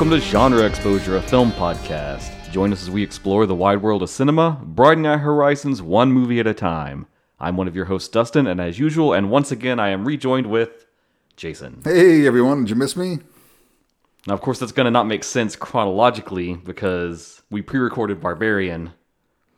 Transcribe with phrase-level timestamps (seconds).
[0.00, 2.50] Welcome to Genre Exposure, a film podcast.
[2.50, 6.40] Join us as we explore the wide world of cinema, broadening our horizons one movie
[6.40, 7.06] at a time.
[7.38, 10.46] I'm one of your hosts, Dustin, and as usual, and once again, I am rejoined
[10.46, 10.86] with
[11.36, 11.82] Jason.
[11.84, 13.18] Hey everyone, did you miss me?
[14.26, 18.94] Now, of course, that's going to not make sense chronologically because we pre recorded Barbarian,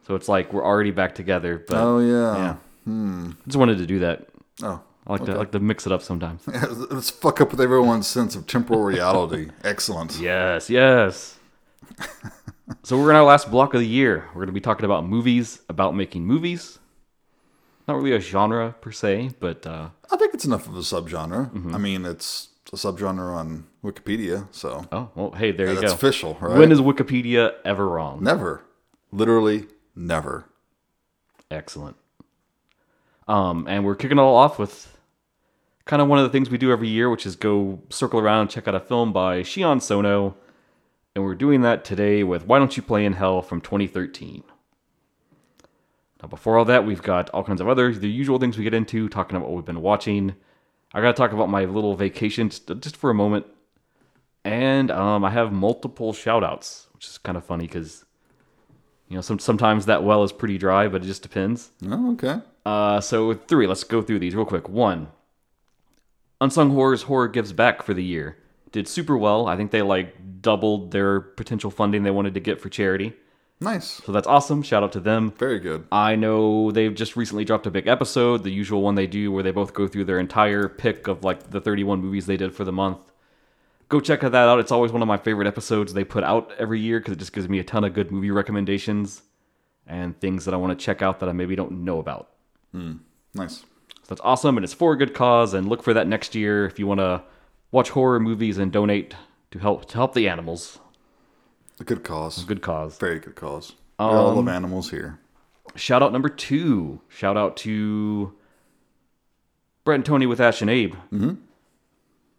[0.08, 1.64] so it's like we're already back together.
[1.68, 2.36] But Oh yeah.
[2.36, 2.56] yeah.
[2.82, 3.30] Hmm.
[3.46, 4.26] Just wanted to do that.
[4.60, 4.82] Oh.
[5.06, 6.42] I like, to, I like to mix it up sometimes.
[6.52, 9.50] Yeah, Let's fuck up with everyone's sense of temporal reality.
[9.64, 10.18] Excellent.
[10.20, 11.38] Yes, yes.
[12.84, 14.28] so we're in our last block of the year.
[14.28, 16.78] We're going to be talking about movies, about making movies.
[17.88, 21.52] Not really a genre per se, but uh, I think it's enough of a subgenre.
[21.52, 21.74] Mm-hmm.
[21.74, 25.32] I mean, it's a subgenre on Wikipedia, so oh well.
[25.32, 25.94] Hey, there you that's go.
[25.94, 26.56] official, right?
[26.56, 28.22] When is Wikipedia ever wrong?
[28.22, 28.64] never,
[29.10, 29.66] literally
[29.96, 30.44] never.
[31.50, 31.96] Excellent.
[33.26, 34.91] Um, and we're kicking it all off with
[35.84, 38.42] kind of one of the things we do every year, which is go circle around
[38.42, 40.36] and check out a film by Sion Sono.
[41.14, 44.44] And we're doing that today with Why Don't You Play in Hell from 2013.
[46.22, 48.74] Now, before all that, we've got all kinds of other, the usual things we get
[48.74, 50.36] into, talking about what we've been watching.
[50.94, 53.46] I got to talk about my little vacation just, for a moment.
[54.44, 58.04] And um, I have multiple shout outs, which is kind of funny because,
[59.08, 61.70] you know, some, sometimes that well is pretty dry, but it just depends.
[61.86, 62.40] Oh, okay.
[62.64, 63.66] Uh, so three.
[63.66, 64.68] Let's go through these real quick.
[64.68, 65.08] One,
[66.42, 68.36] Unsung Horrors Horror Gives Back for the year
[68.72, 69.46] did super well.
[69.46, 73.12] I think they like doubled their potential funding they wanted to get for charity.
[73.60, 74.02] Nice.
[74.04, 74.62] So that's awesome.
[74.62, 75.30] Shout out to them.
[75.38, 75.86] Very good.
[75.92, 79.44] I know they've just recently dropped a big episode, the usual one they do where
[79.44, 82.64] they both go through their entire pick of like the 31 movies they did for
[82.64, 82.98] the month.
[83.88, 84.58] Go check that out.
[84.58, 87.32] It's always one of my favorite episodes they put out every year because it just
[87.32, 89.22] gives me a ton of good movie recommendations
[89.86, 92.30] and things that I want to check out that I maybe don't know about.
[92.72, 92.94] Hmm.
[93.32, 93.64] Nice.
[94.02, 95.54] So that's awesome, and it's for a good cause.
[95.54, 97.22] And look for that next year if you want to
[97.70, 99.14] watch horror movies and donate
[99.52, 100.78] to help to help the animals.
[101.80, 102.44] A good cause.
[102.44, 102.98] Good cause.
[102.98, 103.72] Very good cause.
[103.98, 105.18] we all Um, love animals here.
[105.76, 107.00] Shout out number two.
[107.08, 108.34] Shout out to
[109.84, 110.94] Bret and Tony with Ash and Abe.
[111.12, 111.34] Mm-hmm.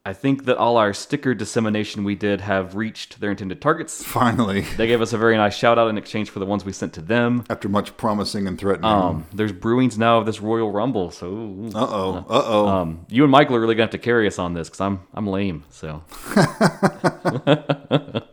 [0.06, 4.04] I think that all our sticker dissemination we did have reached their intended targets.
[4.04, 6.74] Finally, They gave us a very nice shout out in exchange for the ones we
[6.74, 7.46] sent to them.
[7.50, 8.92] after much promising and threatening.
[8.92, 11.28] Um, there's brewings now of this Royal Rumble, so
[11.74, 12.26] uh oh.
[12.30, 12.68] Uh oh.
[12.68, 15.00] um, you and Michael are really gonna have to carry us on this because I'm
[15.14, 15.64] I'm lame.
[15.70, 16.04] So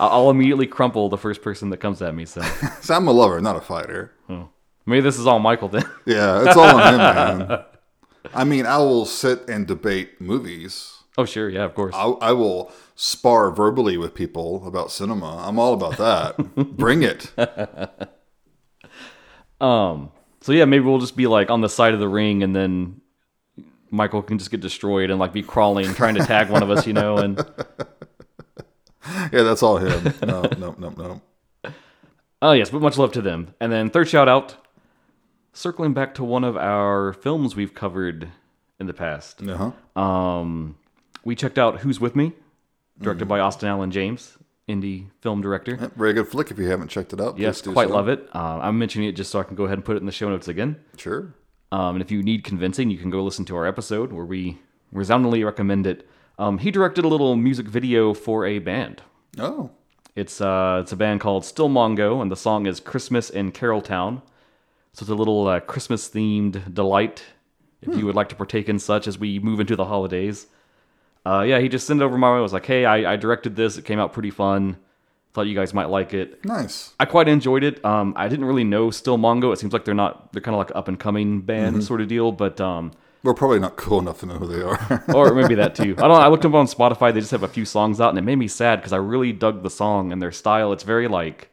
[0.00, 2.24] I'll immediately crumple the first person that comes at me.
[2.24, 2.42] So
[2.80, 4.12] so I'm a lover, not a fighter.
[4.84, 5.84] maybe this is all Michael then.
[6.06, 7.64] Yeah, it's all on him, man.
[8.34, 10.96] I mean, I will sit and debate movies.
[11.18, 11.94] Oh sure, yeah, of course.
[11.94, 15.44] I, I will spar verbally with people about cinema.
[15.46, 16.54] I'm all about that.
[16.76, 17.32] Bring it.
[19.60, 20.10] Um,
[20.40, 23.00] so yeah, maybe we'll just be like on the side of the ring, and then
[23.90, 26.86] Michael can just get destroyed and like be crawling, trying to tag one of us,
[26.86, 27.18] you know.
[27.18, 27.38] And
[29.32, 30.14] Yeah, that's all him.
[30.26, 31.20] No, no, no, no.
[32.42, 33.54] oh yes, but much love to them.
[33.60, 34.56] And then third shout out,
[35.52, 38.28] circling back to one of our films we've covered
[38.78, 39.42] in the past.
[39.42, 40.00] Uh huh.
[40.00, 40.76] Um,
[41.24, 42.32] we checked out Who's With Me,
[43.00, 44.36] directed by Austin Allen James,
[44.68, 45.76] indie film director.
[45.96, 47.36] Very good flick if you haven't checked it out.
[47.36, 47.94] please Yes, do quite so.
[47.94, 48.28] love it.
[48.34, 50.12] Uh, I'm mentioning it just so I can go ahead and put it in the
[50.12, 50.76] show notes again.
[50.96, 51.34] Sure.
[51.72, 54.58] Um, and if you need convincing, you can go listen to our episode where we
[54.92, 56.08] resoundingly recommend it.
[56.38, 59.02] Um, he directed a little music video for a band.
[59.38, 59.70] Oh,
[60.16, 64.22] It's uh, it's a band called Still Mongo, and the song is "Christmas in Caroltown."
[64.92, 67.22] So it's a little uh, Christmas themed delight.
[67.82, 70.48] If you would like to partake in such as we move into the holidays,
[71.26, 72.38] uh, yeah, he just sent it over my way.
[72.38, 73.76] I was like, "Hey, I, I directed this.
[73.76, 74.76] It came out pretty fun.
[75.32, 76.94] Thought you guys might like it." nice.
[76.98, 77.84] I quite enjoyed it.
[77.84, 79.52] Um, I didn't really know Still Mongo.
[79.52, 82.08] It seems like they're not they're kind of like up and coming band sort of
[82.08, 82.92] deal, but um,
[83.22, 85.04] We're probably not cool enough to know who they are.
[85.14, 85.94] or maybe that too.
[85.98, 86.08] I don't.
[86.08, 86.14] know.
[86.14, 87.12] I looked them up on Spotify.
[87.12, 89.32] They just have a few songs out, and it made me sad because I really
[89.32, 90.72] dug the song and their style.
[90.72, 91.50] It's very like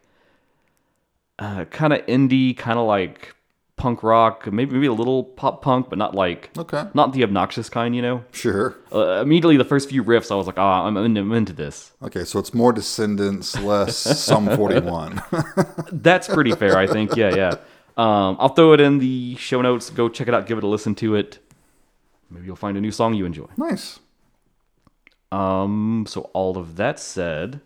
[1.39, 3.35] uh, kind of indie, kind of like
[3.77, 6.85] punk rock, maybe maybe a little pop punk, but not like okay.
[6.93, 7.95] not the obnoxious kind.
[7.95, 8.23] You know.
[8.31, 8.75] Sure.
[8.91, 11.91] Uh, immediately, the first few riffs, I was like, "Ah, I'm, into- I'm into this."
[12.03, 15.21] Okay, so it's more Descendants, less Sum 41.
[15.91, 17.15] That's pretty fair, I think.
[17.15, 17.55] Yeah, yeah.
[17.95, 19.89] Um, I'll throw it in the show notes.
[19.89, 20.45] Go check it out.
[20.47, 21.39] Give it a listen to it.
[22.29, 23.47] Maybe you'll find a new song you enjoy.
[23.57, 23.99] nice.
[25.31, 27.59] Um, so all of that said,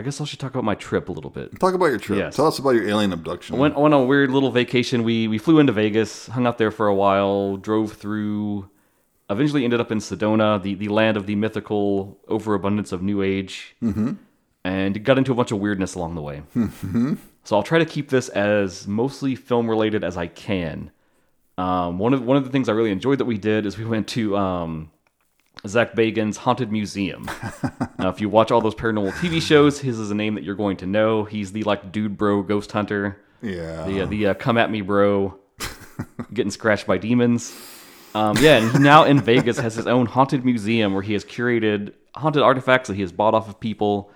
[0.00, 1.60] I guess I should talk about my trip a little bit.
[1.60, 2.18] Talk about your trip.
[2.18, 2.34] Yes.
[2.34, 3.54] Tell us about your alien abduction.
[3.54, 5.02] I went on a weird little vacation.
[5.02, 8.70] We we flew into Vegas, hung out there for a while, drove through,
[9.28, 13.76] eventually ended up in Sedona, the, the land of the mythical overabundance of New Age,
[13.82, 14.12] mm-hmm.
[14.64, 16.44] and got into a bunch of weirdness along the way.
[17.44, 20.92] So I'll try to keep this as mostly film related as I can.
[21.58, 23.84] Um, one of one of the things I really enjoyed that we did is we
[23.84, 24.92] went to um,
[25.66, 27.24] Zak Bagans' Haunted Museum.
[27.98, 30.54] now, if you watch all those paranormal TV shows, his is a name that you're
[30.54, 31.24] going to know.
[31.24, 33.84] He's the like dude bro ghost hunter, Yeah.
[33.86, 35.38] the uh, the uh, come at me bro,
[36.32, 37.54] getting scratched by demons.
[38.14, 41.92] Um, yeah, and now in Vegas has his own haunted museum where he has curated
[42.16, 44.10] haunted artifacts that he has bought off of people.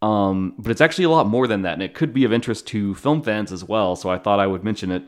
[0.00, 2.66] Um, but it's actually a lot more than that, and it could be of interest
[2.68, 3.94] to film fans as well.
[3.96, 5.02] So I thought I would mention it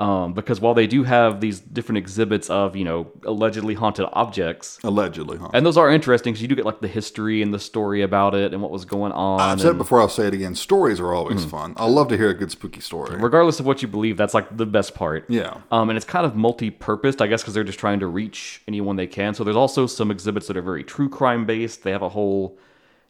[0.00, 4.78] um, because while they do have these different exhibits of you know allegedly haunted objects,
[4.82, 5.50] Allegedly, huh?
[5.54, 8.34] and those are interesting because you do get like the history and the story about
[8.34, 9.40] it and what was going on.
[9.40, 10.54] I've said it before, I'll say it again.
[10.56, 11.48] Stories are always Hmm.
[11.50, 11.74] fun.
[11.76, 13.16] I love to hear a good spooky story.
[13.18, 15.24] regardless of what you believe, that's like the best part.
[15.28, 15.58] Yeah.
[15.70, 18.96] Um, and it's kind of multi-purposed, I guess, because they're just trying to reach anyone
[18.96, 19.32] they can.
[19.34, 21.84] So there's also some exhibits that are very true crime based.
[21.84, 22.58] They have a whole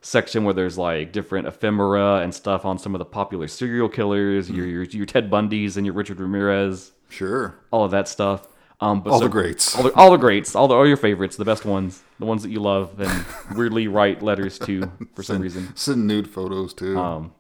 [0.04, 4.48] section where there's like different ephemera and stuff on some of the popular serial killers,
[4.48, 4.54] Hmm.
[4.56, 7.54] your, your your Ted Bundys and your Richard Ramirez, Sure.
[7.70, 8.46] all of that stuff.
[8.80, 9.76] Um, but All so- the greats.
[9.76, 12.42] all the, all the greats, all the all your favorites, the best ones, the ones
[12.42, 13.24] that you love and
[13.56, 15.74] weirdly write letters to for some reason.
[15.76, 16.98] Send nude photos too.
[16.98, 17.32] Um,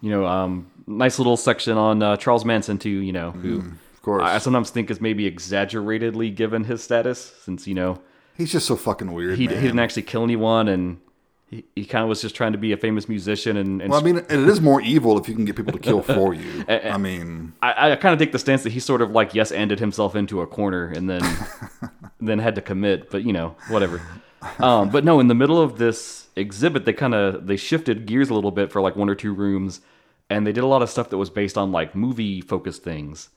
[0.00, 2.88] You know, um, nice little section on uh, Charles Manson too.
[2.88, 4.22] You know, who of course.
[4.24, 8.00] I sometimes think is maybe exaggeratedly given his status, since you know
[8.36, 9.36] He's just so fucking weird.
[9.36, 10.98] he, he didn't actually kill anyone, and
[11.50, 13.56] he, he kind of was just trying to be a famous musician.
[13.56, 15.80] And, and Well, I mean, it is more evil if you can get people to
[15.80, 16.64] kill for you.
[16.68, 19.50] I mean, I, I kind of take the stance that he sort of like yes
[19.50, 21.22] ended himself into a corner and then
[22.20, 24.00] then had to commit, but you know whatever.
[24.60, 28.30] Um, but no, in the middle of this exhibit, they kind of they shifted gears
[28.30, 29.80] a little bit for like one or two rooms,
[30.30, 33.28] and they did a lot of stuff that was based on like movie focused things.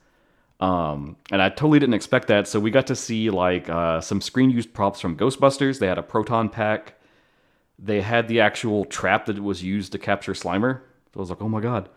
[0.60, 2.48] Um, and I totally didn't expect that.
[2.48, 5.80] So we got to see like uh, some screen used props from Ghostbusters.
[5.80, 6.94] They had a proton pack.
[7.80, 10.81] They had the actual trap that was used to capture Slimer.
[11.14, 11.90] So I was like, oh my god.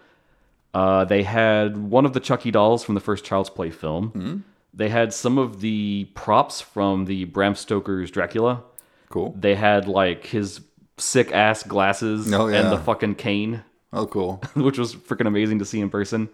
[0.75, 4.45] Uh, they had one of the Chucky dolls from the first Child's Play film.
[4.75, 8.63] They had some of the props from the Bram Stoker's Dracula.
[9.09, 9.35] cool.
[9.39, 10.61] They had like his
[10.99, 12.61] sick ass glasses Oh, yeah.
[12.61, 13.63] and the fucking cane,
[13.93, 14.43] Oh, cool.
[14.55, 16.29] which was freaking amazing to see in person.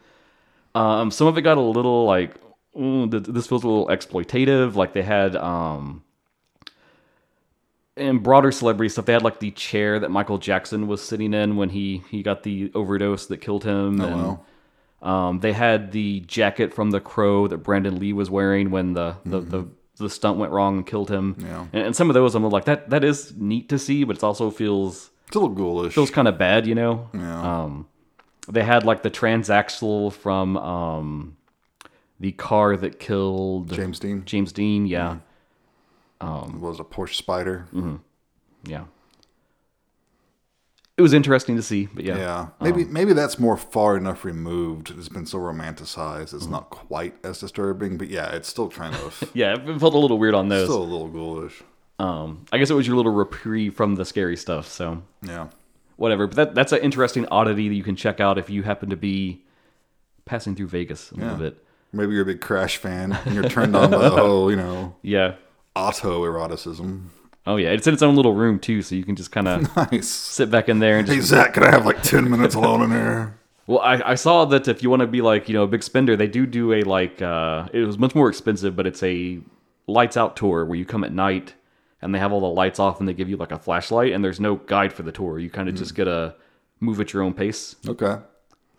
[0.75, 2.35] Um, some of it got a little like,
[2.75, 4.75] this feels a little exploitative.
[4.75, 6.03] Like they had, um,
[8.03, 9.07] and broader celebrity stuff.
[9.07, 12.43] They had like the chair that Michael Jackson was sitting in when he he got
[12.43, 14.01] the overdose that killed him.
[14.01, 14.39] Oh, and,
[15.03, 15.29] wow.
[15.29, 19.17] um, they had the jacket from The Crow that Brandon Lee was wearing when the
[19.25, 21.35] the, the, the stunt went wrong and killed him.
[21.35, 21.47] Mm-hmm.
[21.47, 21.67] Yeah.
[21.73, 24.25] And, and some of those I'm like that that is neat to see, but it
[24.25, 25.95] also feels It's a little ghoulish.
[25.95, 27.09] feels kind of bad, you know.
[27.15, 27.63] Yeah.
[27.63, 27.89] Um,
[28.49, 31.37] they had like the transaxle from um,
[32.19, 34.87] the car that killed James Dean James Dean.
[34.87, 35.19] Yeah,
[36.23, 37.69] was a Porsche Spyder.
[37.71, 37.97] Mm-hmm.
[38.65, 38.85] yeah.
[40.99, 44.91] It was interesting to see, but yeah, Yeah, maybe maybe that's more far enough removed.
[44.97, 46.35] It's been so romanticized.
[46.35, 46.53] It's Mm-hmm.
[46.53, 49.55] not quite as disturbing, but yeah, it's still kind of yeah.
[49.55, 50.69] It felt a little weird on those.
[50.69, 51.63] still a little ghoulish.
[51.99, 54.69] Um, I guess it was your little reprieve from the scary stuff.
[54.69, 55.49] So Yeah,
[55.97, 56.27] whatever.
[56.27, 58.97] But that that's an interesting oddity that you can check out if you happen to
[58.97, 59.43] be
[60.27, 61.65] passing through Vegas a little bit.
[61.93, 64.95] maybe you're a big Crash fan and you're turned on by the whole you know
[65.03, 65.35] Yeah.
[65.77, 67.07] Autoeroticism.
[67.47, 67.71] Oh yeah.
[67.71, 70.09] It's in its own little room too, so you can just kind of Nice.
[70.09, 71.29] sit back in there and Hey just.
[71.29, 73.39] Zak, can I have like ten minutes alone in there?
[73.69, 75.85] Well, I, I saw that if you want to be like you know a big
[75.85, 79.39] spender, they do do a like uh, it was much more expensive, but it's a
[79.87, 81.55] lights out tour where you come at night
[82.03, 84.25] and they have all the lights off and they give you like a flashlight and
[84.25, 85.39] there's no guide for the tour.
[85.39, 86.35] You kind of just get to
[86.81, 87.77] move at your own pace.
[87.87, 88.17] Okay.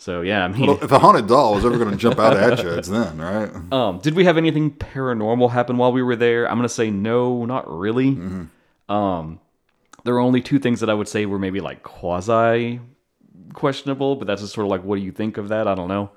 [0.03, 2.35] So yeah, I mean, Well, if a haunted doll was ever going to jump out
[2.35, 3.49] at you, it's then, right?
[3.71, 6.45] Um, did we have anything paranormal happen while we were there?
[6.49, 8.09] I'm gonna say no, not really.
[8.89, 9.39] Um,
[10.03, 12.81] there were only two things that I would say were maybe like quasi
[13.53, 15.69] questionable, but that's just sort of like, what do you think of that?
[15.69, 16.11] I don't know.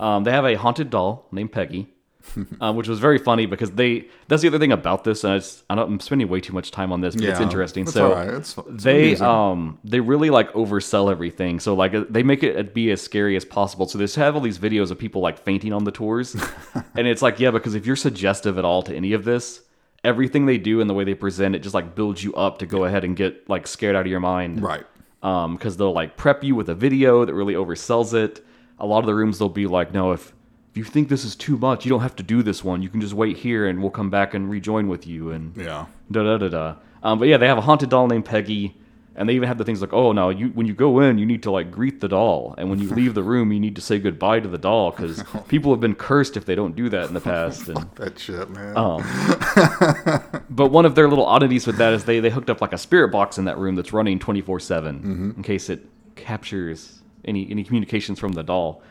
[0.00, 1.86] Um, they have a haunted doll named Peggy,
[2.60, 4.06] um, which was very funny because they.
[4.28, 6.70] That's the other thing about this, and it's, I don't, I'm spending way too much
[6.70, 7.82] time on this, but it's interesting.
[7.82, 8.28] it's so right.
[8.28, 9.26] It's- it's they amusing.
[9.26, 11.60] um they really like oversell everything.
[11.60, 13.86] So like uh, they make it be as scary as possible.
[13.88, 16.36] So they have all these videos of people like fainting on the tours,
[16.94, 19.62] and it's like yeah, because if you're suggestive at all to any of this,
[20.04, 22.66] everything they do and the way they present it just like builds you up to
[22.66, 24.84] go ahead and get like scared out of your mind Right.
[25.22, 28.44] um because they'll like prep you with a video that really oversells it
[28.80, 30.32] a lot of the rooms they'll be like no if
[30.72, 32.88] if you think this is too much you don't have to do this one you
[32.88, 35.86] can just wait here and we'll come back and rejoin with you and Yeah.
[36.10, 38.76] da da da da um but yeah they have a haunted doll named peggy
[39.14, 41.26] and they even have the things like oh no you when you go in you
[41.26, 43.82] need to like greet the doll and when you leave the room you need to
[43.82, 47.06] say goodbye to the doll because people have been cursed if they don't do that
[47.08, 48.74] in the past and That shit, man.
[48.74, 49.02] um,
[50.50, 52.78] but one of their little oddities with that is they, they hooked up like a
[52.78, 55.86] spirit box in that room that's running 24 7 in case it
[56.16, 58.82] captures any, any communications from the doll.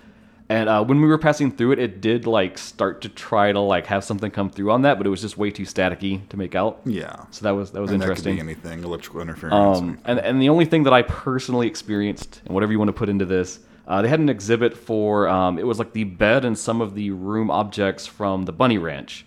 [0.52, 3.60] And uh, when we were passing through it, it did like start to try to
[3.62, 6.36] like have something come through on that, but it was just way too staticky to
[6.36, 6.82] make out.
[6.86, 7.24] Yeah.
[7.32, 8.36] So that was that was and interesting.
[8.36, 9.80] that anything, electrical interference.
[9.80, 12.94] Um, and, and the only thing that I personally experienced, and whatever you want to
[12.94, 16.44] put into this, uh, they had an exhibit for um, it was like the bed
[16.44, 19.26] and some of the room objects from the Bunny Ranch,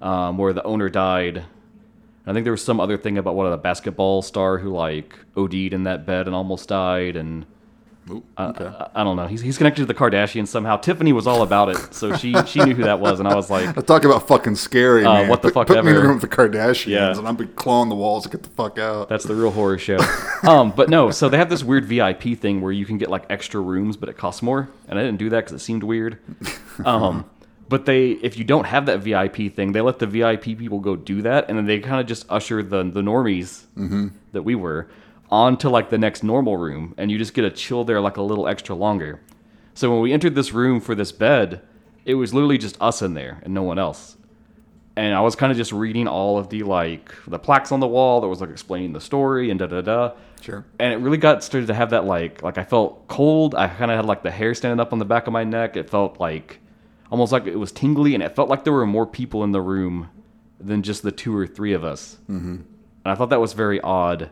[0.00, 1.44] um, where the owner died.
[2.26, 5.74] I think there was some other thing about what a basketball star who like OD'd
[5.74, 7.44] in that bed and almost died, and
[8.10, 8.64] Ooh, uh, okay.
[8.66, 9.26] I, I don't know.
[9.26, 10.76] He's, he's connected to the Kardashians somehow.
[10.76, 13.48] Tiffany was all about it, so she she knew who that was, and I was
[13.48, 15.26] like, talk about fucking scary, man.
[15.26, 16.08] Uh, what the put, fuck Put me in a ever.
[16.08, 17.16] room with the Kardashians, Yeah.
[17.16, 19.08] and I'll be clawing the walls to get the fuck out.
[19.08, 19.98] That's the real horror show.
[20.42, 23.24] um, but no, so they have this weird VIP thing where you can get like
[23.30, 24.68] extra rooms, but it costs more.
[24.88, 26.18] And I didn't do that because it seemed weird.
[26.86, 27.26] Um,
[27.68, 30.96] but they, if you don't have that VIP thing, they let the VIP people go
[30.96, 33.64] do that, and then they kind of just usher the the normies
[34.32, 34.88] that we were
[35.32, 38.22] onto like the next normal room, and you just get to chill there like a
[38.22, 39.20] little extra longer.
[39.74, 41.62] So when we entered this room for this bed,
[42.04, 44.16] it was literally just us in there and no one else
[44.96, 47.86] and I was kind of just reading all of the like the plaques on the
[47.86, 50.12] wall that was like explaining the story and da da da.
[50.40, 50.64] Sure.
[50.78, 53.54] And it really got started to have that like like I felt cold.
[53.54, 55.76] I kind of had like the hair standing up on the back of my neck.
[55.76, 56.58] It felt like
[57.10, 59.60] almost like it was tingly, and it felt like there were more people in the
[59.60, 60.10] room
[60.60, 62.18] than just the two or three of us.
[62.28, 62.56] Mm-hmm.
[63.04, 64.30] And I thought that was very odd.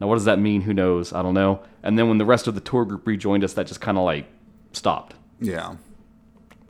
[0.00, 0.62] Now, what does that mean?
[0.62, 1.12] Who knows?
[1.12, 1.60] I don't know.
[1.82, 4.04] And then when the rest of the tour group rejoined us, that just kind of
[4.04, 4.26] like
[4.72, 5.14] stopped.
[5.40, 5.76] Yeah.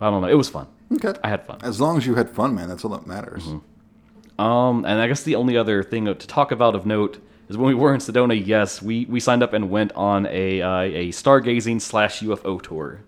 [0.00, 0.28] I don't know.
[0.28, 0.68] It was fun.
[0.92, 1.14] Okay.
[1.24, 1.58] I had fun.
[1.62, 3.42] As long as you had fun, man, that's all that matters.
[3.44, 4.40] Mm-hmm.
[4.40, 7.68] Um, and I guess the only other thing to talk about of note is when
[7.68, 8.40] we were in Sedona.
[8.44, 13.02] Yes, we, we signed up and went on a uh, a stargazing slash UFO tour,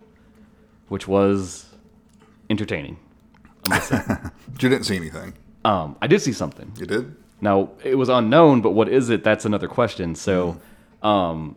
[0.88, 1.66] which was
[2.48, 2.98] entertaining.
[3.66, 4.00] I must say.
[4.06, 4.32] But
[4.62, 5.34] you didn't see anything.
[5.64, 6.72] um, I did see something.
[6.78, 7.14] You did?
[7.40, 9.22] Now it was unknown, but what is it?
[9.24, 10.14] That's another question.
[10.14, 10.60] So,
[11.02, 11.56] um,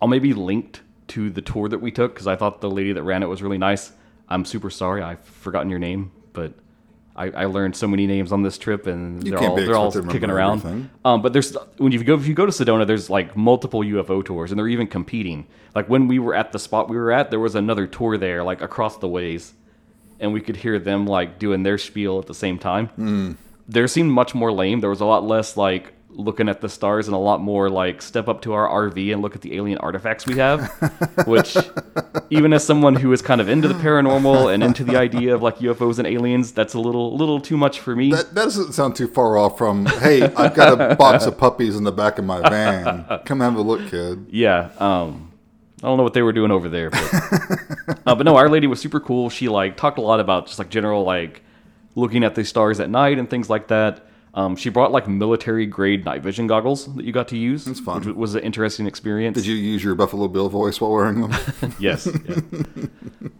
[0.00, 3.02] I'll maybe linked to the tour that we took because I thought the lady that
[3.02, 3.92] ran it was really nice.
[4.28, 6.54] I'm super sorry, I've forgotten your name, but
[7.16, 9.92] I, I learned so many names on this trip, and You they're all they're all
[9.92, 10.90] kicking around.
[11.04, 14.24] Um, but there's when you go if you go to Sedona, there's like multiple UFO
[14.24, 15.46] tours, and they're even competing.
[15.74, 18.42] Like when we were at the spot we were at, there was another tour there,
[18.42, 19.54] like across the ways,
[20.18, 22.88] and we could hear them like doing their spiel at the same time.
[22.88, 23.32] Hmm.
[23.66, 24.80] There seemed much more lame.
[24.80, 28.00] There was a lot less like looking at the stars and a lot more like
[28.00, 30.70] step up to our RV and look at the alien artifacts we have.
[31.26, 31.56] which,
[32.30, 35.42] even as someone who is kind of into the paranormal and into the idea of
[35.42, 38.10] like UFOs and aliens, that's a little little too much for me.
[38.10, 41.76] That, that doesn't sound too far off from, hey, I've got a box of puppies
[41.76, 43.06] in the back of my van.
[43.24, 44.26] Come have a look, kid.
[44.30, 45.30] yeah um
[45.82, 47.14] i don't know what they were doing over there but,
[48.06, 50.58] uh, but no our lady was super cool she like talked a lot about just
[50.58, 51.42] like general like
[51.94, 55.64] looking at the stars at night and things like that um, she brought like military
[55.64, 58.02] grade night vision goggles that you got to use That's fun.
[58.04, 61.74] which was an interesting experience Did you use your Buffalo Bill voice while wearing them?
[61.78, 62.86] yes yeah.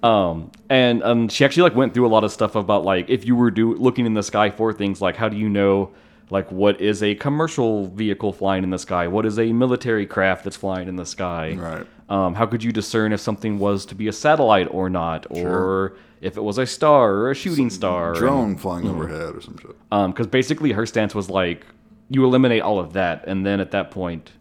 [0.02, 3.24] um and um she actually like went through a lot of stuff about like if
[3.24, 5.90] you were do looking in the sky for things like how do you know
[6.30, 10.44] like what is a commercial vehicle flying in the sky what is a military craft
[10.44, 11.86] that's flying in the sky Right.
[12.08, 15.96] Um, how could you discern if something was to be a satellite or not or
[16.20, 19.56] if it was a star or a shooting star and- Drone flying overhead or some
[19.58, 19.76] shit.
[19.92, 21.64] um because basically her stance was like
[22.10, 24.32] you eliminate all of that and then at that point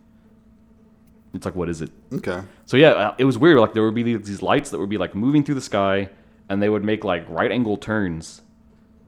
[1.34, 2.42] it's like what is it Okay.
[2.66, 3.58] so yeah, uh, it was weird.
[3.58, 6.10] Like there would be these lights that would be like moving through the sky,
[6.48, 8.44] and they would make like right angle turns,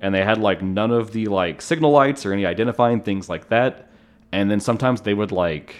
[0.01, 3.49] and they had like none of the like signal lights or any identifying things like
[3.49, 3.89] that.
[4.31, 5.75] And then sometimes they would like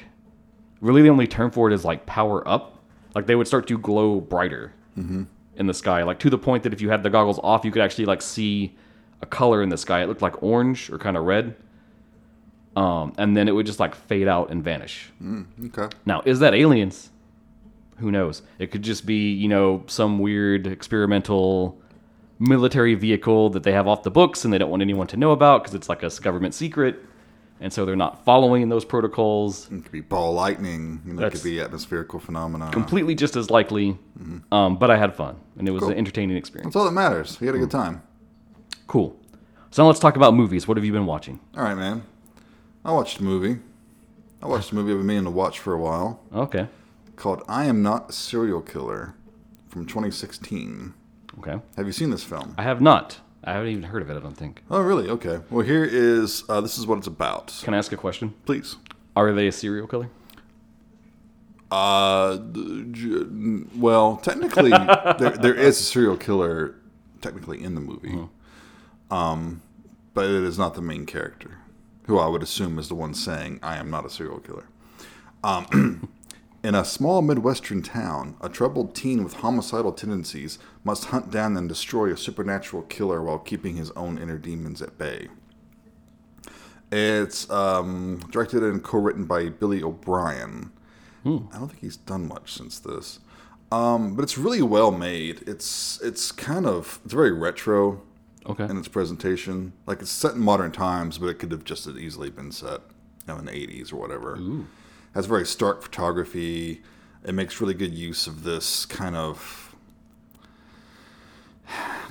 [0.81, 2.79] really the only term for it is like power up.
[3.13, 4.73] Like they would start to glow brighter
[5.57, 7.71] in the sky, like to the point that if you had the goggles off, you
[7.71, 8.75] could actually like see
[9.21, 10.01] a color in the sky.
[10.03, 11.55] It looked like orange or kind of red.
[12.75, 15.11] Um, and then it would just like fade out and vanish.
[15.67, 15.95] Okay.
[16.05, 17.09] Now, is that aliens?
[17.97, 18.41] Who knows?
[18.59, 21.79] It could just be, you know, some weird experimental
[22.37, 25.31] military vehicle that they have off the books and they don't want anyone to know
[25.31, 27.01] about because it's like a government secret.
[27.61, 29.67] And so they're not following those protocols.
[29.71, 31.01] It could be ball lightning.
[31.05, 32.69] You know, it could be atmospherical phenomena.
[32.71, 33.97] Completely just as likely.
[34.51, 35.91] Um, but I had fun and it was Cool.
[35.91, 36.67] an entertaining experience.
[36.73, 37.39] That's all that matters.
[37.39, 38.01] We had a good time.
[38.87, 39.17] Cool.
[39.71, 40.67] So now let's talk about movies.
[40.67, 41.39] What have you been watching?
[41.55, 42.03] All right, man.
[42.83, 43.59] I watched a movie.
[44.41, 46.67] I watched a movie I've been meaning to watch for a while Okay.
[47.15, 49.15] called I Am Not a Serial Killer
[49.69, 50.93] from 2016.
[51.39, 51.59] Okay.
[51.77, 52.53] Have you seen this film?
[52.57, 53.19] I have not.
[53.45, 54.63] I haven't even heard of it, I don't think.
[54.71, 55.07] Oh, really?
[55.07, 55.39] Okay.
[55.51, 57.53] Well, here is uh, this is what it's about.
[57.63, 58.33] Can I ask a question?
[58.45, 58.75] Please.
[59.15, 60.09] Are they a serial killer?
[61.71, 62.37] Uh,
[62.91, 63.23] j-
[63.75, 64.69] well, technically,
[65.19, 66.75] there, there is a serial killer
[67.21, 68.27] technically in the movie,
[69.11, 69.61] um,
[70.13, 71.57] but it is not the main character,
[72.07, 74.65] who I would assume is the one saying, "I am not a serial killer."
[75.43, 76.09] Um,
[76.65, 81.69] In a small Midwestern town, a troubled teen with homicidal tendencies must hunt down and
[81.69, 85.27] destroy a supernatural killer while keeping his own inner demons at bay.
[86.91, 90.71] It's um, directed and co-written by Billy O'Brien.
[91.23, 93.19] I don't think he's done much since this,
[93.71, 95.43] um, but it's really well made.
[95.47, 98.01] It's it's kind of it's very retro
[98.47, 98.63] Okay.
[98.63, 99.73] in its presentation.
[99.85, 102.81] Like it's set in modern times, but it could have just as easily been set
[103.27, 104.39] you know, in the 80s or whatever.
[105.15, 106.83] Has very stark photography.
[107.23, 109.75] It makes really good use of this kind of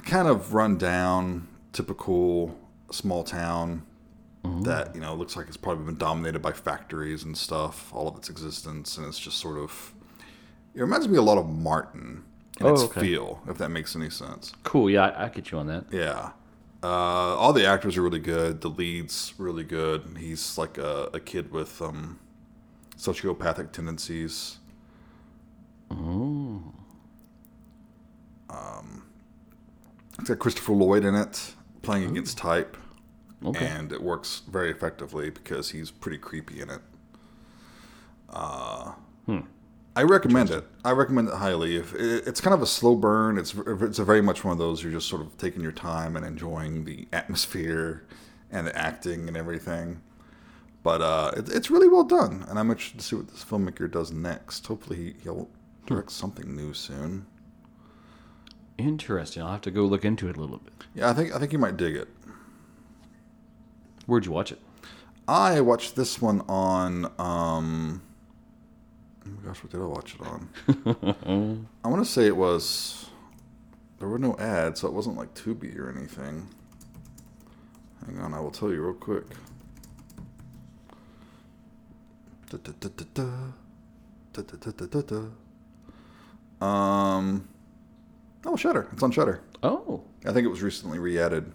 [0.05, 2.59] kind of run down, typical
[2.91, 3.83] small town
[4.63, 8.17] that you know looks like it's probably been dominated by factories and stuff all of
[8.17, 9.93] its existence, and it's just sort of.
[10.75, 12.25] It reminds me a lot of Martin
[12.59, 13.01] in Oh, its okay.
[13.01, 14.53] feel, if that makes any sense.
[14.65, 14.91] Cool.
[14.91, 15.85] Yeah, I, I get you on that.
[15.93, 16.31] Yeah.
[16.83, 16.87] Uh,
[17.37, 18.61] all the actors are really good.
[18.61, 20.17] The lead's really good.
[20.19, 22.19] He's like a, a kid with um,
[23.05, 24.59] sociopathic tendencies.
[28.49, 29.05] Um,
[30.19, 32.77] it's got Christopher Lloyd in it, playing against type,
[33.45, 33.67] Okay.
[33.67, 36.81] and it works very effectively because he's pretty creepy in it.
[38.31, 38.93] Uh,
[39.97, 40.65] I recommend it.
[40.85, 41.77] I recommend it highly.
[41.77, 44.59] If it, it's kind of a slow burn, it's it's a very much one of
[44.59, 48.05] those you're just sort of taking your time and enjoying the atmosphere
[48.51, 50.01] and the acting and everything.
[50.85, 53.91] But uh, it, it's really well done, and I'm interested to see what this filmmaker
[53.91, 54.65] does next.
[54.67, 55.49] Hopefully, he, he'll
[55.87, 57.27] direct something new soon.
[58.77, 59.43] Interesting.
[59.43, 60.75] I'll have to go look into it a little bit.
[60.95, 62.09] Yeah, I think I think you might dig it.
[64.07, 64.59] Where'd you watch it?
[65.27, 67.07] I watched this one on.
[67.19, 68.03] Um,
[69.27, 71.67] oh my gosh, what did I watch it on?
[71.83, 73.09] I want to say it was.
[74.01, 76.47] There were no ads, so it wasn't like Tubi or anything.
[78.05, 79.25] Hang on, I will tell you real quick.
[86.61, 87.49] Um.
[88.47, 88.89] Oh, Shudder.
[88.93, 89.41] It's on Shudder.
[89.63, 91.51] Oh, I think it was recently re-added.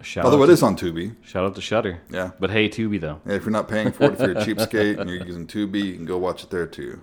[0.00, 1.14] shout Although out it to, is on Tubi.
[1.22, 2.00] shout out to Shudder.
[2.10, 2.30] Yeah.
[2.40, 3.20] But hey, Tubi though.
[3.26, 5.84] Yeah, if you're not paying for it, if you're a cheapskate and you're using Tubi,
[5.84, 7.00] you can go watch it there too.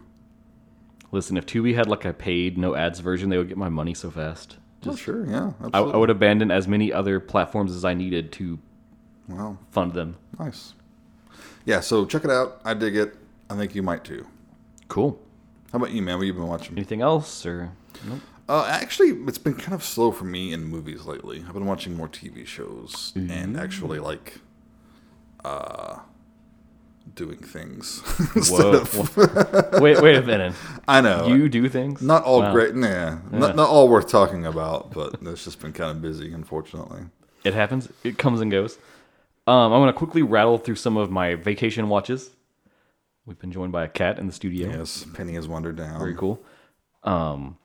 [1.11, 3.93] Listen, if Tubi had like a paid no ads version, they would get my money
[3.93, 4.57] so fast.
[4.85, 5.93] Oh, sure, yeah, I, absolutely.
[5.93, 8.59] I would abandon as many other platforms as I needed to
[9.27, 10.15] Wow, fund them.
[10.39, 10.73] nice.
[11.67, 12.61] Yeah, so check it out.
[12.63, 13.13] I dig it.
[13.49, 14.25] I think you might too.
[14.87, 15.19] Cool.
[15.73, 16.17] How about you, man?
[16.17, 16.77] What you been watching?
[16.77, 17.73] Anything else or?
[18.07, 18.19] Nope.
[18.47, 21.43] Uh, actually, it's been kind of slow for me in movies lately.
[21.45, 24.39] I've been watching more TV shows and actually like
[25.43, 25.99] uh,
[27.13, 27.99] doing things.
[28.49, 28.85] Whoa.
[29.81, 30.53] wait, wait a minute.
[30.87, 31.27] I know.
[31.27, 32.01] You do things?
[32.01, 32.53] not all Wow.
[32.53, 32.75] great.
[32.75, 34.91] Nah, not, not all worth talking about.
[34.91, 37.01] But it's just been kind of busy, unfortunately.
[37.43, 37.89] It happens.
[38.05, 38.77] It comes and goes.
[39.47, 42.31] Um, I'm gonna quickly rattle through some of my vacation watches.
[43.25, 44.69] We've been joined by a cat in the studio.
[44.69, 45.99] Yes, Penny has wandered down.
[45.99, 46.41] Very cool.
[47.03, 47.57] Um,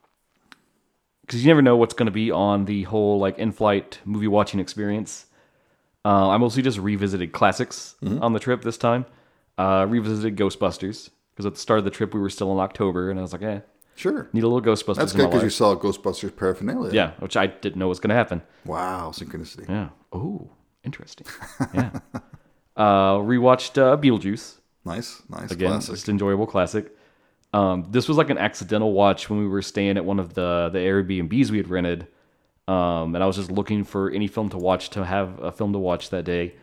[1.22, 4.58] because you never know what's going to be on the whole like in-flight movie watching
[4.60, 5.26] experience.
[6.04, 8.22] Uh, I mostly just revisited classics Mm-hmm.
[8.22, 9.06] on the trip this time.
[9.56, 13.10] Uh, revisited Ghostbusters because at the start of the trip we were still in October,
[13.10, 13.60] and I was like, eh,
[13.94, 14.28] Sure.
[14.32, 16.92] need a little Ghostbusters That's good because you saw Ghostbusters paraphernalia.
[16.92, 18.42] Yeah, which I didn't know was going to happen.
[18.64, 19.68] Wow, synchronicity.
[19.68, 19.90] Yeah.
[20.12, 20.50] Oh,
[20.84, 21.26] interesting.
[21.74, 21.98] yeah.
[22.76, 24.58] Uh, rewatched uh, Beetlejuice.
[24.84, 25.94] Nice, nice, Again, classic.
[25.94, 26.96] just enjoyable classic.
[27.52, 30.70] Um, this was like an accidental watch when we were staying at one of the
[30.72, 32.06] the Airbnbs we had rented,
[32.66, 35.72] um, and I was just looking for any film to watch to have a film
[35.74, 36.54] to watch that day.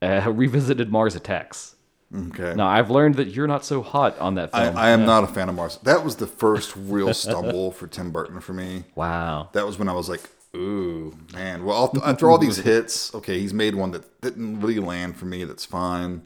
[0.00, 1.74] Uh, revisited Mars Attacks.
[2.14, 2.54] Okay.
[2.54, 4.76] Now I've learned that you're not so hot on that film.
[4.76, 5.78] I am not a fan of Mars.
[5.82, 8.84] That was the first real stumble for Tim Burton for me.
[8.94, 9.48] wow.
[9.52, 10.20] That was when I was like,
[10.56, 11.64] ooh, man.
[11.64, 15.26] Well, after- after all these hits, okay, he's made one that didn't really land for
[15.26, 15.44] me.
[15.44, 16.22] That's fine.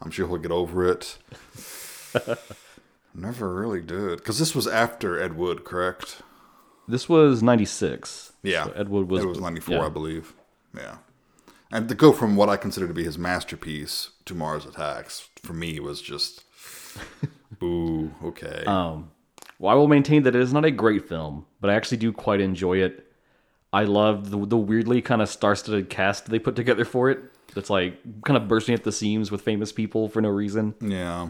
[0.00, 1.16] I'm sure he'll get over it.
[3.14, 4.18] Never really did.
[4.18, 6.20] Because this was after Ed Wood, correct?
[6.88, 8.32] This was '96.
[8.42, 8.64] Yeah.
[8.64, 9.86] So Ed Wood was It was 94, yeah.
[9.86, 10.34] I believe.
[10.76, 10.96] Yeah.
[11.70, 15.52] And to go from what I consider to be his masterpiece to Mars Attacks, for
[15.54, 16.44] me, was just,
[17.62, 18.64] ooh, okay.
[18.66, 19.10] Um,
[19.58, 22.12] well, I will maintain that it is not a great film, but I actually do
[22.12, 23.03] quite enjoy it.
[23.74, 27.18] I love the, the weirdly kind of star-studded cast they put together for it.
[27.54, 30.74] That's like kind of bursting at the seams with famous people for no reason.
[30.80, 31.28] yeah.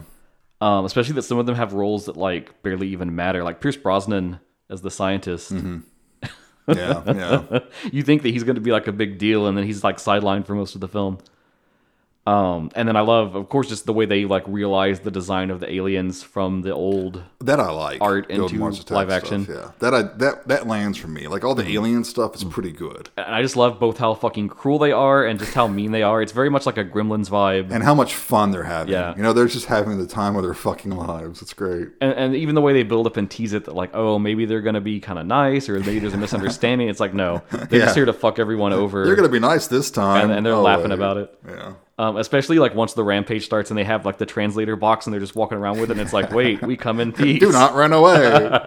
[0.61, 3.75] Um, especially that some of them have roles that like barely even matter, like Pierce
[3.75, 5.51] Brosnan as the scientist.
[6.67, 7.03] Yeah.
[7.05, 7.59] Yeah.
[7.91, 9.97] you think that he's going to be like a big deal, and then he's like
[9.97, 11.19] sidelined for most of the film.
[12.27, 15.51] Um, and then I love, of course, just the way they like realize the design
[15.51, 17.21] of the aliens from the old.
[17.41, 18.01] That I like.
[18.01, 19.45] Art into live stuff, action.
[19.45, 19.53] Mm-hmm.
[19.53, 21.27] Yeah, that I that that lands for me.
[21.27, 24.47] Like all the alien stuff is pretty good, And I just love both how fucking
[24.49, 26.21] cruel they are and just how mean they are.
[26.21, 27.69] It's very much like a Gremlins vibe.
[27.71, 28.93] and how much fun they're having.
[28.93, 29.15] Yeah.
[29.15, 31.43] you know, they're just having the time of their fucking lives.
[31.43, 31.89] It's great.
[32.01, 34.45] and, and even the way they build up and tease it that like oh maybe
[34.45, 37.67] they're gonna be kind of nice or maybe there's a misunderstanding it's like no they're
[37.79, 37.85] Yeah.
[37.85, 40.53] just here to fuck everyone over They're gonna be nice this time, and, and they're
[40.53, 40.95] Oh, laughing wait.
[40.95, 44.25] about it Yeah, um, especially like once the rampage starts and they have like the
[44.25, 46.99] translator box and they're just walking around with it and it's like wait we come
[46.99, 48.59] in peace do not run away.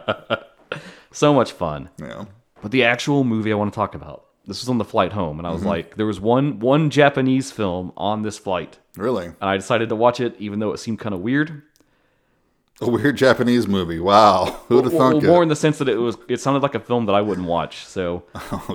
[1.13, 2.25] so much fun yeah,
[2.63, 5.39] but the actual movie i want to talk about this was on the flight home
[5.39, 5.69] and i was Mm-hmm.
[5.69, 9.97] like there was one one japanese film on this flight really and i decided to
[9.97, 11.63] watch it even though it seemed kind of weird
[12.81, 13.99] a weird Japanese movie.
[13.99, 15.43] Wow, who'd have well, thunk more it?
[15.43, 17.85] in the sense that it was it sounded like a film that I wouldn't watch.
[17.85, 18.23] So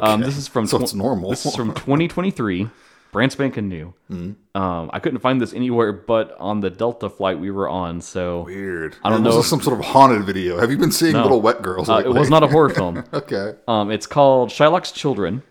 [0.02, 1.30] um, this is from So it's normal.
[1.30, 2.70] This is from 2023,
[3.14, 3.94] brand spanking new.
[4.12, 4.62] Mm-hmm.
[4.62, 8.02] Um, I couldn't find this anywhere but on the Delta flight we were on.
[8.02, 8.98] So Weird.
[9.04, 10.60] I don't was know this if- some sort of haunted video?
[10.60, 11.90] Have you been seeing little wet girls?
[11.90, 13.06] uh, it was not a horror film.
[13.14, 13.54] okay.
[13.70, 15.44] Um, it's called Shylock's Children,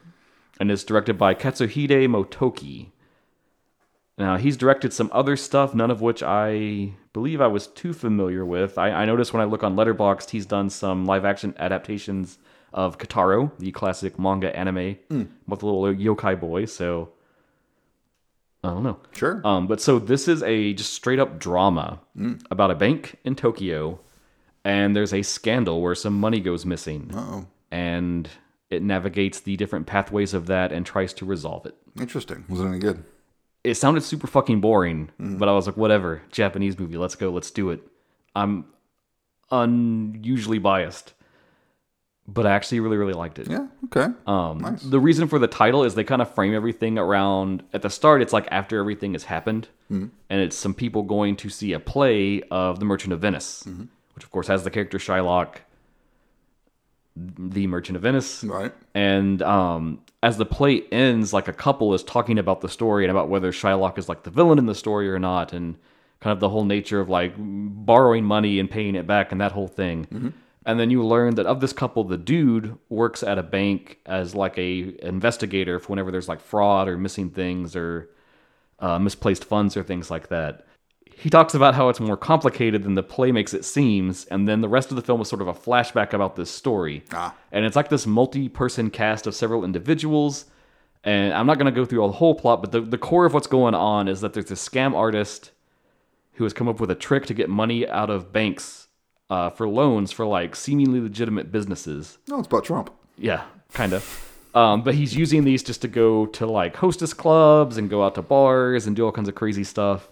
[0.60, 2.88] and it's directed by Katsuhide Motoki.
[4.18, 8.44] Now he's directed some other stuff, none of which I believe I was too familiar
[8.44, 8.76] with.
[8.78, 12.38] I, I noticed when I look on Letterboxd, he's done some live action adaptations
[12.74, 14.96] of Kitaro, the classic manga anime
[15.48, 16.66] with the little yokai boy.
[16.66, 17.10] So
[18.64, 18.98] I don't know.
[19.12, 19.40] Sure.
[19.44, 22.00] Um, but so this is a just straight up drama
[22.50, 23.98] about a bank in Tokyo,
[24.64, 28.28] and there's a scandal where some money goes missing, oh, and
[28.70, 31.74] it navigates the different pathways of that and tries to resolve it.
[32.00, 32.44] interesting.
[32.48, 33.04] Was it any good?
[33.64, 37.50] It sounded super fucking boring, but I was like, whatever, Japanese movie, let's go, let's
[37.50, 37.80] do it.
[38.34, 38.64] I'm
[39.50, 41.12] unusually biased,
[42.28, 43.48] but I actually really, really liked it.
[43.50, 43.66] Yeah.
[43.86, 44.06] Okay.
[44.26, 44.82] Um, Nice.
[44.82, 47.62] The reason for the title is they kind of frame everything around.
[47.72, 50.06] At the start, it's like after everything has happened, Mm-hmm.
[50.30, 53.84] and it's some people going to see a play of The Merchant of Venice, Mm-hmm.
[54.14, 55.56] which of course has the character Shylock,
[57.14, 58.72] the Merchant of Venice, right.
[58.94, 63.10] and um, as the play ends, like a couple is talking about the story and
[63.10, 65.76] about whether Shylock is like the villain in the story or not, and
[66.20, 69.52] kind of the whole nature of like borrowing money and paying it back and that
[69.52, 70.32] whole thing.
[70.64, 74.34] And then you learn that of this couple, the dude works at a bank as
[74.34, 78.10] like a investigator for whenever there's like fraud or missing things or
[78.78, 80.66] uh, misplaced funds or things like that.
[81.14, 84.60] He talks about how it's more complicated than the play makes it seems, and then
[84.60, 87.04] the rest of the film is sort of a flashback about this story.
[87.12, 87.34] Ah.
[87.52, 90.46] And it's like this multi-person cast of several individuals.
[91.04, 93.26] And I'm not going to go through all the whole plot, but the, the core
[93.26, 95.50] of what's going on is that there's this scam artist
[96.34, 98.88] who has come up with a trick to get money out of banks
[99.32, 102.18] uh, for loans for like seemingly legitimate businesses.
[102.28, 102.90] No, it's about Trump.
[103.16, 104.28] Yeah, kind of.
[104.54, 108.14] Um, but he's using these just to go to like hostess clubs and go out
[108.16, 110.06] to bars and do all kinds of crazy stuff.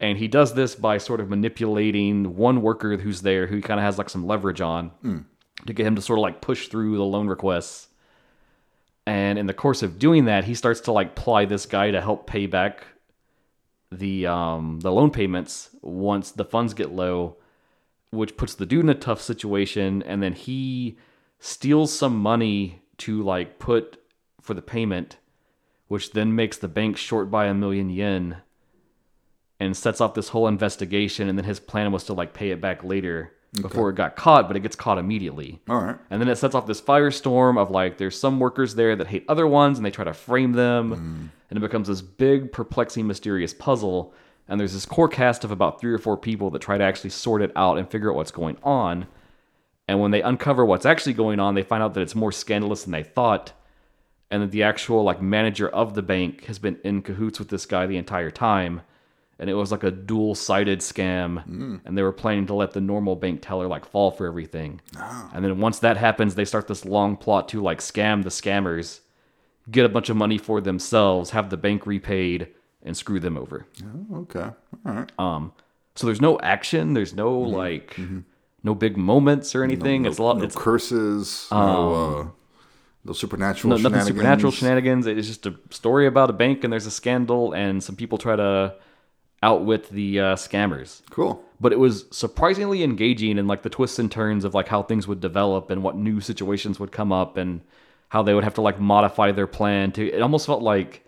[0.00, 3.80] And he does this by sort of manipulating one worker who's there who he kind
[3.80, 4.90] of has like some leverage on
[5.66, 7.88] to get him to sort of like push through the loan requests.
[9.06, 12.02] And in the course of doing that, he starts to like ply this guy to
[12.02, 12.84] help pay back
[13.90, 17.36] the um the loan payments once the funds get low,
[18.12, 20.02] which puts the dude in a tough situation.
[20.02, 20.98] And then he
[21.40, 24.00] steals some money to like put
[24.40, 25.16] for the payment,
[25.88, 28.36] which then makes the bank short by a million yen
[29.58, 31.28] and sets off this whole investigation.
[31.28, 34.46] And then his plan was to like pay it back later before it got caught,
[34.46, 35.60] but it gets caught immediately.
[35.68, 35.96] All right.
[36.10, 39.24] And then it sets off this firestorm of like there's some workers there that hate
[39.28, 40.92] other ones and they try to frame them.
[40.92, 41.26] Hmm.
[41.50, 44.14] And it becomes this big, perplexing, mysterious puzzle.
[44.48, 47.10] And there's this core cast of about three or four people that try to actually
[47.10, 49.06] sort it out and figure out what's going on.
[49.88, 52.84] And when they uncover what's actually going on, they find out that it's more scandalous
[52.84, 53.52] than they thought.
[54.30, 57.66] And that the actual like manager of the bank has been in cahoots with this
[57.66, 58.82] guy the entire time.
[59.38, 61.46] And it was like a dual sided scam.
[61.46, 61.80] Mm.
[61.84, 64.80] And they were planning to let the normal bank teller like fall for everything.
[64.96, 65.30] Ah.
[65.34, 69.00] And then once that happens, they start this long plot to like scam the scammers,
[69.70, 72.48] get a bunch of money for themselves, have the bank repaid,
[72.84, 73.66] and screw them over.
[73.84, 74.50] Oh, okay.
[74.86, 75.12] All right.
[75.18, 75.52] Um,
[75.94, 77.98] so there's no action, there's no like,
[78.62, 80.06] no big moments or anything.
[80.06, 80.38] it's a lot.
[80.38, 81.48] no it's curses.
[81.50, 82.26] no, uh,
[83.04, 83.70] no supernatural.
[83.70, 84.08] no, nothing shenanigans.
[84.08, 85.06] supernatural shenanigans.
[85.06, 88.36] It's just a story about a bank and there's a scandal and some people try
[88.36, 88.74] to
[89.42, 91.02] outwit the uh, scammers.
[91.10, 91.44] Cool.
[91.60, 95.08] But it was surprisingly engaging in like the twists and turns of like how things
[95.08, 97.60] would develop and what new situations would come up and
[98.08, 100.08] how they would have to like modify their plan to.
[100.08, 101.01] It almost felt like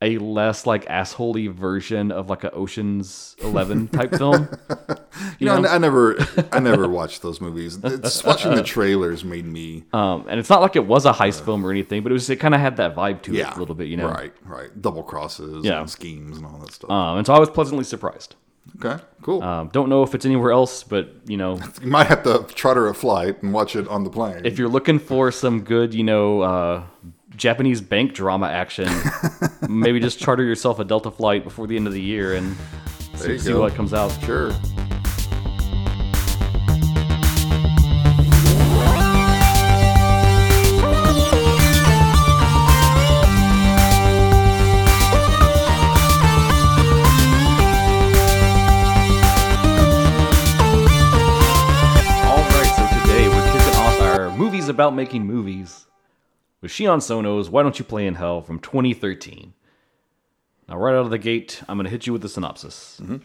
[0.00, 4.48] a less like assholey version of like a Ocean's Eleven type film.
[5.40, 6.16] You know, I, I never,
[6.52, 7.78] I never watched those movies.
[7.82, 11.44] It's watching the trailers made me, Um, and it's not like it was a heist
[11.44, 13.56] film or anything, but it was it kind of had that vibe to yeah, it
[13.56, 14.08] a little bit, you know.
[14.08, 15.80] right, right, double crosses, Yeah.
[15.80, 16.90] and schemes, and all that stuff.
[16.90, 18.36] Um, and so I was pleasantly surprised.
[18.84, 19.42] okay, cool.
[19.42, 22.86] Um, don't know if it's anywhere else, but you know, you might have to charter
[22.88, 24.44] a flight and watch it on the plane.
[24.44, 26.82] if you're looking for some good, you know, uh,
[27.36, 28.88] Japanese bank drama action,
[29.68, 32.56] maybe just charter yourself a Delta flight before the end of the year and
[33.14, 34.10] see, see what comes out.
[34.24, 34.52] sure.
[52.24, 55.87] All right, so today we're kicking off our movies about making movies
[56.60, 59.52] with Sion Sono's "Why Don't You Play in Hell" from 2013.
[60.68, 63.00] Now, right out of the gate, I'm going to hit you with the synopsis.
[63.02, 63.16] Mm-hmm.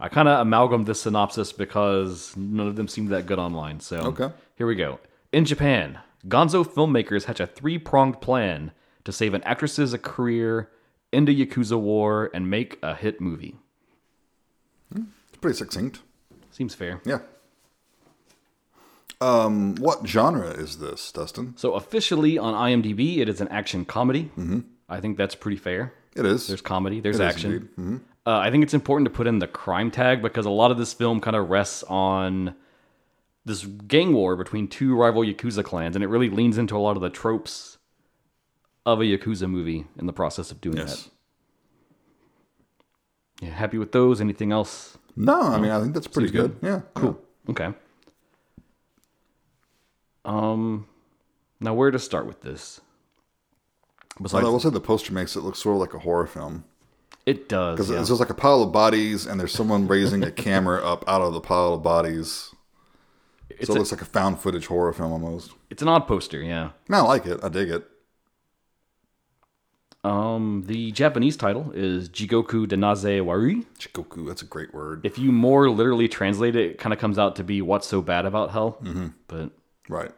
[0.00, 3.80] I kind of amalgamed this synopsis because none of them seemed that good online.
[3.80, 4.30] So, Okay.
[4.56, 4.98] here we go.
[5.30, 8.72] In Japan, Gonzo filmmakers hatch a three-pronged plan
[9.04, 10.70] to save an actress's career,
[11.12, 13.56] end a yakuza war, and make a hit movie.
[14.92, 15.04] Hmm.
[15.28, 16.00] It's pretty succinct.
[16.50, 17.00] Seems fair.
[17.04, 17.18] Yeah.
[19.20, 21.54] Um, what genre is this, Dustin?
[21.56, 24.24] So officially on IMDb, it is an action comedy.
[24.38, 24.60] Mm-hmm.
[24.88, 25.92] I think that's pretty fair.
[26.16, 26.48] It is.
[26.48, 27.52] There's comedy, there's It is action.
[27.52, 27.68] indeed.
[27.78, 28.00] Mhm.
[28.26, 30.78] Uh, I think it's important to put in the crime tag because a lot of
[30.78, 32.54] this film kind of rests on
[33.44, 36.96] this gang war between two rival yakuza clans, and it really leans into a lot
[36.96, 37.78] of the tropes
[38.86, 41.04] of a yakuza movie in the process of doing Yes.
[41.04, 41.10] that.
[43.46, 44.20] Yeah, happy with those?
[44.20, 44.98] Anything else?
[45.16, 46.56] No, I mean I think that's pretty good.
[46.62, 46.80] Yeah.
[46.94, 47.18] Cool.
[47.48, 47.72] Okay.
[50.30, 50.86] Um,
[51.58, 52.80] now where to start with this?
[54.16, 56.26] But Besides, I will say the poster makes it look sort of like a horror
[56.26, 56.64] film
[57.26, 57.76] it does.
[57.76, 57.96] because yeah.
[57.96, 61.32] there's like a pile of bodies and there's someone raising a camera up out of
[61.32, 62.54] the pile of bodies.
[63.48, 65.52] It's, so it a- looks like a found footage horror film almost.
[65.68, 66.70] it's an odd poster, yeah.
[66.88, 67.40] No, I like it.
[67.42, 67.86] I dig it.
[70.02, 73.66] Um, the Japanese title is Jigoku Denaze Wari.
[73.78, 75.04] Jigoku, that's a great word.
[75.04, 78.00] If you more literally translate it, it kind of comes out to be "What's so
[78.00, 79.08] bad about hell?" Mm-hmm.
[79.28, 79.50] But
[79.90, 80.12] Right.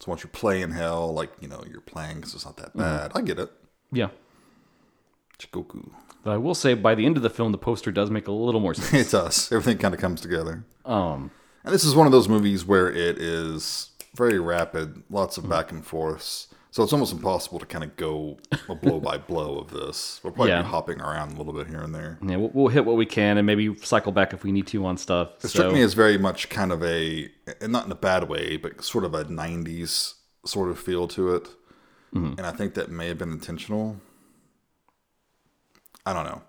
[0.00, 2.76] So once you play in hell, like you know, you're playing because it's not that
[2.76, 3.12] bad.
[3.14, 3.50] I get it.
[3.92, 4.08] yeah,
[5.38, 5.90] Jigoku.
[6.22, 8.32] but I will say by the end of the film, the poster does make a
[8.32, 8.92] little more sense.
[8.92, 9.50] It's us.
[9.52, 10.64] Everything kind of comes together.
[10.84, 11.30] um,
[11.64, 15.72] And this is one of those movies where it is very rapid, lots of back
[15.72, 16.48] and forths.
[16.74, 18.36] So it's almost impossible to kind of go
[18.68, 20.18] a blow by blow of this.
[20.24, 20.62] We'll probably Yeah.
[20.62, 22.18] be hopping around a little bit here and there.
[22.20, 24.84] yeah, we'll, we'll hit what we can and maybe cycle back if we need to
[24.84, 25.34] on stuff.
[25.36, 28.28] It So, struck me as very much kind of a, and not in a bad
[28.28, 31.44] way, but sort of a 90s sort of feel to it.
[32.12, 32.38] Mm-hmm.
[32.38, 34.00] And I think that may have been intentional.
[36.04, 36.42] I don't know.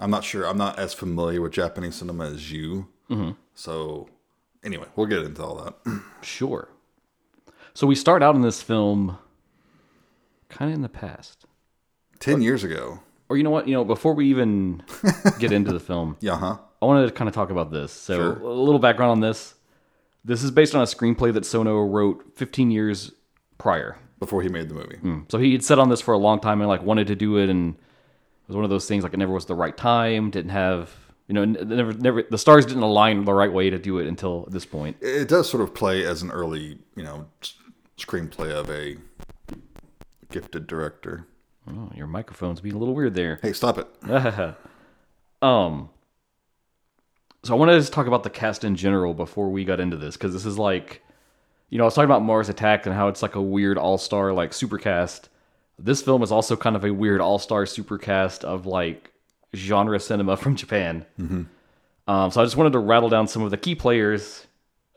[0.00, 0.46] I'm not sure.
[0.46, 2.88] I'm not as familiar with Japanese cinema as you.
[3.10, 3.32] Mm-hmm.
[3.54, 4.08] So,
[4.64, 5.74] anyway, we'll get into all that.
[6.22, 6.70] sure.
[7.74, 9.18] So we start out in this film,
[10.48, 11.44] kind of in the past,
[12.20, 13.00] 10 years ago.
[13.28, 13.66] or you know what?
[13.68, 14.82] You know, before we even
[15.38, 16.58] get into the film, Yeah, huh?
[16.80, 17.92] I wanted to kind of talk about this.
[17.92, 18.32] So, Sure.
[18.48, 19.54] a little background on this.
[20.24, 23.12] This is based on a screenplay that Sono wrote 15 years
[23.58, 23.96] prior.
[24.18, 24.96] Before he made the movie.
[25.02, 25.30] Mm.
[25.30, 27.36] So he had set on this for a long time and like wanted to do
[27.36, 30.30] it, and it was one of those things like it never was the right time.
[30.30, 30.90] Didn't have
[31.28, 34.46] you know never never the stars didn't align the right way to do it until
[34.50, 34.96] this point.
[35.02, 37.26] It does sort of play as an early, you know,
[37.98, 38.96] screenplay of a
[40.30, 41.26] gifted director.
[41.68, 43.40] Oh, your microphone's being a little weird there.
[43.42, 43.88] Hey, stop it.
[45.42, 45.88] um
[47.44, 49.96] so i wanted to just talk about the cast in general before we got into
[49.96, 51.02] this because this is like
[51.68, 54.32] you know i was talking about mars attack and how it's like a weird all-star
[54.32, 55.24] like supercast
[55.78, 59.12] this film is also kind of a weird all-star supercast of like
[59.54, 61.04] genre cinema from japan
[62.08, 64.46] um, so i just wanted to rattle down some of the key players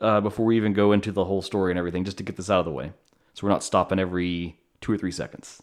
[0.00, 2.48] uh, before we even go into the whole story and everything just to get this
[2.48, 2.90] out of the way
[3.34, 5.62] so we're not stopping every two or three seconds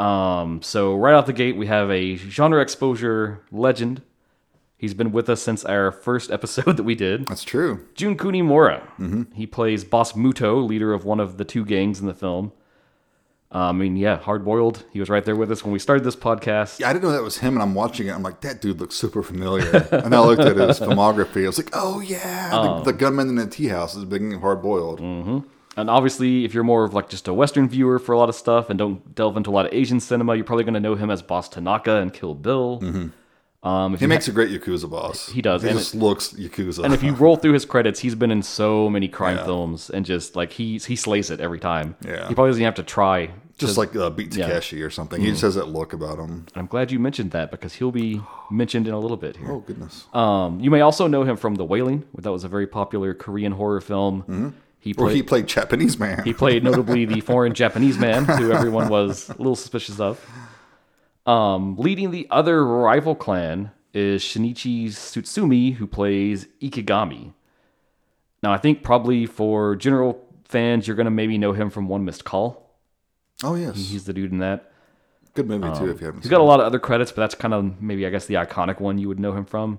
[0.00, 4.00] um, so right out the gate, we have a genre exposure legend.
[4.78, 7.26] He's been with us since our first episode that we did.
[7.26, 7.86] That's true.
[7.94, 8.80] Jun Kunimura.
[8.98, 9.34] Mm-hmm.
[9.34, 12.52] He plays Boss Muto, leader of one of the two gangs in the film.
[13.52, 14.84] Uh, I mean, yeah, hard boiled.
[14.90, 16.78] He was right there with us when we started this podcast.
[16.78, 18.12] Yeah, I didn't know that was him, and I'm watching it.
[18.12, 19.86] I'm like, that dude looks super familiar.
[19.92, 21.44] and I looked at his filmography.
[21.44, 24.62] I was like, oh yeah, the, the gunman in the tea house is and hard
[24.62, 25.00] boiled.
[25.76, 28.34] And obviously, if you're more of like just a Western viewer for a lot of
[28.34, 30.94] stuff and don't delve into a lot of Asian cinema, you're probably going to know
[30.96, 32.80] him as Boss Tanaka and Kill Bill.
[33.62, 35.28] Um, if He makes a great Yakuza boss.
[35.28, 36.82] He does, He and just looks Yakuza.
[36.82, 39.44] and if you roll through his credits, he's been in so many crime Yeah.
[39.44, 41.94] films and just like he's he slays it every time.
[42.04, 42.26] Yeah.
[42.26, 43.30] he probably doesn't have to try.
[43.58, 44.44] just like uh, Beat yeah.
[44.44, 44.52] Mm-hmm.
[44.54, 45.20] Takeshi or something.
[45.20, 46.30] He just has that look about him.
[46.30, 49.52] And I'm glad you mentioned that because he'll be mentioned in a little bit here.
[49.52, 50.06] Oh goodness.
[50.14, 52.04] Um, you may also know him from The Wailing.
[52.16, 54.54] That was a very popular Korean horror film.
[54.80, 56.24] He Or played he played Japanese man.
[56.24, 60.18] He played notably the foreign Japanese man, who everyone was a little suspicious of.
[61.26, 67.34] Um, leading the other rival clan is Shinichi Tsutsumi, who plays Ikegami.
[68.42, 72.04] Now, I think probably for general fans, you're going to maybe know him from One
[72.06, 72.70] Missed Call.
[73.44, 74.72] oh yes, He's the dude in that.
[75.34, 75.90] good movie too.
[75.90, 78.06] If you haven't he's got a lot of other credits, but that's kind of maybe,
[78.06, 79.78] I guess, the iconic one you would know him from.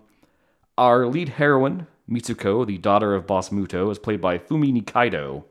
[0.77, 5.45] Our lead heroine, Mitsuko, the daughter of Boss Muto, is played by Fumi Nikaido.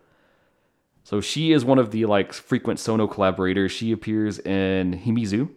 [1.02, 3.72] So she is one of the like frequent Sono collaborators.
[3.72, 5.50] She appears in Himizu,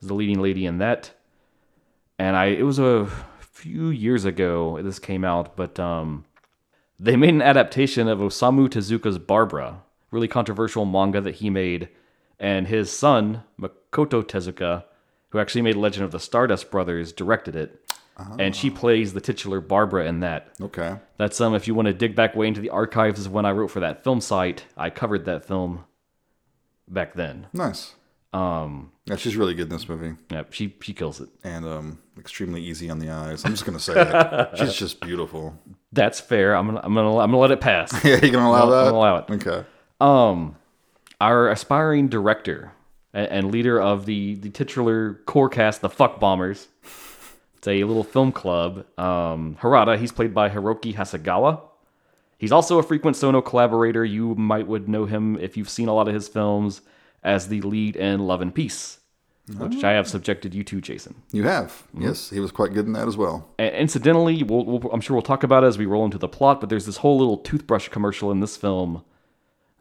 [0.00, 1.12] is the leading lady in that.
[2.18, 3.08] And I, it was a
[3.40, 6.24] few years ago this came out, but um,
[6.98, 11.88] they made an adaptation of Osamu Tezuka's Barbara, really controversial manga that he made,
[12.38, 14.84] and his son Makoto Tezuka,
[15.30, 17.83] who actually made Legend of the Stardust Brothers, directed it,
[18.38, 20.54] and she plays the titular Barbara in that.
[20.60, 20.96] Okay.
[21.16, 23.50] That's um, if you want to dig back way into the archives of when I
[23.52, 25.84] wrote for that film site, I covered that film
[26.88, 27.46] back then.
[27.52, 27.94] Nice.
[28.32, 31.28] Um, Yeah, she's really good in this movie, yeah, she she kills it.
[31.44, 33.44] and um, extremely easy on the eyes.
[33.44, 34.50] I'm just gonna say it.
[34.58, 35.56] She's just beautiful.
[35.92, 36.56] That's fair.
[36.56, 37.92] I'm gonna I'm gonna I'm gonna let it pass.
[38.04, 38.84] Yeah, you gonna allow I'm that?
[38.86, 39.24] gonna allow it.
[39.30, 39.64] Okay.
[40.00, 40.56] Um,
[41.20, 42.72] our aspiring director
[43.12, 46.66] and, and leader of the the titular core cast, the Fuck Bombers.
[47.64, 48.84] It's a little film club.
[48.98, 51.62] Um, Harada, he's played by Hiroki Hasegawa.
[52.36, 54.04] He's also a frequent Sono collaborator.
[54.04, 56.82] You might would know him if you've seen a lot of his films
[57.22, 58.98] as the lead in Love and Peace,
[59.56, 61.14] which I have subjected you to, Jason.
[61.32, 61.70] You have.
[61.70, 62.02] Mm-hmm.
[62.02, 63.48] Yes, he was quite good in that as well.
[63.58, 66.28] And incidentally, we'll, we'll, I'm sure we'll talk about it as we roll into the
[66.28, 69.04] plot, but there's this whole little toothbrush commercial in this film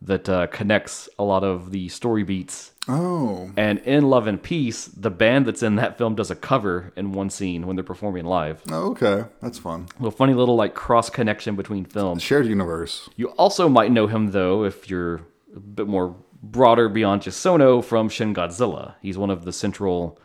[0.06, 2.72] that uh, connects a lot of the story beats.
[2.90, 6.92] Oh, And in Love and Peace, the band that's in that film does a cover
[6.98, 8.62] in one scene when they're performing live.
[8.70, 9.24] oh okay.
[9.42, 9.88] That's fun.
[9.98, 12.22] A little funny little like cross connection between films.
[12.22, 13.08] Shared universe.
[13.16, 15.22] You also might know him though if you're
[15.56, 18.96] a bit more broader beyond just Sono from Shin Godzilla.
[19.02, 20.20] He's one of the central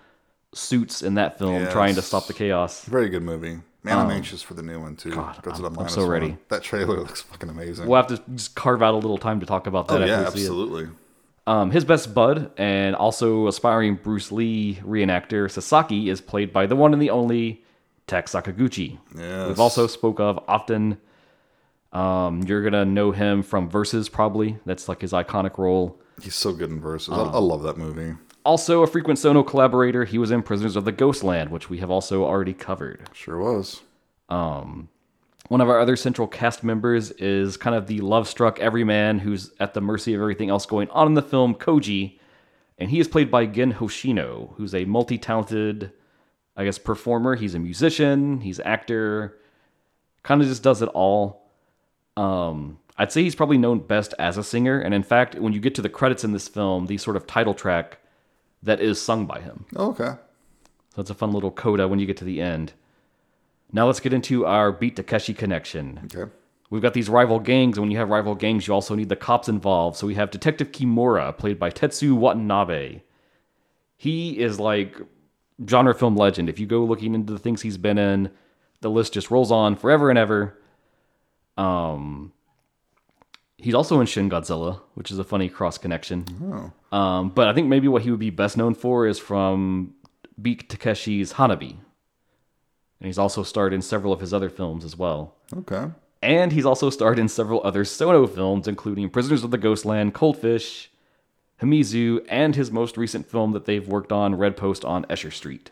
[0.53, 1.73] suits in that film Yes.
[1.73, 2.85] trying to stop the chaos.
[2.87, 3.59] Very good movie.
[3.89, 5.11] Man, I'm anxious for the new one too.
[5.13, 6.11] Um, God, Godzilla I'm- I'm so one.
[6.11, 6.37] ready.
[6.49, 7.87] That trailer looks fucking amazing.
[7.87, 10.21] We'll have to just carve out a little time to talk about that oh yeah,
[10.27, 10.89] absolutely.
[11.47, 16.77] Um, his best bud and also aspiring Bruce Lee reenactor Sasaki is played by the
[16.77, 17.65] one and the only
[18.07, 18.99] Tak Sakaguchi.
[19.17, 19.49] Yes.
[19.49, 20.99] We've also spoke of often.
[21.91, 24.59] Um, you're gonna know him from Versus probably.
[24.67, 25.99] That's like his iconic role.
[26.21, 27.15] He's so good in Versus.
[27.15, 28.15] Um, I, I love that movie.
[28.49, 30.07] Also a frequent Sono collaborator.
[30.07, 33.07] He was in Prisoners of the Ghostland, which we have also already covered.
[33.13, 33.83] Sure was.
[34.31, 39.75] One of our other central cast members is kind of the love-struck everyman who's at
[39.75, 42.19] the mercy of everything else going on in the film, Koji,
[42.79, 45.93] and he is played by Gen Hoshino, who's a multi-talented,
[46.57, 47.37] I guess, performer.
[47.37, 49.37] He's a musician, he's actor,
[50.23, 51.51] kind of just does it all.
[52.17, 55.61] Um, I'd say he's probably known best as a singer, and in fact, when you
[55.61, 57.99] get to the credits in this film, the sort of title track
[58.63, 59.67] that is sung by him.
[59.77, 60.15] Oh, okay.
[60.95, 62.73] So it's a fun little coda when you get to the end.
[63.73, 66.09] Now let's get into our Beat Takeshi connection.
[66.15, 66.31] Okay.
[66.71, 69.17] We've got these rival gangs, and when you have rival gangs, you also need the
[69.17, 69.97] cops involved.
[69.97, 73.01] So we have Detective Kimura, played by Tetsu Watanabe.
[73.97, 75.01] He is like
[75.67, 76.49] genre film legend.
[76.49, 78.31] If you go looking into the things he's been in,
[78.81, 80.59] the list just rolls on forever and ever.
[81.57, 82.33] Um,
[83.57, 86.25] he's also in Shin Godzilla, which is a funny cross connection.
[86.43, 86.73] Oh.
[86.91, 89.95] Um, but I think maybe what he would be best known for is from
[90.41, 91.77] Beat Takeshi's Hanabi.
[93.01, 95.35] And he's also starred in several of his other films as well.
[95.55, 95.87] Okay.
[96.23, 100.91] And he's also starred in several other Sono films, including Prisoners of the Ghostland, Coldfish,
[101.63, 105.71] Himizu, and his most recent film that they've worked on, Red Post on Escher Street.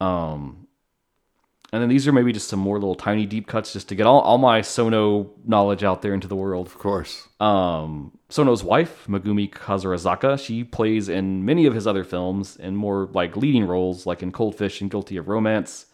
[0.00, 0.67] Um,
[1.72, 4.06] and then these are maybe just some more little tiny deep cuts just to get
[4.06, 6.66] all, all my Sono knowledge out there into the world.
[6.66, 7.28] Of course.
[7.40, 13.10] Um, Sono's wife, Megumi Kagurazaka, she plays in many of his other films in more
[13.12, 15.86] like leading roles, like in Cold Fish and Guilty of Romance.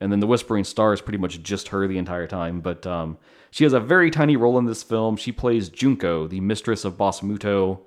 [0.00, 2.60] And then The Whispering Star is pretty much just her the entire time.
[2.60, 3.18] But um,
[3.50, 5.16] she has a very tiny role in this film.
[5.16, 7.80] She plays Junko, the mistress of Boss Muto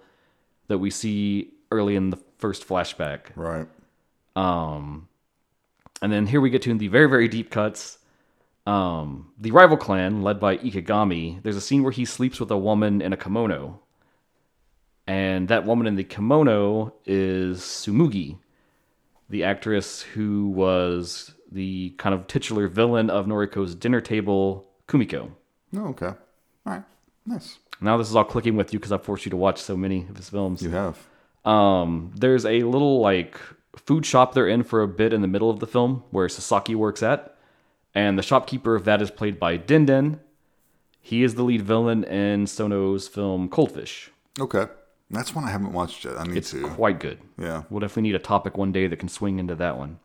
[0.67, 3.21] that we see early in the first flashback.
[3.36, 3.67] Right.
[4.36, 5.07] Um,
[6.02, 7.98] and then here we get to the very, very deep cuts.
[8.66, 12.58] Um, the rival clan, led by Ikegami, there's a scene where he sleeps with a
[12.58, 13.80] woman in a kimono.
[15.08, 18.39] And that woman in the kimono is Sumugi,
[19.30, 25.32] the actress who was the kind of titular villain of Noriko's dinner table, Kumiko.
[25.76, 26.08] Oh, okay.
[26.08, 26.16] All
[26.66, 26.84] right.
[27.26, 27.60] Nice.
[27.82, 30.08] Now this is all clicking with you because I've forced you to watch so many
[30.10, 30.62] of his films.
[30.62, 31.08] You have.
[31.43, 33.39] Um, there's a little like
[33.76, 36.76] food shop they're in for a bit in the middle of the film where Sasaki
[36.76, 37.36] works at,
[37.93, 40.19] and the shopkeeper of that is played by Denden.
[41.01, 44.09] He is the lead villain in Sono's film Coldfish.
[44.39, 44.65] Okay.
[45.11, 46.17] That's one I haven't watched yet.
[46.19, 46.67] I need It's to.
[46.69, 47.19] quite good.
[47.38, 47.63] Yeah.
[47.69, 49.99] We'll definitely need a topic one day that can swing into that one.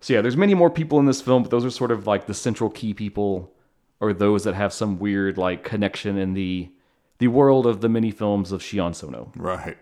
[0.00, 2.26] So yeah, there's many more people in this film, but those are sort of like
[2.26, 3.52] the central key people,
[4.00, 6.70] or those that have some weird like connection in the
[7.18, 9.32] the world of the mini films of Sion Sono.
[9.36, 9.76] Right.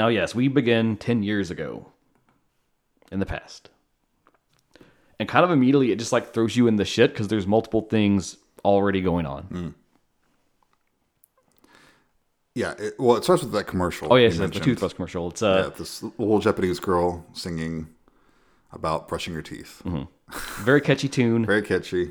[0.00, 1.92] Now, yes, we begin 10 years ago
[3.12, 3.68] in the past.
[5.18, 7.82] And kind of immediately, it just like throws you in the shit because there's multiple
[7.82, 9.74] things already going on.
[12.54, 12.72] Yeah.
[12.78, 14.08] It, well, it starts with that commercial.
[14.10, 15.28] Oh, yeah, yes, the toothbrush commercial.
[15.28, 17.88] It's Yeah, uh, this little Japanese girl singing
[18.72, 19.82] about brushing your teeth.
[19.84, 20.06] a
[20.62, 21.44] very catchy tune.
[21.44, 22.10] Very catchy.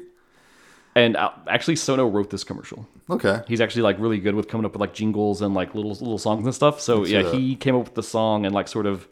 [0.96, 2.88] And uh, actually, Sono wrote this commercial.
[3.10, 3.42] Okay.
[3.48, 6.18] He's actually like really good with coming up with like jingles and like little little
[6.18, 6.82] songs and stuff.
[6.82, 7.34] So yeah, that.
[7.34, 9.08] he came up with the song and like sort of,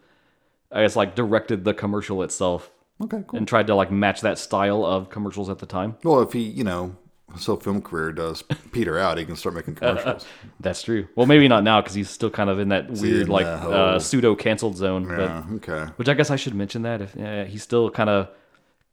[0.72, 2.72] I guess like directed the commercial itself
[3.02, 3.24] Okay.
[3.28, 3.38] Cool.
[3.38, 5.98] and tried to like match that style of commercials at the time.
[6.04, 6.96] Well, if he, you know,
[7.34, 10.26] his whole film career does peter out, he can start making commercials.
[10.60, 11.08] That's true.
[11.16, 14.00] Well, maybe not now because he's still kind of in that weird like whole- uh,
[14.00, 15.06] pseudo canceled zone.
[15.08, 15.70] But.
[15.70, 15.92] Okay.
[15.98, 18.30] which I guess I should mention that if yeah, he's still kind of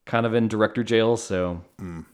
[0.04, 1.16] kind of in director jail.
[1.16, 2.04] So Mm.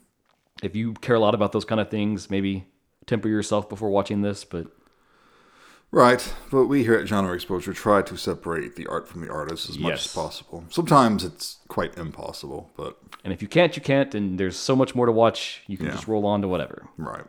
[0.62, 2.64] If you care a lot about those kind of things, maybe
[3.06, 4.44] temper yourself before watching this.
[4.44, 4.66] But
[5.92, 9.68] Right, but we here at Genre Exposure try to separate the art from the artist
[9.68, 10.06] as much Yes.
[10.06, 10.64] as possible.
[10.70, 14.14] Sometimes it's quite impossible, but and if you can't, you can't.
[14.14, 15.62] And there's so much more to watch.
[15.66, 15.92] You can Yeah.
[15.92, 16.86] just roll on to whatever.
[16.96, 17.24] right.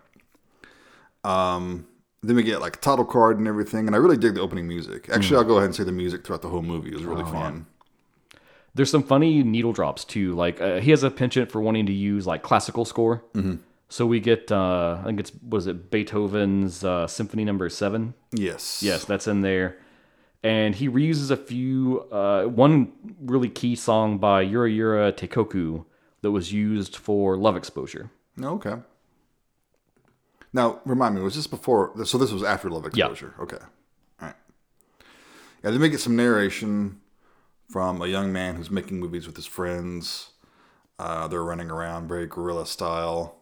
[1.23, 1.87] Um,
[2.23, 4.67] then we get like a title card and everything, and I really dig the opening
[4.67, 5.09] music.
[5.11, 7.65] Actually, I'll go ahead and say the music throughout the whole movie is really fun.
[8.73, 10.33] There's some funny needle drops too.
[10.33, 13.23] Like uh, he has a penchant for wanting to use like classical score.
[13.33, 13.55] Mm-hmm.
[13.89, 18.13] So we get, uh, I think it's was it Beethoven's uh, Symphony Number Seven.
[18.31, 18.81] Yes.
[18.81, 19.77] Yes, that's in there.
[20.43, 25.85] And he reuses a few, uh, one really key song by Yura Yura Teikoku
[26.21, 28.09] that was used for Love Exposure.
[28.41, 28.75] Okay.
[30.53, 31.93] Now, remind me, was this before?
[32.05, 33.05] So this was after Love Yeah.
[33.05, 33.35] Exposure.
[33.39, 33.57] Okay.
[34.21, 34.35] All right.
[35.63, 37.01] Yeah, then we get some narration
[37.71, 40.31] from a young man who's making movies with his friends.
[40.99, 43.37] Uh, they're running around very guerrilla style.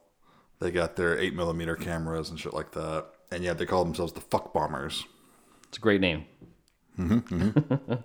[0.59, 3.05] They got their eight millimeter cameras and shit like that.
[3.31, 5.05] And yeah, they call themselves the Fuck Bombers.
[5.67, 6.25] It's a great name.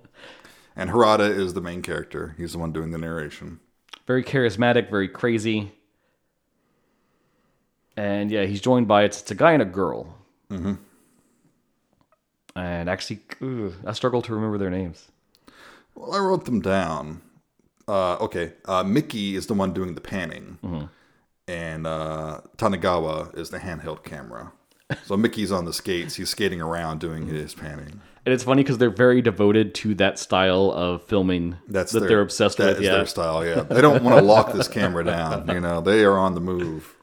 [0.77, 2.35] And Harada is the main character.
[2.37, 3.61] He's the one doing the narration.
[4.07, 5.72] Very charismatic, very crazy.
[7.97, 10.18] And yeah, he's joined by it's, it's a guy and a girl.
[10.51, 10.75] Mm-hmm.
[12.57, 15.11] And actually, ugh, I struggle to remember their names.
[15.95, 17.22] Well, I wrote them down.
[17.86, 20.88] Uh, okay, uh, Mickey is the one doing the panning,
[21.47, 24.53] and uh, Tanagawa is the handheld camera.
[25.05, 28.01] So Mickey's on the skates; he's skating around doing his panning.
[28.26, 32.09] And it's funny because they're very devoted to that style of filming That's that their,
[32.09, 32.78] they're obsessed that with.
[32.78, 33.45] is Yeah, their style.
[33.45, 35.49] Yeah, they don't want to lock this camera down.
[35.49, 36.95] You know, they are on the move.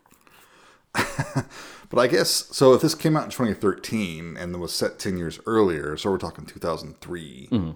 [0.94, 2.74] but I guess so.
[2.74, 6.46] If this came out in 2013 and was set 10 years earlier, so we're talking
[6.46, 7.50] 2003.
[7.52, 7.72] Mm-hmm.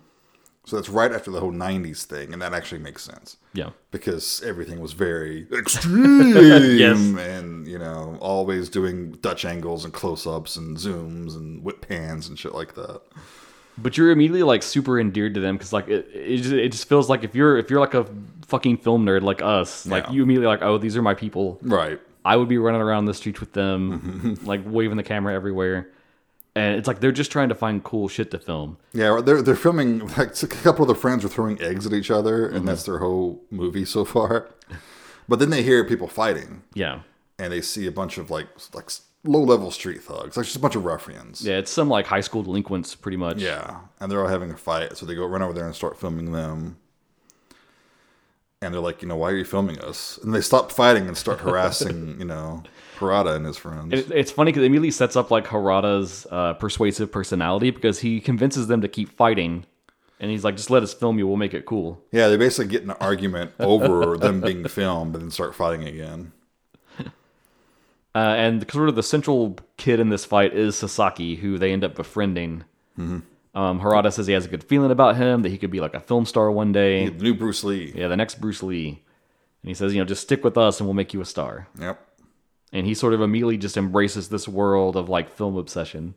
[0.65, 3.37] So that's right after the whole 90s thing, and that actually makes sense.
[3.53, 3.69] yeah.
[3.91, 6.35] because everything was very extreme
[6.77, 6.97] Yes.
[7.19, 12.37] and you know always doing dutch angles and close-ups and zooms and whip pans and
[12.39, 13.01] shit like that
[13.77, 16.87] But you're immediately like super endeared to them because like it, it, just, it just
[16.89, 18.05] feels like if you're if you're like a
[18.47, 20.11] fucking film nerd like us, like Yeah.
[20.13, 21.59] you immediately like oh these are my people.
[21.61, 25.89] right I would be running around the streets with them, like waving the camera everywhere.
[26.57, 28.77] And it's like they're just trying to find cool shit to film.
[28.93, 32.09] yeah they're, they're filming like a couple of their friends are throwing eggs at each
[32.09, 32.65] other and mm-hmm.
[32.67, 34.49] that's their whole movie so far
[35.27, 37.01] but then they hear people fighting Yeah.
[37.37, 38.89] and they see a bunch of like like
[39.25, 42.43] low-level street thugs like just a bunch of ruffians Yeah, it's some like high school
[42.43, 43.37] delinquents pretty much.
[43.37, 45.99] Yeah, and they're all having a fight, so they go run over there and start
[45.99, 46.77] filming them.
[48.65, 50.17] And they're like, you know, why are you filming us?
[50.23, 52.63] And they stop fighting and start harassing, you know,
[52.97, 53.93] Harada and his friends.
[53.93, 58.19] It, it's funny because it immediately sets up like Harada's uh, persuasive personality because he
[58.19, 59.65] convinces them to keep fighting.
[60.19, 61.27] And he's like, just let us film you.
[61.27, 62.01] We'll make it cool.
[62.11, 65.83] yeah, they basically get in an argument over them being filmed, and then start fighting
[65.85, 66.31] again.
[68.15, 71.83] Uh, and sort of the central kid in this fight is Sasaki, who they end
[71.83, 72.63] up befriending.
[72.97, 73.19] Mm-hmm.
[73.55, 75.93] Um, Harada says he has a good feeling about him, that he could be like
[75.93, 77.07] a film star one day.
[77.09, 77.93] The new Bruce Lee.
[77.95, 78.89] Yeah, the next Bruce Lee.
[79.63, 81.67] And he says, you know, just stick with us and we'll make you a star.
[81.79, 81.99] Yep.
[82.73, 86.15] And he sort of immediately just embraces this world of like film obsession.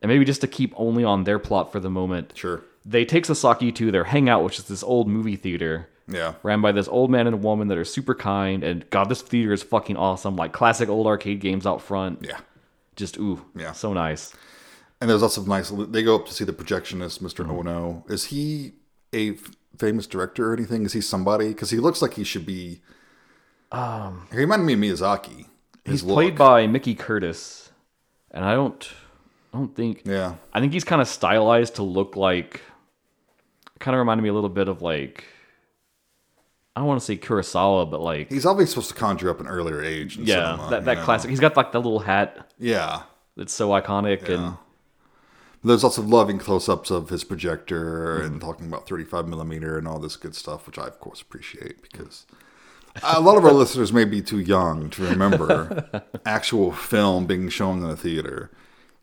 [0.00, 2.62] And maybe just to keep only on their plot for the moment, Sure.
[2.86, 6.34] they take Sasaki to their hangout, which is this old movie theater Yeah.
[6.42, 8.64] ran by this old man and a woman that are super kind.
[8.64, 10.36] And God, this theater is fucking awesome.
[10.36, 12.20] Like classic old arcade games out front.
[12.22, 12.38] Yeah.
[12.96, 13.72] Just ooh, Yeah.
[13.72, 14.32] so nice.
[15.00, 15.70] And there's lots of nice.
[15.70, 17.68] They go up to see the projectionist, mister Mm-hmm.
[17.68, 18.04] Ono.
[18.08, 18.72] Is he
[19.12, 20.84] a f- famous director or anything?
[20.84, 21.48] Is he somebody?
[21.48, 22.80] Because he looks like he should be.
[23.70, 25.46] Um, he reminded me of Miyazaki.
[25.84, 27.70] He's played by Mickey Curtis,
[28.32, 28.86] and I don't,
[29.54, 30.02] I don't think.
[30.04, 30.34] Yeah.
[30.52, 32.60] I think he's kind of stylized to look like.
[33.78, 35.24] Kind of reminded me a little bit of like.
[36.74, 39.48] I don't want to say Kurosawa, but like He's obviously supposed to conjure up an
[39.48, 40.16] earlier age.
[40.16, 41.04] Yeah, cinema, that that know?
[41.04, 41.30] classic.
[41.30, 43.02] He's got like the little hat Yeah.
[43.36, 44.56] it's so iconic, and
[45.64, 48.26] There's lots of loving close-ups of his projector Mm-hmm.
[48.32, 51.82] and talking about 35 millimeter and all this good stuff, which I of course appreciate
[51.82, 52.26] because
[53.02, 57.82] a lot of our listeners may be too young to remember actual film being shown
[57.82, 58.50] in a theater,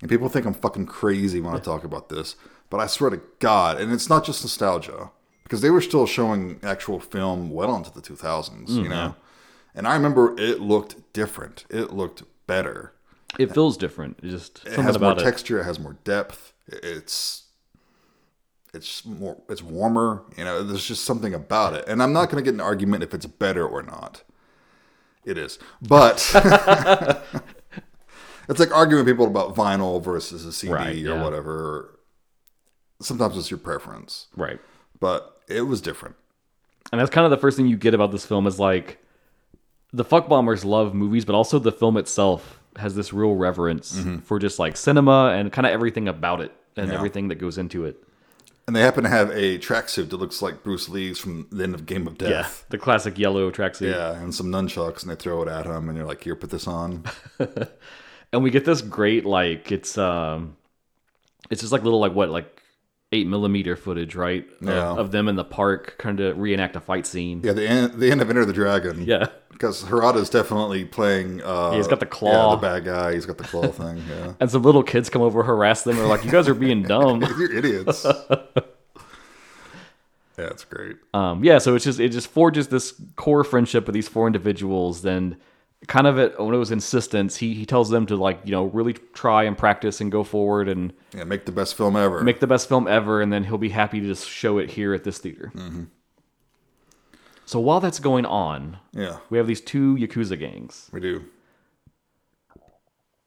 [0.01, 2.35] and people think I'm fucking crazy when I talk about this.
[2.69, 5.11] But I swear to God, and it's not just nostalgia
[5.43, 9.15] because they were still showing actual film well into the 2000s, Mm, you know.
[9.75, 11.65] And I remember it looked different.
[11.69, 12.93] It looked better.
[13.39, 14.19] It feels different.
[14.23, 15.19] It's just It has more it.
[15.19, 15.59] texture.
[15.59, 16.53] It has more depth.
[16.67, 17.43] It's
[18.73, 20.23] it's more it's warmer.
[20.37, 21.85] You know, there's just something about it.
[21.87, 24.23] And I'm not going to get an argument if it's better or not.
[25.23, 26.17] It is, but
[28.49, 31.23] it's like arguing with people about vinyl versus a CD Right, or yeah.
[31.23, 31.99] whatever.
[33.01, 34.59] Sometimes it's your preference, Right.
[34.99, 36.15] but it was different.
[36.91, 38.99] And that's kind of the first thing you get about this film is like
[39.91, 44.39] the fuck bombers love movies, but also the film itself has this real reverence for
[44.39, 46.95] just like cinema and kind of everything about it and Yeah.
[46.95, 48.01] everything that goes into it.
[48.67, 51.75] And they happen to have a tracksuit that looks like Bruce Lee's from the end
[51.75, 52.29] of Game of Death.
[52.29, 53.91] Yeah, The classic yellow tracksuit.
[53.93, 56.49] Yeah, and some nunchucks, and they throw it at him, and you're like, "Here, put
[56.49, 57.03] this on."
[58.33, 60.57] And we get this great like it's um
[61.49, 62.61] it's just like little like what like
[63.11, 64.45] eight millimeter footage, right?
[64.61, 64.91] Of- Yeah.
[64.95, 67.41] Of, them in the park kind of reenact a fight scene.
[67.45, 69.05] Yeah, the end, the end of Enter the Dragon.
[69.05, 69.27] Yeah.
[69.55, 71.41] Because Harada's definitely playing.
[71.41, 72.49] Uh, he's got the claw.
[72.51, 73.13] Yeah, the bad guy.
[73.13, 74.03] He's got the claw thing.
[74.09, 75.95] Yeah, And some little kids come over, harass them.
[75.95, 78.05] They're like, "You guys are being dumb." you're idiots.
[80.37, 80.97] yeah, it's great.
[81.13, 85.01] um, yeah, so it's just it just forges this core friendship with these four individuals.
[85.01, 85.37] Then,
[85.87, 89.43] kind of at Ono's insistence, he he tells them to like you know really try
[89.43, 92.21] and practice and go forward and Yeah, make the best film ever.
[92.23, 94.93] make the best film ever, and then he'll be happy to just show it here
[94.93, 95.51] at this theater.
[97.45, 101.23] So while that's going on, yeah, we have these two yakuza gangs, we do.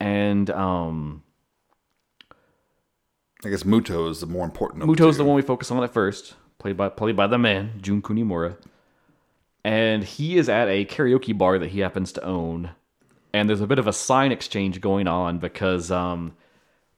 [0.00, 1.22] and um,
[3.44, 4.82] I guess Muto is the more important.
[4.82, 7.38] Of Muto's the the one we focus on at first, played by played by the
[7.38, 8.56] man Jun Kunimura,
[9.64, 12.70] and he is at a karaoke bar that he happens to own,
[13.32, 16.36] and there's a bit of a sign exchange going on because um,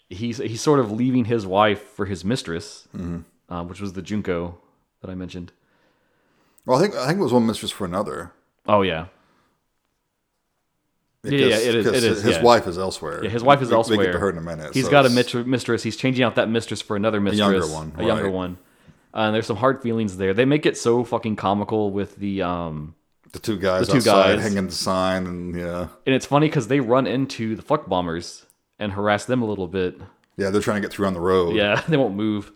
[0.09, 2.89] he's he's sort of leaving his wife for his mistress,
[3.51, 4.59] uh, which was the Junko
[5.03, 5.53] that I mentioned.
[6.67, 8.33] Well, I think I think it was one mistress for another.
[8.67, 9.07] Oh yeah,
[11.23, 11.87] Yeah, yeah, it is.
[11.87, 12.43] It is His yeah.
[12.43, 13.23] wife is elsewhere.
[13.25, 14.73] Yeah, his wife is We- We get to her in a minute.
[14.75, 15.83] He's so got a it's- mistress.
[15.83, 18.59] He's changing out that mistress for another mistress, younger one, a younger one.
[19.13, 20.33] Uh, and there's some hard feelings there.
[20.33, 22.95] They make it so fucking comical with the um,
[23.33, 24.43] the two guys the two outside guys.
[24.43, 28.47] hanging the sign, and yeah, and it's funny because they run into the fuck bombers
[28.79, 30.01] and harass them a little bit.
[30.37, 31.57] yeah, they're trying to get through on the road.
[31.57, 32.53] Yeah, they won't move.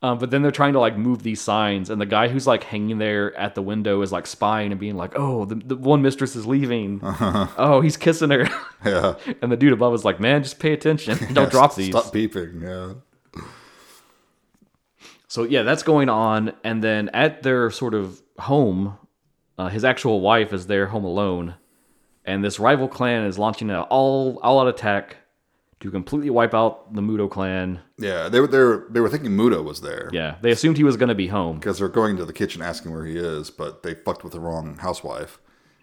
[0.00, 2.62] Um, but then they're trying to like move these signs, and the guy who's like
[2.62, 6.02] hanging there at the window is like spying and being like, "Oh, the, the one
[6.02, 7.00] mistress is leaving.
[7.58, 8.48] Oh, he's kissing her."
[8.84, 9.14] yeah.
[9.42, 11.18] and the dude above is like, "Man, just pay attention.
[11.34, 12.62] Don't drop these." Stop beeping.
[12.62, 13.42] Yeah.
[15.26, 18.96] So yeah, that's going on, and then at their sort of home,
[19.58, 21.56] uh, his actual wife is there home alone,
[22.24, 25.16] and this rival clan is launching an all all out attack
[25.80, 27.80] to completely wipe out the Muto clan.
[27.98, 30.84] Yeah, they were they were, they were thinking Muto was there Yeah, they assumed he
[30.84, 31.58] was going to be home.
[31.58, 34.40] because they're going to the kitchen asking where he is, but they fucked with the
[34.40, 35.38] wrong housewife,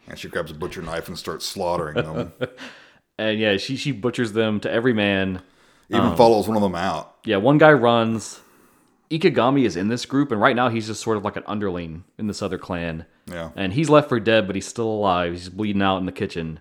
[0.08, 2.34] and she grabs a butcher knife and starts slaughtering them.
[3.18, 5.42] And yeah, she she butchers them to every man.
[5.90, 7.16] Even Um, follows one of them out.
[7.24, 8.42] Yeah, one guy runs.
[9.10, 12.04] Ikegami is in this group, and right now he's just sort of like an underling
[12.18, 13.06] in this other clan.
[13.28, 15.32] Yeah, And he's left for dead, but he's still alive.
[15.32, 16.60] He's bleeding out in the kitchen.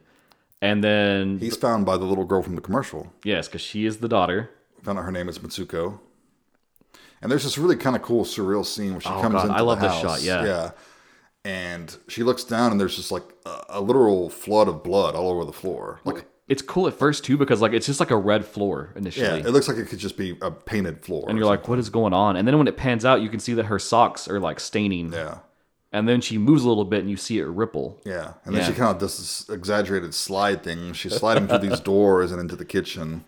[0.64, 3.12] And then he's found by the little girl from the commercial.
[3.24, 4.50] yes, because she is the daughter.
[4.82, 5.98] Found out her name is Mitsuko.
[7.22, 9.56] And there's this really kind of cool surreal scene where she Oh, comes God, into
[9.56, 10.20] I love the this house.
[10.20, 10.44] shot, yeah.
[10.44, 10.70] yeah.
[11.44, 15.30] And she looks down, and there's just like a, a literal flood of blood all
[15.30, 16.00] over the floor.
[16.04, 19.26] Like, It's cool at first too because like it's just like a red floor initially.
[19.26, 21.26] yeah, it looks like it could just be a painted floor.
[21.28, 23.40] and you're like, "What is going on?" And then when it pans out, you can
[23.40, 25.38] see that her socks are like staining, yeah,
[25.95, 28.01] and then she moves a little bit, and you see it ripple.
[28.05, 28.32] yeah.
[28.45, 28.68] And then Yeah.
[28.68, 30.92] she kind of does this exaggerated slide thing.
[30.92, 33.24] She's sliding through these doors and into the kitchen,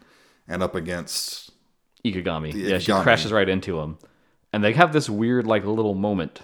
[0.48, 1.52] and up against.
[2.04, 3.98] Ikegami, yeah, she crashes right into him.
[4.52, 6.40] and they have this weird like little moment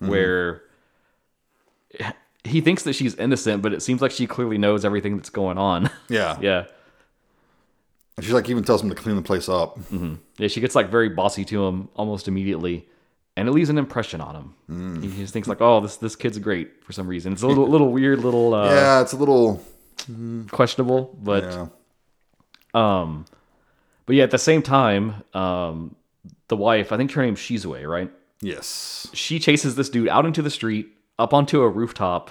[0.00, 0.08] mm-hmm.
[0.08, 0.62] where
[2.44, 5.58] he thinks that she's innocent, but it seems like she clearly knows everything that's going
[5.58, 5.90] on.
[6.08, 6.36] Yeah.
[6.40, 6.64] yeah.
[8.16, 9.78] And she like even tells him to clean the place up.
[9.78, 10.14] Mm-hmm.
[10.38, 12.86] Yeah, she gets like very bossy to him almost immediately,
[13.36, 14.54] and it leaves an impression on him.
[14.70, 15.02] Mm.
[15.02, 17.68] He just thinks like, "Oh, this this kid's great for some reason." It's a little
[17.68, 19.62] little weird, little uh, yeah, it's a little
[20.50, 21.66] questionable, but yeah.
[22.74, 23.26] um,
[24.06, 25.96] but yeah, at the same time, um,
[26.48, 28.10] the wife, I think her name's Shizue, right?
[28.40, 29.08] Yes.
[29.14, 32.30] She chases this dude out into the street, up onto a rooftop,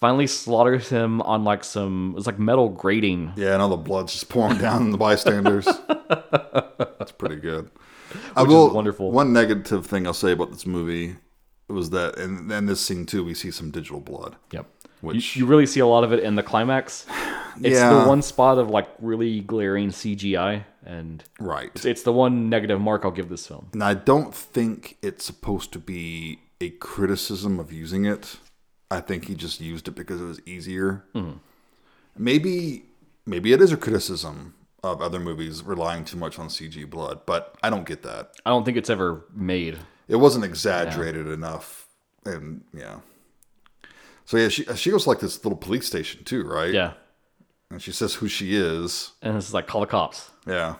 [0.00, 3.32] finally slaughters him on like some it's like metal grating.
[3.36, 5.66] Yeah, and all the blood's just pouring down on the bystanders.
[7.18, 7.70] Pretty good.
[8.36, 9.10] I will, wonderful.
[9.10, 11.16] One negative thing I'll say about this movie
[11.68, 14.36] was that, and then this scene too, we see some digital blood.
[14.52, 14.66] Yep.
[15.02, 17.06] Which- you, you really see a lot of it in the climax.
[17.60, 18.02] It's Yeah.
[18.04, 21.72] the one spot of like really glaring CGI, and Right.
[21.74, 23.66] it's, it's the one negative mark I'll give this film.
[23.72, 28.36] And I don't think it's supposed to be a criticism of using it.
[28.92, 31.04] I think he just used it because it was easier.
[31.16, 31.38] Mm-hmm.
[32.16, 32.84] Maybe,
[33.26, 37.56] maybe it is a criticism of other movies relying too much on CG blood, but
[37.62, 38.32] I don't get that.
[38.46, 39.78] I don't think it's ever made.
[40.08, 41.86] It wasn't exaggerated enough,
[42.24, 43.00] and yeah.
[44.24, 46.72] So yeah, she she goes to, like this little police station too, right?
[46.72, 46.92] Yeah,
[47.70, 49.12] And she says who she is.
[49.22, 50.30] and it's like call the cops.
[50.46, 50.76] Yeah.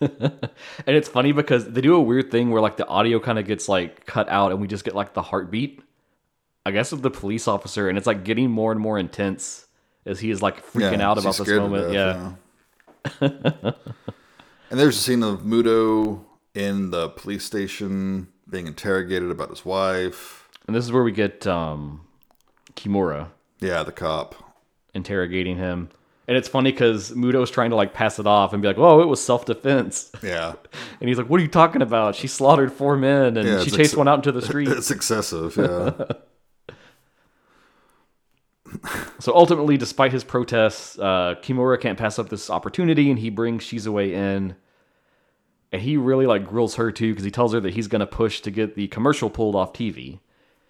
[0.00, 3.46] And it's funny because they do a weird thing where like the audio kind of
[3.46, 5.80] gets like cut out, and we just get like the heartbeat.
[6.66, 9.66] I guess of the police officer, and it's like getting more and more intense
[10.04, 11.92] as he is like freaking yeah, out about this moment.
[11.92, 12.32] death, yeah.
[13.20, 13.74] and
[14.70, 16.24] there's a scene of Muto
[16.54, 20.48] in the police station being interrogated about his wife.
[20.66, 22.02] and this is where we get um,
[22.74, 23.28] Kimura.
[23.60, 24.34] Yeah, the cop.
[24.94, 25.88] interrogating him.
[26.28, 29.00] And it's funny because Muto's trying to like pass it off and be like, "Oh,
[29.00, 30.54] it was self defense," Yeah.
[31.00, 32.14] and he's like, "What are you talking about?
[32.14, 34.90] She slaughtered four men and Yeah, she chased ex- one out into the street." It's
[34.90, 35.92] excessive, yeah.
[39.18, 43.64] So ultimately, despite his protests, uh, Kimura can't pass up this opportunity, and he brings
[43.64, 44.56] Shizue in,
[45.72, 48.40] and he really like grills her too because he tells her that he's gonna push
[48.42, 50.20] to get the commercial pulled off TV.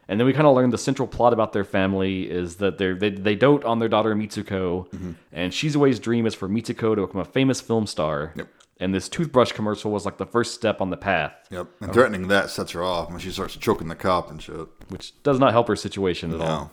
[0.09, 2.94] And then we kind of learn the central plot about their family is that they're,
[2.94, 7.20] they they dote on their daughter Mitsuko, and Shizue's dream is for Mitsuko to become
[7.20, 8.32] a famous film star.
[8.36, 8.48] Yep.
[8.80, 11.68] And this toothbrush commercial was like the first step on the path, yep.
[11.80, 14.66] And threatening that sets her off when she starts choking the cop and shit.
[14.88, 16.72] which does not help her situation at all.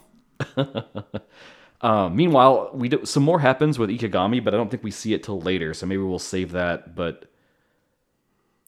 [1.82, 5.14] Um, meanwhile, we do, some more happens with Ikegami, but I don't think we see
[5.14, 6.96] it till later, so maybe we'll save that.
[6.96, 7.26] But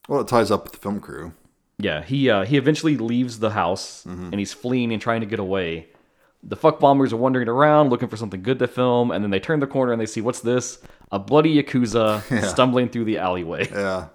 [0.07, 1.33] Well, it ties up with the film crew.
[1.77, 5.39] yeah, he uh, he eventually leaves the house and he's fleeing and trying to get
[5.39, 5.87] away.
[6.43, 9.39] The fuck bombers are wandering around looking for something good to film, and then they
[9.39, 10.79] turn the corner and they see what's this?
[11.11, 13.67] A bloody yakuza stumbling through the alleyway.
[13.69, 14.07] Yeah.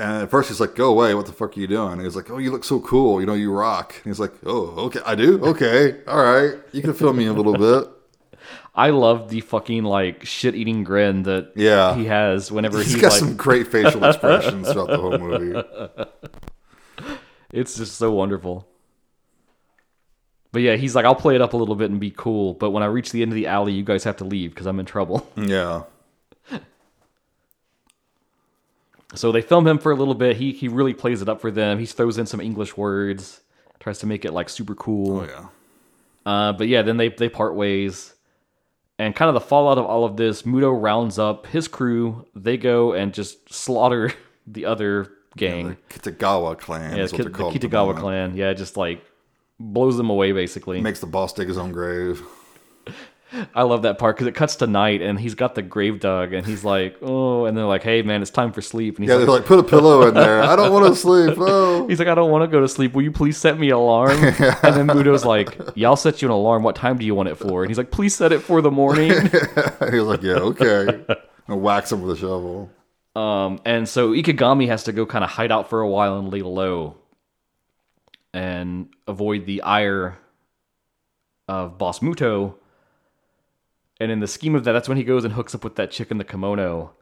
[0.00, 1.14] And at first he's like, "Go away!
[1.14, 3.20] What the fuck are you doing?" And he's like, "Oh, you look so cool.
[3.20, 5.44] You know, you rock." And he's like, "Oh, okay, I do.
[5.44, 6.54] Okay, all right.
[6.72, 7.88] You can film me a little bit."
[8.74, 11.94] I love the fucking like shit eating grin that Yeah.
[11.96, 15.60] he has whenever He's he's, got like, some great facial expressions throughout the whole movie.
[17.52, 18.66] It's just so wonderful.
[20.52, 22.70] But yeah, he's like, I'll play it up a little bit and be cool, but
[22.70, 24.80] when I reach the end of the alley, you guys have to leave because I'm
[24.80, 25.28] in trouble.
[25.36, 25.82] Yeah.
[29.14, 30.36] So they film him for a little bit.
[30.36, 31.78] He he really plays it up for them.
[31.78, 33.40] He throws in some English words,
[33.80, 35.20] tries to make it like super cool.
[35.20, 35.46] Oh yeah.
[36.24, 38.14] Uh, but yeah, then they they part ways,
[38.98, 42.26] and kind of the fallout of all of this, Muto rounds up his crew.
[42.34, 44.12] They go and just slaughter
[44.46, 45.76] the other gang.
[45.88, 48.36] The Kitagawa clan yeah, the the Kitagawa clan.
[48.36, 49.04] Yeah, just like
[49.58, 50.80] blows them away basically.
[50.80, 52.22] Makes the boss dig his own grave.
[53.54, 56.32] I love that part because it cuts to night and he's got the grave dug
[56.32, 58.96] and he's like, oh, and they're like, hey man, it's time for sleep.
[58.96, 60.42] And he's Yeah, like, they're like, put a pillow in there.
[60.42, 61.36] I don't want to sleep.
[61.40, 61.86] Oh.
[61.86, 62.92] He's like, I don't want to go to sleep.
[62.94, 64.18] Will you please set me an alarm?
[64.62, 66.62] And then Muto's like, Yeah, I'll set you an alarm.
[66.62, 67.62] What time do you want it for?
[67.62, 69.10] And he's like, Please set it for the morning.
[69.90, 71.04] he was like, yeah, okay.
[71.48, 72.70] And whacks him with a shovel.
[73.16, 76.30] um, and so Ikegami has to go kind of hide out for a while and
[76.32, 76.96] lay low
[78.32, 80.18] and avoid the ire
[81.48, 82.54] of Boss Muto.
[84.00, 85.90] And in the scheme of that, that's when he goes and hooks up with that
[85.90, 86.92] chick in the kimono.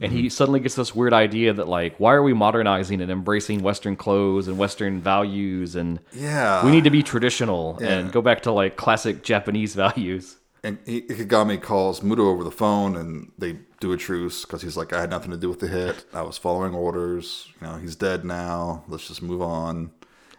[0.00, 0.28] And he mm-hmm.
[0.28, 4.46] suddenly gets this weird idea that, like, why are we modernizing and embracing Western clothes
[4.46, 6.64] and Western values and Yeah.
[6.64, 7.88] we need to be traditional Yeah.
[7.88, 10.36] and go back to like classic Japanese values.
[10.62, 14.92] And Ikegami calls Muto over the phone, and they do a truce because he's like,
[14.92, 16.04] I had nothing to do with the hit.
[16.12, 17.48] I was following orders.
[17.60, 18.82] You know, he's dead now.
[18.88, 19.92] Let's just move on.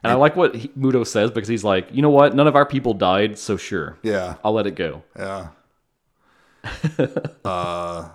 [0.04, 2.36] And I like what he, Muto says because he's like, you know what?
[2.36, 5.04] None of our people died, so sure, Yeah, I'll let it go.
[5.18, 5.48] yeah.
[7.46, 8.10] Uh,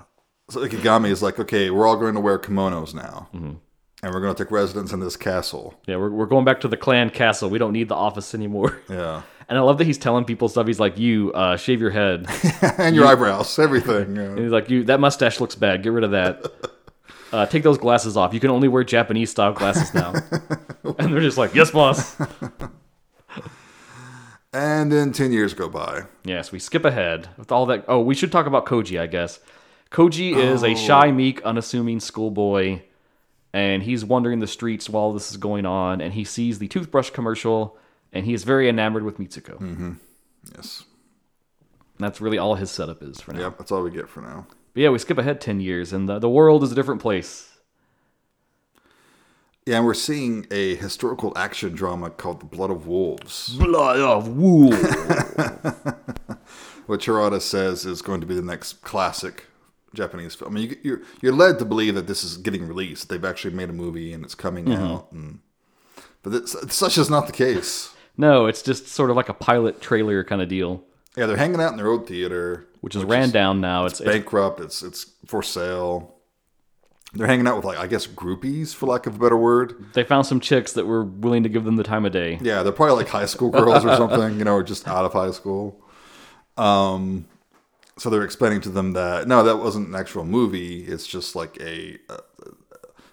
[0.51, 3.29] so Ikegami is like, okay, we're all going to wear kimonos now.
[3.33, 3.59] and
[4.03, 5.81] we're going to take residence in this castle.
[5.87, 7.49] Yeah, we're, we're going back to the clan castle.
[7.49, 8.81] We don't need the office anymore.
[8.91, 10.67] Yeah, And I love that he's telling people stuff.
[10.67, 12.27] He's like, "You uh, shave your head."
[12.79, 14.17] and your eyebrows, everything.
[14.17, 14.23] yeah.
[14.23, 15.83] And he's like, "You that mustache looks bad.
[15.83, 16.45] Get rid of that.
[17.33, 18.35] Uh, take those glasses off.
[18.35, 20.13] You can only wear Japanese style glasses now."
[20.99, 22.15] and they're just like, "Yes, boss."
[24.53, 26.03] And then ten years go by.
[26.25, 27.85] yes, we skip ahead with all that.
[27.89, 29.41] Oh, we should talk about Koji, I guess.
[29.91, 30.75] Koji is a oh.
[30.75, 32.81] shy, meek, unassuming schoolboy,
[33.53, 37.11] and he's wandering the streets while this is going on, and he sees the toothbrush
[37.11, 37.79] commercial,
[38.13, 39.59] and he is very enamored with Mitsuko.
[39.59, 39.93] Mm-hmm.
[40.55, 40.85] Yes.
[41.99, 43.41] And that's really all his setup is for now.
[43.41, 43.59] Yep.
[43.59, 44.47] That's all we get for now.
[44.75, 47.52] But yeah, we skip ahead 10 years, and the, the world is a different place.
[49.67, 54.27] Yeah, and we're seeing a historical action drama called The Blood of Wolves, Blood of
[54.29, 54.73] Wool.
[56.87, 59.45] which Harada says is going to be the next classic
[59.95, 60.51] Japanese film.
[60.51, 63.09] I mean, you, you're you're led to believe that this is getting released.
[63.09, 64.83] They've actually made a movie and it's coming Mm-hmm.
[64.83, 65.41] out, and
[66.23, 67.95] but this, such is not the case.
[68.17, 70.83] no, it's just sort of like a pilot trailer kind of deal,
[71.17, 73.87] Yeah, they're hanging out in their old theater, which is ran down now.
[73.87, 74.61] It's, it's bankrupt.
[74.61, 76.12] It's it's for sale.
[77.15, 79.85] They're hanging out with like I guess groupies, for lack of a better word.
[79.93, 82.39] they found some chicks that were willing to give them the time of day.
[82.41, 85.13] Yeah, they're probably like high school girls or something, you know, or just out of
[85.13, 85.79] high school.
[86.57, 87.27] Um,
[87.99, 90.85] so they're explaining to them that no, that wasn't an actual movie.
[90.85, 92.17] It's just like a, uh,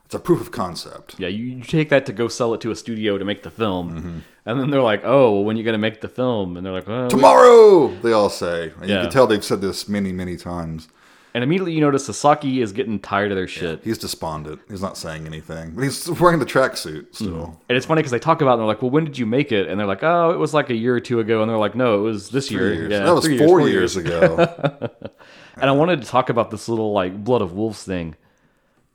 [0.05, 1.19] it's a proof of concept.
[1.19, 3.51] Yeah, you, you take that to go sell it to a studio to make the
[3.51, 4.19] film, Mm-hmm.
[4.45, 6.87] and then they're like, "Oh, well, when you gonna make the film?" And they're like,
[6.87, 10.37] well, we- Tomorrow, they all say, and you can tell they've said this many, many
[10.37, 10.87] times.
[11.33, 13.83] And immediately you notice Sasaki is getting tired of their shit.
[13.83, 14.61] He's despondent.
[14.67, 17.61] He's not saying anything, but he's wearing the tracksuit still.
[17.69, 19.27] And it's funny because they talk about it and they're like, well, when did you
[19.27, 19.67] make it?
[19.67, 21.41] And they're like, oh, it was like a year or two ago.
[21.41, 22.69] And they're like, no, it was this year.
[22.69, 22.91] Three years.
[22.91, 24.89] Yeah, that was three four, years, years, ago.
[25.61, 28.15] And I wanted to talk about this little like Blood of Wolves thing.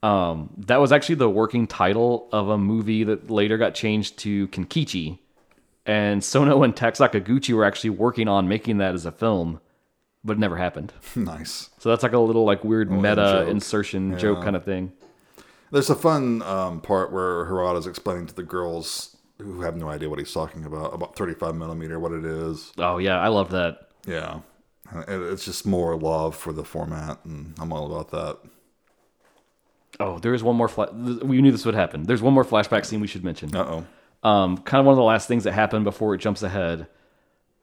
[0.02, 4.48] Um, that was actually the working title of a movie that later got changed to
[4.48, 5.18] Kenkichi.
[5.86, 9.60] And Sono and Sakaguchi were actually working on making that as a film,
[10.24, 10.92] but it never happened.
[11.16, 11.70] nice.
[11.78, 13.14] So that's like a little like weird meta
[13.44, 13.48] joke.
[13.48, 14.92] insertion joke kind of thing.
[15.70, 20.08] There's a fun um, part where Harada's explaining to the girls who have no idea
[20.08, 22.72] what he's talking about about 35 millimeter, what it is.
[22.78, 23.88] Oh yeah, I love that.
[24.06, 24.40] Yeah,
[25.08, 28.38] it's just more love for the format, and I'm all about that.
[30.00, 30.68] Oh, there is one more.
[30.68, 32.04] Fla- we knew this would happen.
[32.04, 33.54] There's one more flashback scene we should mention.
[33.54, 33.84] Uh
[34.24, 34.28] oh.
[34.28, 36.86] um, kind of one of the last things that happened before it jumps ahead.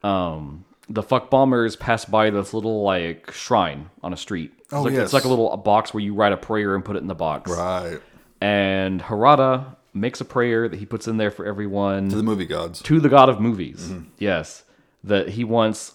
[0.02, 4.52] Um, the fuck bombers pass by this little like shrine on a street.
[4.58, 5.04] It's Oh, like, yes.
[5.04, 7.14] It's like a little box where you write a prayer and put it in the
[7.14, 7.50] box.
[7.50, 7.98] Right
[8.40, 12.46] And Harada makes a prayer that he puts in there for everyone to the movie
[12.46, 12.80] gods.
[12.82, 13.92] to the god of movies.
[14.18, 14.64] Yes,
[15.04, 15.94] that he wants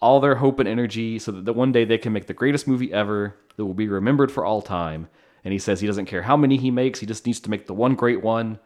[0.00, 2.92] all their hope and energy so that one day they can make the greatest movie
[2.92, 5.08] ever that will be remembered for all time.
[5.44, 7.66] And he says he doesn't care how many he makes, he just needs to make
[7.66, 8.58] the one great one,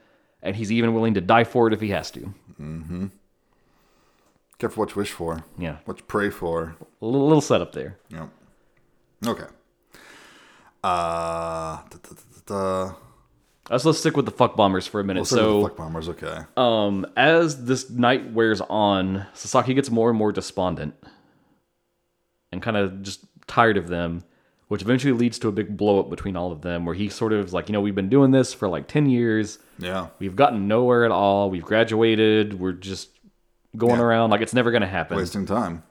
[0.43, 2.35] and he's even willing to die for it if he has to.
[2.61, 3.07] Mm-hmm.
[4.59, 5.45] Careful what you wish for.
[5.59, 6.77] Yeah, What you pray for.
[7.03, 7.99] a little, little setup there.
[8.11, 8.29] Yep.
[9.27, 9.45] Okay.
[10.83, 12.11] Uh, da, da,
[12.47, 12.95] da.
[13.69, 15.21] Uh, so let's stick with the fuck bombers for a minute.
[15.21, 16.09] We'll so the fuck bombers.
[16.09, 16.39] Okay.
[16.57, 20.95] um, as this night wears on, Sasaki gets more and more despondent
[22.53, 24.23] and kind of just tired of them,
[24.69, 27.33] which eventually leads to a big blow up between all of them, where he sort
[27.33, 29.59] of is like, you know, we've been doing this for like 10 years.
[29.79, 30.09] yeah.
[30.21, 31.51] We've gotten nowhere at all.
[31.51, 32.61] We've graduated.
[32.61, 33.11] We're just
[33.77, 34.05] going Yeah.
[34.05, 35.16] around like it's never going to happen.
[35.16, 35.83] Wasting time.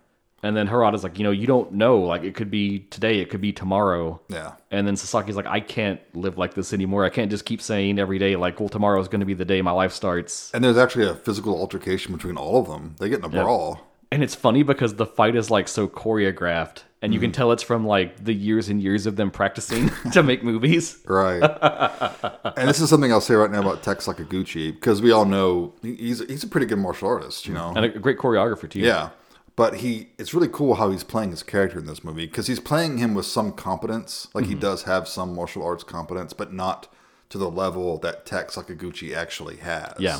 [0.44, 2.00] And then Harada's like, you know, you don't know.
[2.02, 4.22] Like it could be today, it could be tomorrow.
[4.30, 4.54] Yeah.
[4.70, 7.04] And then Sasaki's like, I can't live like this anymore.
[7.04, 9.46] I can't just keep saying every day, like, well, tomorrow is going to be the
[9.46, 10.52] day my life starts.
[10.54, 12.96] And there's actually a physical altercation between all of them.
[13.00, 13.82] They get in a brawl.
[14.12, 17.34] And it's funny because the fight is like so choreographed, and you can Mm.
[17.34, 20.98] tell it's from like the years and years of them practicing to make movies.
[21.06, 21.42] Right.
[22.58, 25.74] and this is something I'll say right now about Tak Sakaguchi because we all know
[25.82, 27.74] he's he's a pretty good martial artist, you know.
[27.76, 28.80] And a great choreographer, too.
[28.80, 29.10] Yeah.
[29.58, 32.60] But he it's really cool how he's playing his character in this movie because he's
[32.60, 34.28] playing him with some competence.
[34.34, 34.54] Like Mm-hmm.
[34.54, 36.88] he does have some martial arts competence, but not
[37.30, 39.94] to the level that Tak Sakaguchi actually has.
[40.00, 40.20] Yeah.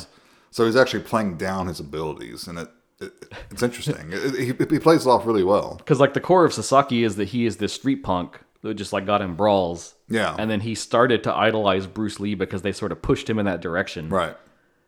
[0.50, 2.68] So he's actually playing down his abilities and it
[3.00, 4.10] it's interesting.
[4.12, 5.74] he, he plays it off really well.
[5.76, 8.92] Because like the core of Sasaki is that he is this street punk that just
[8.92, 9.94] like got in brawls.
[10.08, 10.34] Yeah.
[10.38, 13.46] And then he started to idolize Bruce Lee because they sort of pushed him in
[13.46, 14.08] that direction.
[14.08, 14.36] Right.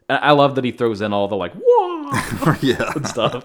[0.08, 2.92] And I love that he throws in all the like whoa yeah.
[3.04, 3.44] stuff.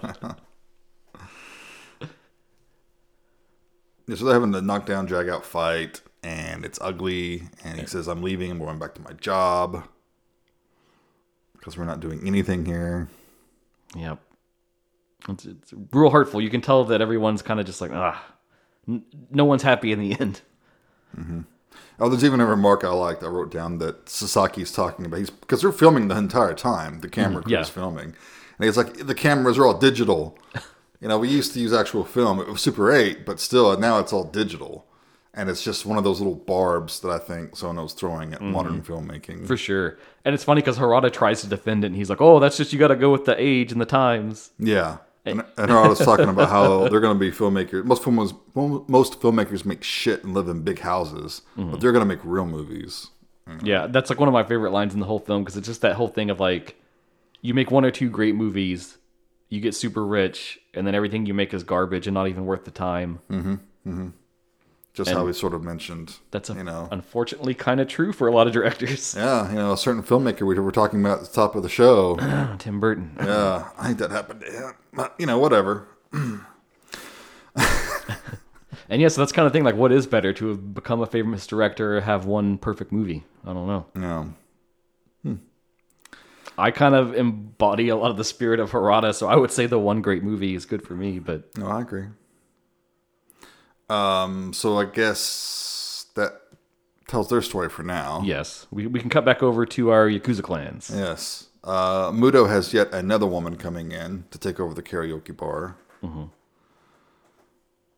[4.06, 7.44] Yeah, so they're having the knockdown, drag out fight, and it's ugly.
[7.64, 8.50] And he says, "I'm leaving.
[8.50, 9.88] I'm going back to my job
[11.54, 13.08] because we're not doing anything here."
[13.96, 14.20] Yep.
[15.28, 16.40] It's, it's real hurtful.
[16.40, 18.24] You can tell that everyone's kind of just like, ah,
[18.88, 20.40] n- no one's happy in the end.
[22.00, 23.22] Oh, there's even a remark I liked.
[23.22, 25.18] I wrote down that Sasaki's talking about.
[25.18, 27.00] He's because they're filming the entire time.
[27.00, 27.60] The camera crew yeah.
[27.60, 28.14] is filming,
[28.58, 30.36] and he's like, the cameras are all digital.
[31.00, 32.40] you know, we used to use actual film.
[32.40, 34.86] It was Super 8, but still, now it's all digital.
[35.36, 38.40] And it's just one of those little barbs that I think someone Sono's throwing at
[38.40, 38.52] mm-hmm.
[38.52, 39.46] modern filmmaking.
[39.46, 39.98] For sure.
[40.24, 42.72] And it's funny because Harada tries to defend it and he's like, oh, that's just
[42.72, 44.52] you got to go with the age and the times.
[44.58, 44.98] Yeah.
[45.26, 45.32] Eh.
[45.32, 47.84] And, and Harada's talking about how they're going to be filmmakers.
[47.84, 51.78] Most filmmakers, most filmmakers make shit and live in big houses, but mm-hmm.
[51.78, 53.08] they're going to make real movies.
[53.62, 55.82] Yeah, that's like one of my favorite lines in the whole film because it's just
[55.82, 56.80] that whole thing of like,
[57.42, 58.96] you make one or two great movies,
[59.50, 62.64] you get super rich, and then everything you make is garbage and not even worth
[62.64, 63.20] the time.
[63.30, 64.08] Mm-hmm.
[64.94, 66.16] Just how we sort of mentioned.
[66.30, 66.88] That's a, you know.
[66.90, 69.14] unfortunately kind of true for a lot of directors.
[69.18, 71.68] Yeah, you know, a certain filmmaker we were talking about at the top of the
[71.68, 72.16] show.
[72.58, 73.16] Tim Burton.
[73.18, 74.74] Yeah, I think that happened to him.
[74.92, 75.88] But, you know, whatever.
[78.88, 81.06] And yeah, so that's kind of thing like, what is better to have become a
[81.06, 83.24] famous director or have one perfect movie?
[83.44, 83.86] I don't know.
[83.94, 84.34] No.
[85.22, 85.34] Hmm.
[86.58, 89.66] I kind of embody a lot of the spirit of Harada, so I would say
[89.66, 91.18] the one great movie is good for me.
[91.18, 92.06] But No, I agree.
[93.90, 96.40] Um, so I guess that
[97.06, 98.22] tells their story for now.
[98.24, 100.90] yes, we, we can cut back over to our Yakuza clans.
[100.94, 101.48] Yes.
[101.62, 105.76] Uh, Muto has yet another woman coming in to take over the karaoke bar.
[106.02, 106.24] Mm-hmm.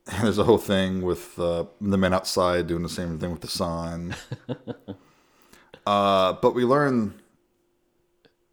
[0.09, 3.41] And there's a whole thing with uh, the men outside doing the same thing with
[3.41, 4.15] the sign.
[5.87, 7.15] uh, but we learn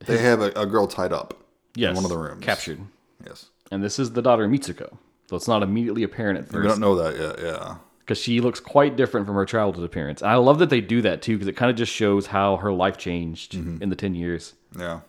[0.06, 1.36] they have a, a girl tied up
[1.76, 2.44] Yes, in one of the rooms.
[2.44, 2.80] captured,
[3.26, 3.48] Yes.
[3.72, 4.98] and this is the daughter Mitsuko.
[5.28, 7.76] So it's not immediately apparent at We first don't know that yet, yeah.
[8.00, 10.22] because she looks quite different from her childhood appearance.
[10.22, 12.58] And I love that they do that too because it kind of just shows how
[12.58, 13.82] her life changed Mm-hmm.
[13.82, 14.54] in the ten years.
[14.78, 15.02] Yeah.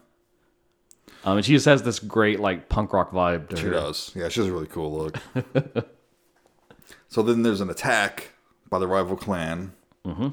[1.25, 3.71] Um, and she just has this great like punk rock vibe to She her.
[3.71, 4.13] does.
[4.15, 5.19] Yeah, she has a really cool look.
[7.09, 8.31] so then there's an attack
[8.71, 9.73] by the rival clan.
[10.07, 10.29] Mm-hmm.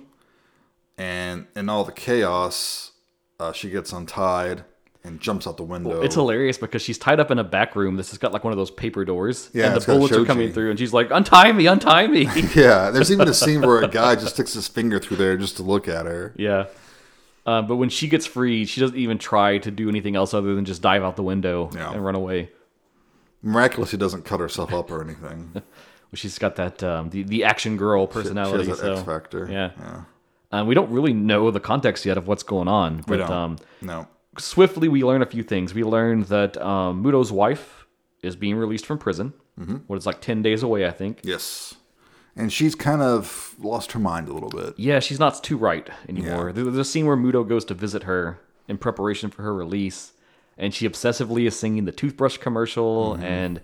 [0.97, 2.91] And in all the chaos,
[3.39, 4.63] uh, she gets untied
[5.03, 6.01] and jumps out the window.
[6.01, 7.95] It's hilarious because she's tied up in a back room.
[7.95, 10.53] This has got like one of those paper doors, Yeah, and the bullets are coming
[10.53, 12.23] through, and she's like, "Untie me, untie me."
[12.55, 15.57] yeah, there's even a scene where a guy just sticks his finger through there just
[15.57, 16.33] to look at her.
[16.37, 16.65] yeah,
[17.45, 20.53] uh, but when she gets free, she doesn't even try to do anything else other
[20.53, 21.91] than just dive out the window Yeah.
[21.91, 22.49] and run away.
[23.41, 25.61] Miraculously, doesn't cut herself up or anything.
[26.13, 28.67] She's got that um, the the action girl She personality.
[28.67, 29.47] has that so X factor.
[29.49, 29.71] yeah.
[29.79, 30.01] yeah.
[30.51, 33.31] um, we don't really know the context yet of what's going on, We but don't.
[33.31, 34.07] um, no.
[34.37, 35.73] Swiftly we learn a few things.
[35.73, 37.85] We learn that um, Muto's wife
[38.23, 39.33] is being released from prison.
[39.59, 39.77] Mm-hmm.
[39.87, 41.19] What is like ten days away, I think.
[41.23, 41.75] Yes.
[42.35, 44.75] And she's kind of lost her mind a little bit.
[44.77, 46.47] Yeah, she's not too right anymore.
[46.47, 46.63] Yeah.
[46.63, 50.13] There's a scene where Muto goes to visit her in preparation for her release,
[50.57, 53.15] and she obsessively is singing the toothbrush commercial.
[53.15, 53.23] Mm-hmm.
[53.23, 53.61] And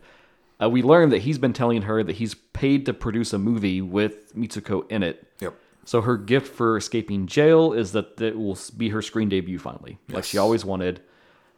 [0.61, 3.81] uh, we learn that he's been telling her that he's paid to produce a movie
[3.81, 5.31] with Mitsuko in it.
[5.39, 5.55] Yep.
[5.87, 9.97] So her gift for escaping jail is that it will be her screen debut finally,
[10.09, 10.99] like she always wanted.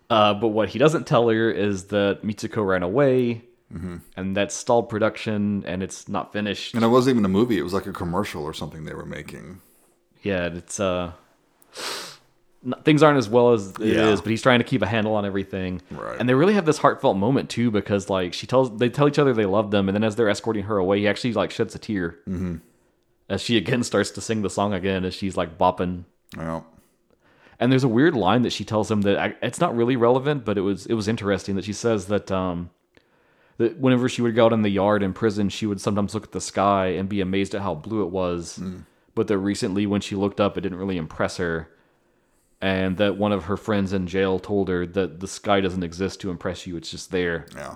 [0.08, 3.98] Uh, but what he doesn't tell her is that Mitsuko ran away, Mm-hmm.
[4.18, 6.74] and that stalled production, and it's not finished.
[6.74, 9.06] And it wasn't even a movie, it was like a commercial or something they were
[9.06, 9.62] making.
[10.24, 11.12] yeah, it's uh,
[12.84, 14.16] things aren't as well as it is, Yeah.
[14.16, 15.82] but he's trying to keep a handle on everything.
[15.92, 16.20] Right.
[16.20, 19.20] And they really have this heartfelt moment too, because like she tells, they tell each
[19.20, 21.74] other they love them, and then as they're escorting her away, he actually like sheds
[21.76, 22.56] a tear mm-hmm.
[23.30, 26.04] As she again starts to sing the song again, as she's like bopping.
[26.36, 26.66] Well,
[27.60, 30.46] And there's a weird line that she tells him that I, it's not really relevant,
[30.46, 32.70] but it was it was interesting that she says that um
[33.58, 36.24] that whenever she would go out in the yard in prison, she would sometimes look
[36.24, 38.62] at the sky and be amazed at how blue it was.
[39.16, 41.70] But that recently, when she looked up, it didn't really impress her,
[42.62, 46.22] and that one of her friends in jail told her that the sky doesn't exist
[46.22, 47.48] to impress you; it's just there.
[47.56, 47.76] yeah.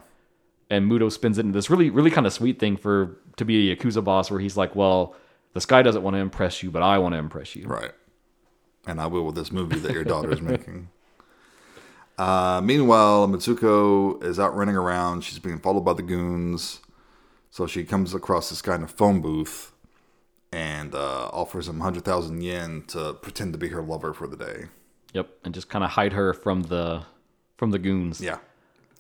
[0.69, 3.69] And Muto spins it into this really really kind of sweet thing for to be
[3.69, 5.15] a yakuza boss, where he's like, "Well,
[5.53, 7.91] the guy doesn't want to impress you, but I want to impress you." Right.
[8.85, 10.89] And I will with this movie that your daughter is making.
[12.17, 15.23] Uh, meanwhile, Mitsuko is out running around.
[15.23, 16.79] She's being followed by the goons.
[17.49, 19.71] So she comes across this guy in a phone booth
[20.51, 24.65] and uh, offers him 100,000 yen to pretend to be her lover for the day.
[25.13, 27.03] Yep, and just kind of hide her from the
[27.57, 28.19] from the goons.
[28.19, 28.39] Yeah.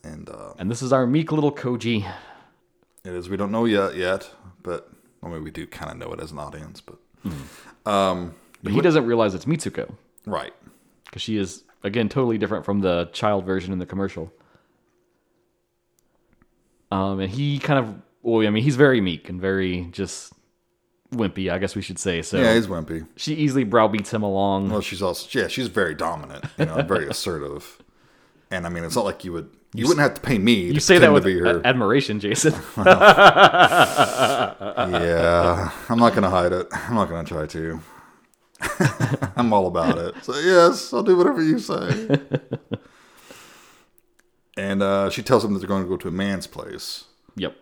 [0.03, 2.05] And uh, And this is our meek little Koji.
[3.03, 4.29] it is, we don't know yet, yet,
[4.61, 4.91] but
[5.23, 6.97] I mean, we do kind of know it as an audience, but
[7.85, 9.93] But he doesn't realize it's Mitsuko
[10.25, 10.53] right.
[11.05, 14.31] because she is again totally different from the child version in the commercial.
[16.91, 20.33] Um, and he kind of well, I mean, he's very meek and very just
[21.11, 22.21] wimpy, I guess we should say.
[22.21, 23.05] So Yeah, he's wimpy.
[23.17, 24.69] she easily browbeats him along.
[24.69, 27.79] Well, she's also, yeah, she's very dominant, you know, very assertive.
[28.53, 30.65] And I mean, it's not like you would you wouldn't have to pay me.
[30.65, 31.25] You say that with
[31.65, 32.53] admiration, Jason.
[32.77, 32.91] yeah,
[35.89, 36.67] I'm not gonna hide it.
[36.71, 37.79] I'm not gonna try to.
[39.35, 40.23] I'm all about it.
[40.23, 42.19] So yes, I'll do whatever you say.
[44.55, 47.05] and uh, she tells him that they're going to go to a man's place.
[47.35, 47.57] Yep.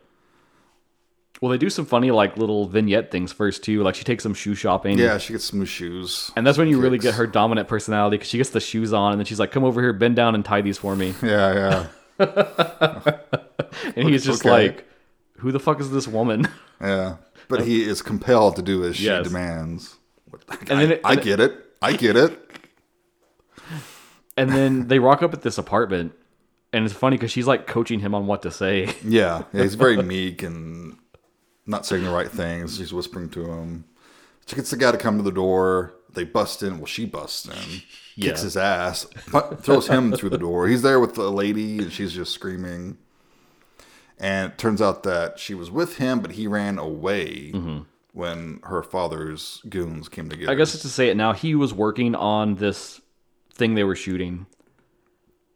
[1.42, 3.82] Well, they do some funny like little vignette things first too.
[3.82, 5.00] Like she takes some shoe shopping.
[5.00, 6.30] Yeah, she gets some shoes.
[6.36, 9.14] And that's when you really get her dominant personality because she gets the shoes on
[9.14, 11.88] and then she's like, "Come over here, bend down and tie these for me." Yeah,
[12.20, 12.20] yeah.
[13.96, 14.50] and he's just okay.
[14.52, 14.88] like,
[15.38, 16.48] "Who the fuck is this woman?"
[16.80, 17.18] Yeah,
[17.48, 19.28] but he is compelled to do as she yes.
[19.28, 19.98] demands.
[20.62, 21.54] And I, then it, I get it.
[21.80, 22.40] I get it.
[24.36, 26.14] And then they rock up at this apartment,
[26.74, 28.96] and it's funny because she's like coaching him on what to say.
[29.06, 30.98] Yeah, yeah, he's very meek and
[31.66, 32.78] not saying the right things.
[32.78, 33.86] She's whispering to him.
[34.46, 35.94] She gets the guy to come to the door.
[36.14, 36.78] They bust in.
[36.78, 37.82] Well, she busts in
[38.16, 38.30] yeah.
[38.30, 39.06] kicks his ass,
[39.62, 40.68] throws him through the door.
[40.68, 42.98] He's there with the lady, and she's just screaming.
[44.20, 47.80] And it turns out that she was with him, but he ran away mm-hmm.
[48.14, 50.52] when her father's goons came together.
[50.52, 51.34] I guess it's to say it now.
[51.34, 53.02] He was working on this
[53.54, 54.46] thing they were shooting,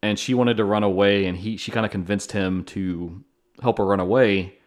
[0.02, 3.22] and she wanted to run away, and he she kind of convinced him to
[3.62, 4.58] help her run away.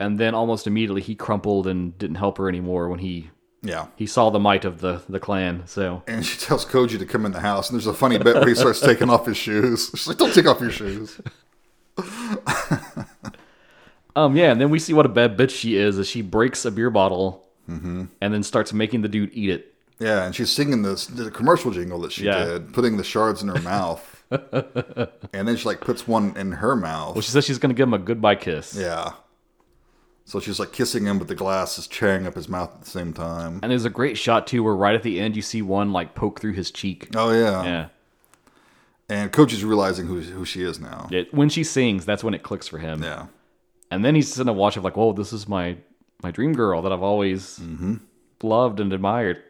[0.00, 3.30] And then almost immediately he crumpled and didn't help her anymore when he
[3.62, 3.86] yeah.
[3.96, 6.02] He saw the might of the, the clan, so.
[6.06, 8.48] And she tells Koji to come in the house, and there's a funny bit where
[8.48, 9.90] he starts taking off his shoes.
[9.94, 11.20] She's like, don't take off your shoes.
[14.16, 16.64] um, yeah, and then we see what a bad bitch she is as she breaks
[16.64, 18.04] a beer bottle mm-hmm.
[18.20, 19.74] and then starts making the dude eat it.
[19.98, 22.44] Yeah, and she's singing this the commercial jingle that she yeah.
[22.44, 24.22] did, putting the shards in her mouth.
[24.30, 27.16] and then she like puts one in her mouth.
[27.16, 28.76] Well, she says she's gonna give him a goodbye kiss.
[28.76, 29.14] Yeah.
[30.28, 32.90] So she's like kissing him, but the glass is tearing up his mouth at the
[32.90, 33.60] same time.
[33.62, 36.14] And there's a great shot too, where right at the end you see one like
[36.14, 37.08] poke through his cheek.
[37.16, 37.86] Oh yeah, yeah.
[39.08, 41.08] And Koji is realizing who who she is now.
[41.10, 43.02] Yeah, when she sings, that's when it clicks for him.
[43.02, 43.28] Yeah.
[43.90, 45.78] And then he's sitting a watch of like, whoa, this is my
[46.22, 47.94] my dream girl that I've always mm-hmm.
[48.42, 49.42] loved and admired.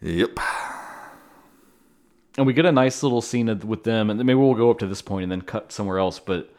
[0.00, 0.38] Yep.
[2.38, 4.86] And we get a nice little scene with them, and maybe we'll go up to
[4.86, 6.54] this point and then cut somewhere else, but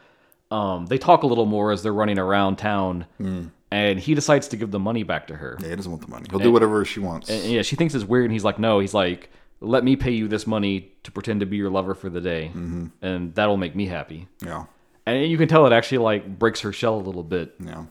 [0.52, 3.50] um, they talk a little more as they're running around town, mm.
[3.70, 5.56] and he decides to give the money back to her.
[5.60, 6.26] Yeah, he doesn't want the money.
[6.28, 7.30] He'll and, do whatever she wants.
[7.30, 9.30] And, yeah, she thinks it's weird, and he's like, "No." He's like,
[9.60, 12.50] "Let me pay you this money to pretend to be your lover for the day,
[12.54, 12.88] mm-hmm.
[13.00, 14.66] and that'll make me happy." Yeah,
[15.06, 17.54] and you can tell it actually like breaks her shell a little bit.
[17.58, 17.86] Yeah,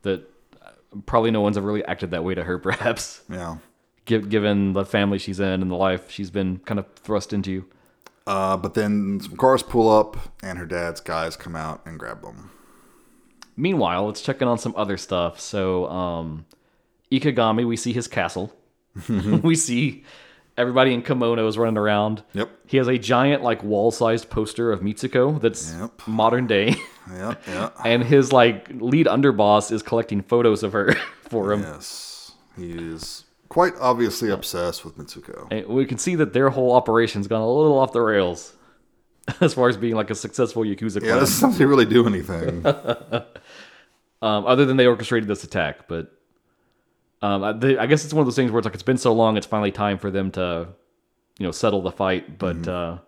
[0.00, 0.30] that
[0.62, 0.70] uh,
[1.04, 3.20] probably no one's ever really acted that way to her, perhaps.
[3.28, 3.58] Yeah,
[4.06, 7.66] given the family she's in and the life she's been kind of thrust into.
[8.26, 12.22] Uh, but then some cars pull up, and her dad's guys come out and grab
[12.22, 12.50] them.
[13.56, 15.40] Meanwhile, let's check in on some other stuff.
[15.40, 16.46] So, um,
[17.10, 18.54] Ikegami, we see his castle.
[19.08, 20.04] we see
[20.56, 22.22] everybody in kimonos running around.
[22.34, 22.50] Yep.
[22.66, 25.90] He has a giant, like, wall-sized poster of Mitsuko that's yep.
[26.06, 26.76] modern day.
[27.10, 27.42] Yep.
[27.46, 27.76] Yep.
[27.84, 31.62] and his like lead underboss is collecting photos of her for him.
[31.62, 32.32] Yes.
[32.56, 35.46] He is quite obviously obsessed with Mitsuko.
[35.50, 38.56] And we can see that their whole operation's gone a little off the rails
[39.42, 41.14] as far as being like a successful Yakuza clan.
[41.14, 42.64] Yeah, this doesn't really do anything.
[44.22, 46.18] um, other than they orchestrated this attack, but
[47.20, 49.12] um, they, I guess it's one of those things where it's like it's been so
[49.12, 50.68] long, it's finally time for them to,
[51.38, 52.38] you know, settle the fight.
[52.38, 52.70] But mm-hmm.
[52.70, 52.98] uh,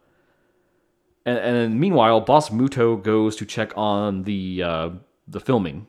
[1.24, 4.90] and, and meanwhile, Boss Muto goes to check on the uh,
[5.26, 5.86] the filming.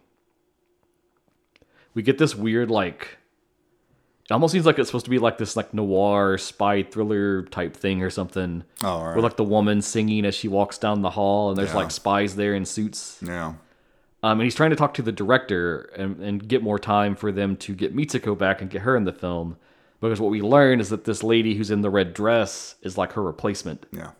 [1.93, 3.17] We get this weird like
[4.25, 7.77] it almost seems like it's supposed to be like this like noir spy thriller type
[7.77, 8.63] thing or something.
[8.83, 9.15] Oh, right.
[9.15, 11.75] With like the woman singing as she walks down the hall, and there's yeah.
[11.75, 13.19] like spies there in suits.
[13.21, 13.53] Yeah.
[14.23, 17.31] Um, and he's trying to talk to the director and, and get more time for
[17.31, 19.57] them to get Mitsuko back and get her in the film.
[20.01, 23.13] Because what we learn is that this lady who's in the red dress is like
[23.13, 23.85] her replacement.
[23.91, 24.11] Yeah.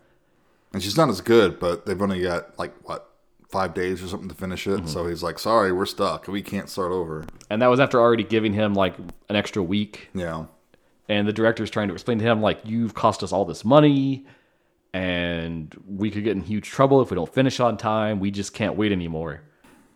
[0.71, 3.14] And she's not as good, but they've only got like what
[3.55, 4.81] five days or something to finish it.
[4.81, 4.87] Mm-hmm.
[4.87, 6.27] So he's like, "Sorry, we're stuck.
[6.27, 8.97] We can't start over." And that was after already giving him like
[9.29, 10.09] an extra week.
[10.13, 10.45] Yeah.
[11.07, 14.25] And the director's trying to explain to him like, "You've cost us all this money,
[14.93, 18.19] and we could get in huge trouble if we don't finish on time.
[18.19, 19.41] We just can't wait anymore."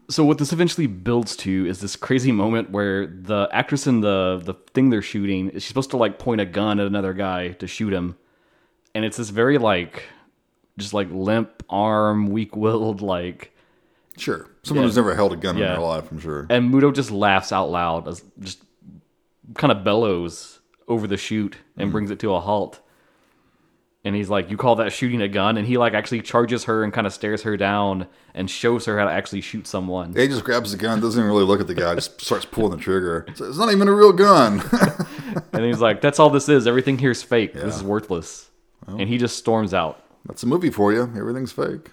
[0.10, 4.41] So what this eventually builds to is this crazy moment where the actress in the
[4.41, 7.49] the thing they're shooting is she's supposed to like point a gun at another guy
[7.60, 8.16] to shoot him,
[8.95, 10.03] and it's this very like
[10.80, 13.53] just like limp arm, weak willed, like.
[14.17, 14.49] Sure.
[14.63, 14.88] Someone yeah.
[14.88, 15.67] who's never held a gun yeah.
[15.67, 16.47] in their life, I'm sure.
[16.49, 18.63] And Muto just laughs out loud, as just
[19.55, 21.91] kind of bellows over the shoot and mm.
[21.91, 22.82] brings it to a halt.
[24.05, 26.84] And he's like, "You call that shooting a gun?" And he like actually charges her
[26.84, 30.13] and kind of stares her down and shows her how to actually shoot someone.
[30.13, 32.71] he just grabs the gun, doesn't even really look at the guy, just starts pulling
[32.71, 33.25] the trigger.
[33.27, 34.61] It's, it's not even a real gun.
[35.53, 36.65] and he's like, "That's all this is.
[36.65, 37.53] Everything here's fake.
[37.53, 37.63] Yeah.
[37.63, 38.49] This is worthless."
[38.97, 40.01] and he just storms out.
[40.26, 41.11] That's a movie for you.
[41.15, 41.89] Everything's fake.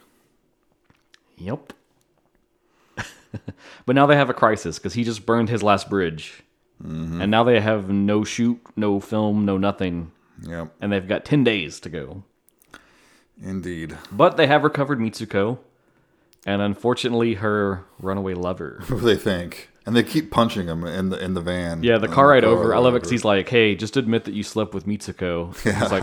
[1.39, 1.73] Yep.
[3.87, 6.43] but now they have a crisis because he just burned his last bridge.
[6.83, 7.23] Mm-hmm.
[7.23, 10.13] And now they have no shoot, no film, no nothing.
[10.43, 10.75] Yep.
[10.81, 12.25] And they've got 10 days to go.
[13.43, 13.97] Indeed.
[14.11, 15.59] But they have recovered Mitsuko.
[16.45, 18.83] And unfortunately, her runaway lover.
[18.89, 19.71] What do they think?
[19.87, 21.85] And they keep punching him in the in the van.
[21.85, 22.75] Yeah, the car ride car over.
[22.75, 25.55] I love it because he's like, hey, just admit that you slept with Mitsuko.
[25.63, 26.03] He's like,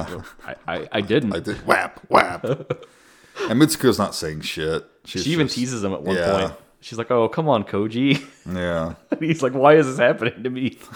[0.68, 1.36] I, I, I didn't.
[1.36, 2.46] I did whap whap.
[2.46, 4.86] and Mitsuko's not saying shit.
[5.04, 6.48] She's she even just- teases him at one Yeah.
[6.48, 6.54] point.
[6.80, 8.22] She's like, oh, come on, Koji.
[8.46, 8.96] Yeah.
[9.20, 10.78] he's like, why is this happening to me?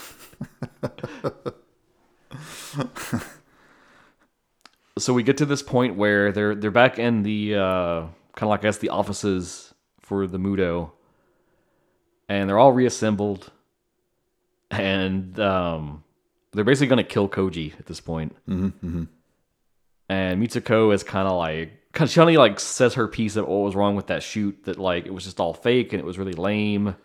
[4.97, 8.11] so we get to this point where they're they're back in the uh, kind
[8.43, 10.91] of like I guess the offices for the Muto,
[12.29, 13.51] and they're all reassembled,
[14.71, 16.03] and um,
[16.51, 18.35] they're basically gonna kill Koji at this point.
[18.47, 19.03] Mm-hmm,
[20.09, 21.73] And Mitsuko is kind of like.
[22.05, 25.07] She only like says her piece of what was wrong with that shoot that like
[25.07, 26.95] it was just all fake and it was really lame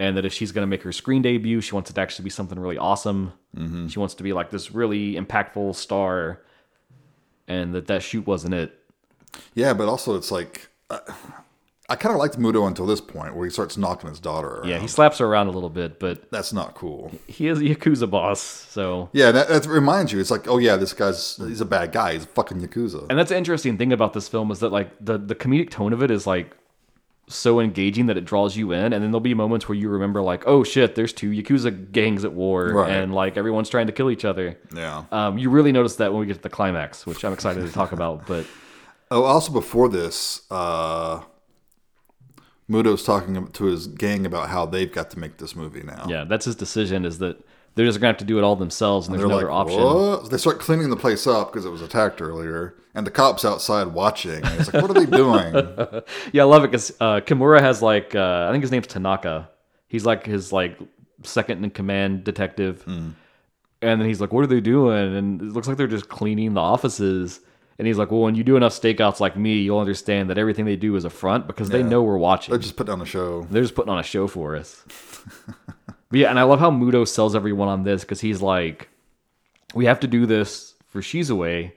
[0.00, 2.24] and that if she's going to make her screen debut, she wants it to actually
[2.24, 3.34] be something really awesome.
[3.54, 3.88] Mm-hmm.
[3.88, 6.40] She wants to be like this really impactful star,
[7.46, 8.78] and that that shoot wasn't it.
[9.54, 11.00] Yeah, but also it's like uh,
[11.90, 14.68] I kind of liked Muto until this point where he starts knocking his daughter around.
[14.68, 17.10] Yeah, he slaps her around a little bit, but That's not cool.
[17.26, 19.10] he is a yakuza boss, so.
[19.12, 20.20] Yeah, that, that reminds you.
[20.20, 22.14] It's like, oh yeah, this guy's he's a bad guy.
[22.14, 23.06] He's a fucking yakuza.
[23.10, 25.92] And that's the interesting thing about this film is that like the the comedic tone
[25.92, 26.56] of it is like
[27.28, 30.20] so engaging that it draws you in, and then there'll be moments where you remember
[30.20, 32.90] like, oh shit, there's two yakuza gangs at war, Right.
[32.90, 34.58] and like everyone's trying to kill each other.
[34.74, 35.04] yeah.
[35.12, 37.72] Um, you really notice that when we get to the climax, which I'm excited to
[37.72, 38.26] talk about.
[38.26, 38.46] But
[39.12, 41.20] Oh, also before this, uh,
[42.70, 46.06] Muto's talking to his gang about how they've got to make this movie now.
[46.08, 47.36] yeah, that's his decision is that
[47.74, 49.82] they're just gonna have to do it all themselves, and there's no like, other option.
[49.82, 50.30] what?
[50.30, 53.88] They start cleaning the place up because it was attacked earlier, and the cops outside
[53.88, 54.44] watching.
[54.44, 55.52] And it's like, what are they doing?
[56.32, 59.48] Yeah, I love it because uh, Kimura has like uh, I think his name's Tanaka.
[59.88, 60.78] He's like his like
[61.22, 63.14] second in command detective, and
[63.80, 66.60] then he's like, "What are they doing?" And it looks like they're just cleaning the
[66.60, 67.40] offices.
[67.80, 70.66] And he's like, "Well, when you do enough stakeouts like me, you'll understand that everything
[70.66, 72.52] they do is a front because they know we're watching.
[72.52, 73.46] They're just putting on a show.
[73.50, 74.84] They're just putting on a show for us."
[76.10, 78.90] but yeah, and I love how Muto sells everyone on this because he's like,
[79.74, 81.74] "We have to do this for She's Away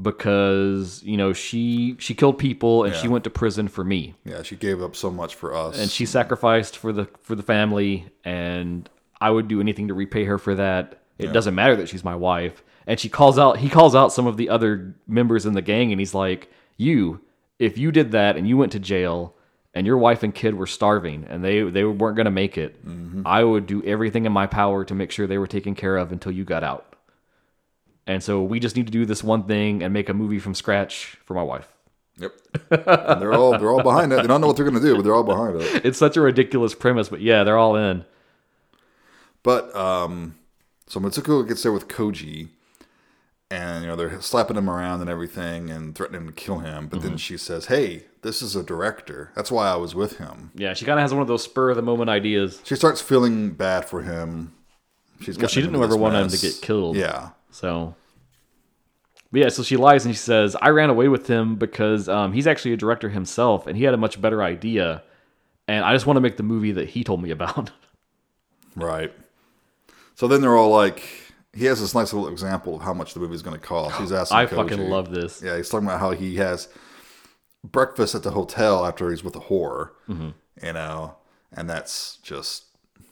[0.00, 4.42] Because you know she she killed people and she went to prison for me Yeah,
[4.42, 5.78] she gave up so much for us.
[5.78, 8.88] and she sacrificed for the for the family and
[9.20, 11.02] I would do anything to repay her for that.
[11.18, 12.62] It doesn't matter that she's my wife.
[12.86, 15.92] And she calls out he calls out some of the other members in the gang
[15.92, 17.20] and he's like, "You,
[17.58, 19.34] if you did that and you went to jail
[19.74, 22.76] and your wife and kid were starving and they they weren't going to make it,
[23.24, 26.12] I would do everything in my power to make sure they were taken care of
[26.12, 26.96] until you got out."
[28.06, 30.54] And so we just need to do this one thing and make a movie from
[30.54, 31.68] scratch for my wife.
[32.18, 32.32] Yep.
[32.70, 34.16] And they're all they're all behind it.
[34.16, 35.84] They don't know what they're gonna do, but they're all behind it.
[35.84, 38.04] It's such a ridiculous premise, but yeah, they're all in.
[39.42, 40.36] But um,
[40.86, 42.48] so Mitsuko gets there with Koji,
[43.50, 46.86] and you know they're slapping him around and everything, and threatening to kill him.
[46.88, 47.08] But Mm-hmm.
[47.08, 49.30] then she says, "Hey, this is a director.
[49.34, 51.70] That's why I was with him." Yeah, she kind of has one of those spur
[51.70, 52.60] of the moment ideas.
[52.64, 54.52] She starts feeling bad for him.
[55.20, 56.96] She's Well, she didn't ever want him to get killed.
[56.96, 57.94] Yeah, So,
[59.30, 62.32] but yeah, so she lies and she says, I ran away with him because um,
[62.32, 65.02] he's actually a director himself and he had a much better idea.
[65.68, 67.70] And I just want to make the movie that he told me about.
[68.76, 69.12] right.
[70.14, 71.02] So then they're all like,
[71.54, 73.96] he has this nice little example of how much the movie's going to cost.
[74.00, 74.36] He's asking.
[74.38, 74.50] I Koji.
[74.56, 75.42] fucking love this.
[75.42, 76.68] Yeah, he's talking about how he has
[77.64, 80.30] breakfast at the hotel after he's with a whore, Mm-hmm.
[80.66, 81.16] you know,
[81.52, 82.64] and that's just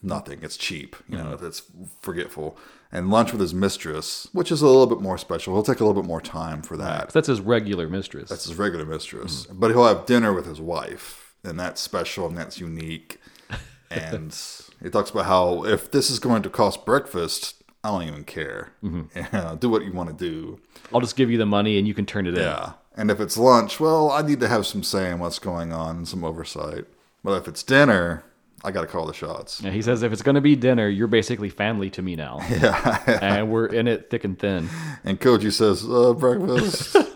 [0.03, 0.39] nothing.
[0.43, 1.47] It's cheap, you know, Mm-hmm.
[1.47, 1.63] it's
[2.01, 2.57] forgetful.
[2.91, 5.53] And lunch with his mistress, which is a little bit more special.
[5.53, 7.11] He'll take a little bit more time for that.
[7.11, 8.31] That's his regular mistress.
[8.31, 9.45] That's his regular mistress.
[9.47, 9.59] Mm-hmm.
[9.61, 13.21] But he'll have dinner with his wife, and that's special and that's unique.
[13.91, 14.39] And
[14.83, 18.73] he talks about how if this is going to cost breakfast, I don't even care.
[18.83, 19.03] Mm-hmm.
[19.35, 20.61] Yeah, do what you want to do.
[20.93, 22.43] I'll just give you the money and you can turn it in.
[22.43, 22.73] Yeah.
[22.97, 25.99] And if it's lunch, well, I need to have some say in what's going on
[25.99, 26.85] and some oversight.
[27.23, 28.25] But if it's dinner,
[28.65, 29.61] I got to call the shots.
[29.63, 32.41] Yeah, he says, if it's going to be dinner, you're basically family to me now.
[32.51, 33.19] Yeah.
[33.23, 34.69] and we're in it thick and thin.
[35.05, 36.97] and Koji says, uh, breakfast.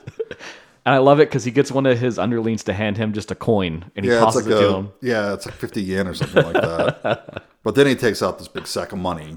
[0.84, 3.30] And I love it because he gets one of his underlings to hand him just
[3.30, 4.92] a coin and he yeah, tosses like it to him.
[5.00, 7.44] yeah, it's like 50 yen or something like that.
[7.62, 9.36] but then he takes out this big sack of money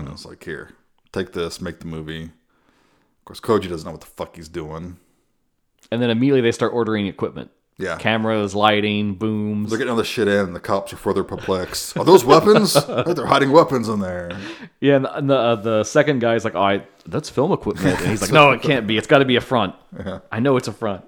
[0.00, 0.70] and it's like, here,
[1.12, 2.24] take this, make the movie.
[2.24, 4.98] Of course, Koji doesn't know what the fuck he's doing.
[5.90, 7.50] And then immediately they start ordering equipment.
[7.78, 7.96] Yeah.
[7.96, 9.70] Cameras, lighting, booms.
[9.70, 11.96] They're getting all this shit in, and the cops are further perplexed.
[11.96, 12.74] Are those weapons?
[12.86, 14.38] They're hiding weapons in there.
[14.80, 17.98] Yeah, and the and the, uh, the second guy's like, "Oh, I, that's film equipment,"
[18.00, 18.98] and he's like, "No, it can't be.
[18.98, 19.74] It's got to be a front.
[19.98, 20.20] Yeah.
[20.30, 21.04] I know it's a front."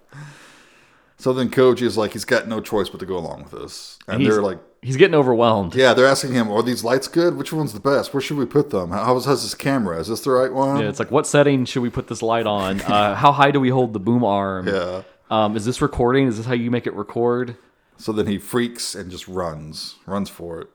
[1.18, 3.98] So then Koji is like, he's got no choice but to go along with this.
[4.08, 5.74] And He's- they're like, he's getting overwhelmed.
[5.74, 7.36] yeah, they're asking him, are these lights good?
[7.36, 8.12] Which one's the best?
[8.14, 8.90] Where should we put them?
[8.90, 9.98] How, how's how's this camera?
[9.98, 10.80] Is this the right one?
[10.80, 12.80] Yeah, it's like, what setting should we put this light on?
[12.82, 14.68] Uh, how high do we hold the boom arm?
[14.68, 15.02] Yeah.
[15.30, 16.28] Um, is this recording?
[16.28, 17.56] Is this how you make it record?
[17.96, 20.68] So then he freaks and just runs, runs for it.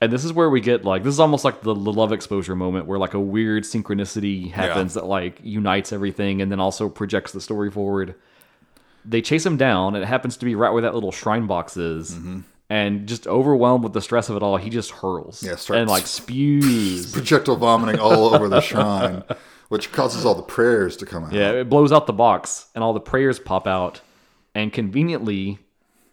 [0.00, 2.56] And this is where we get like this is almost like the, the love exposure
[2.56, 7.32] moment where like a weird synchronicity happens that like unites everything and then also projects
[7.32, 8.14] the story forward.
[9.04, 11.76] They chase him down, and it happens to be right where that little shrine box
[11.76, 12.12] is.
[12.12, 12.40] Mm-hmm.
[12.70, 15.90] And just overwhelmed with the stress of it all, he just hurls Yeah, starts- and
[15.90, 17.10] like spews.
[17.12, 19.24] Projectile vomiting all over the shrine,
[19.68, 21.32] which causes all the prayers to come out.
[21.32, 24.00] yeah, it blows out the box, and all the prayers pop out.
[24.54, 25.58] And conveniently,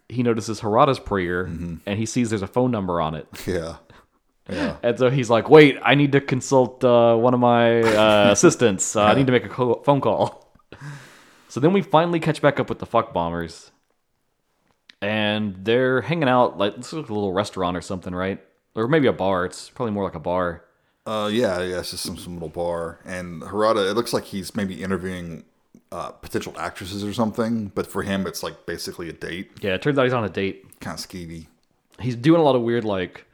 [0.08, 1.74] he notices Harada's prayer, Mm-hmm.
[1.86, 3.28] and he sees there's a phone number on it.
[3.46, 3.76] Yeah.
[4.50, 4.76] Yeah.
[4.82, 8.96] And so he's like, "Wait, I need to consult uh, one of my uh, assistants.
[8.96, 10.50] Uh, I need to make a co- phone call."
[11.48, 13.70] So then we finally catch back up with the fuck bombers,
[15.02, 18.42] and they're hanging out like this is like a little restaurant or something, right?
[18.74, 19.44] Or maybe a bar.
[19.44, 20.64] It's probably more like a bar.
[21.06, 23.00] Uh, yeah, yeah, it's just some, some little bar.
[23.04, 25.44] And Harada, it looks like he's maybe interviewing
[25.90, 29.50] uh, potential actresses or something, but for him, it's like basically a date.
[29.62, 30.80] Yeah, it turns out he's on a date.
[30.80, 31.46] Kind of skeevy.
[31.98, 33.24] He's doing a lot of weird like.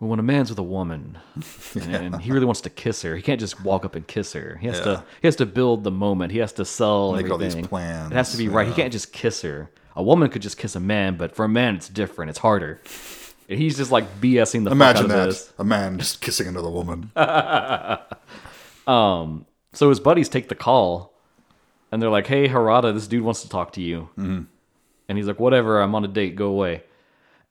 [0.00, 1.18] well, When a man's with a woman
[1.80, 4.58] and he really wants to kiss her, he can't just walk up and kiss her.
[4.60, 4.84] He has Yeah.
[4.84, 6.30] to he has to build the moment.
[6.30, 8.68] He has to sell Make all these plans, It has to be right.
[8.68, 9.70] He can't just kiss her.
[9.96, 12.28] A woman could just kiss a man, but for a man, it's different.
[12.30, 12.80] It's harder.
[13.48, 15.28] And he's just like BSing the Imagine fuck out that.
[15.28, 15.52] of this.
[15.58, 17.10] A man just kissing another woman.
[18.86, 21.12] So his buddies take the call,
[21.90, 24.42] and they're like, "Hey, Harada, this dude wants to talk to you." Mm-hmm.
[25.08, 26.36] And he's like, "Whatever, I'm on a date.
[26.36, 26.84] Go away."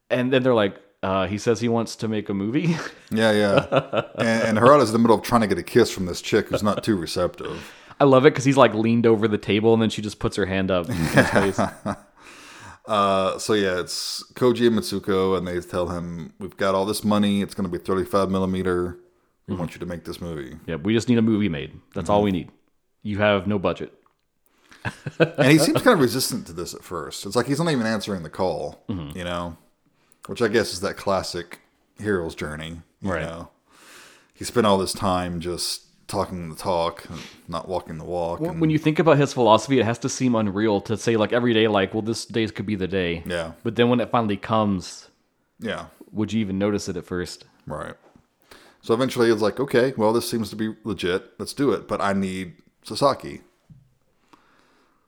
[0.09, 2.75] And then they're like, uh, "He says he wants to make a movie."
[3.11, 4.03] Yeah, yeah.
[4.17, 6.47] and, and Harada's in the middle of trying to get a kiss from this chick
[6.47, 7.71] who's not too receptive.
[7.99, 10.35] I love it because he's like leaned over the table, and then she just puts
[10.37, 10.89] her hand up.
[10.89, 11.59] in his face.
[12.85, 17.03] Uh, so yeah, it's Koji and Mitsuko, and they tell him, "We've got all this
[17.03, 17.41] money.
[17.41, 18.97] It's going to be 35 millimeter.
[19.47, 21.79] We want you to make this movie." yeah, we just need a movie made.
[21.95, 22.49] That's all we need.
[23.01, 23.93] You have no budget.
[25.17, 27.25] And he seems kind of resistant to this at first.
[27.25, 29.17] It's like he's not even answering the call, Mm-hmm.
[29.17, 29.55] you know,
[30.27, 31.59] which I guess is that classic
[31.99, 32.81] hero's journey.
[33.01, 33.21] You Right.
[33.23, 33.49] know,
[34.33, 35.82] he spent all this time just
[36.13, 37.03] talking the talk,
[37.47, 38.39] not walking the walk.
[38.39, 41.33] and, When you think about his philosophy, it has to seem unreal to say like
[41.33, 43.23] every day, like, well, this day could be the day.
[43.25, 43.53] Yeah.
[43.63, 45.09] But then when it finally comes,
[45.59, 47.45] yeah, would you even notice it at first?
[47.65, 47.95] right.
[48.81, 51.39] So eventually, it's like, okay, well, this seems to be legit.
[51.39, 51.87] Let's do it.
[51.87, 53.39] But I need Sasaki.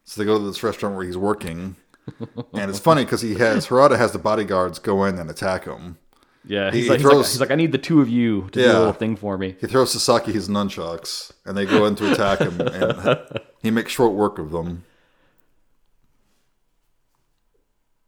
[0.06, 1.76] So they go to this restaurant where he's working.
[2.53, 5.98] and it's funny because he has Harada has the bodyguards go in and attack him.
[6.47, 8.43] Yeah, He- he's, he like, he's, like, he's like, I need the two of you
[8.51, 8.73] to do Yeah.
[8.73, 9.55] a little thing for me.
[9.59, 13.91] He throws Sasaki his nunchucks, and they go in to attack him, and he makes
[13.91, 14.84] short work of them.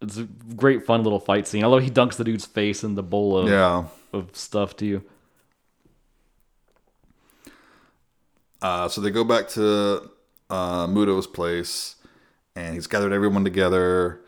[0.01, 0.23] It's a
[0.55, 1.63] great, fun little fight scene.
[1.63, 3.85] Although he dunks the dude's face in the bowl of, Yeah.
[4.13, 5.01] of stuff too.
[8.61, 10.09] Uh, so they go back to
[10.49, 11.95] uh, Muto's place,
[12.55, 14.21] and he's gathered everyone together,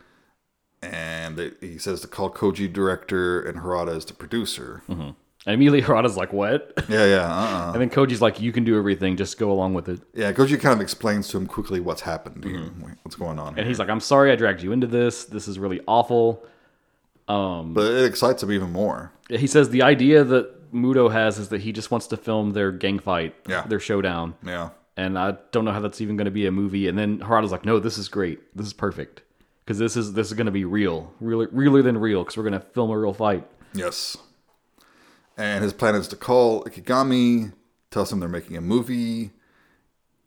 [0.82, 4.82] and they, he says to call Koji director, and Harada is the producer.
[4.88, 5.10] Mm-hmm.
[5.46, 7.72] And immediately Harada's like, "What?" Yeah, yeah, uh-uh.
[7.72, 9.16] and then Koji's like, "You can do everything.
[9.16, 10.32] Just go along with it." yeah.
[10.32, 12.92] Koji kind of explains to him quickly what's happened you, mm-hmm.
[13.02, 15.24] what's going on, And he's like, "I'm sorry I dragged you into this.
[15.24, 16.44] This is really awful."
[17.28, 19.12] Um, but it excites him even more.
[19.28, 22.72] He says the idea that Muto has is that he just wants to film their
[22.72, 23.62] gang fight, Yeah.
[23.66, 24.34] their showdown.
[24.44, 26.88] Yeah, and I don't know how that's even going to be a movie.
[26.88, 28.40] And then Harada's like, "No, this is great.
[28.56, 29.22] This is perfect
[29.70, 32.42] because this is this is going to be real, realer, realer than real because we're
[32.42, 34.16] going to film a real fight." yes.
[35.36, 37.52] And his plan is to call Ikegami,
[37.92, 39.30] tells him they're making a movie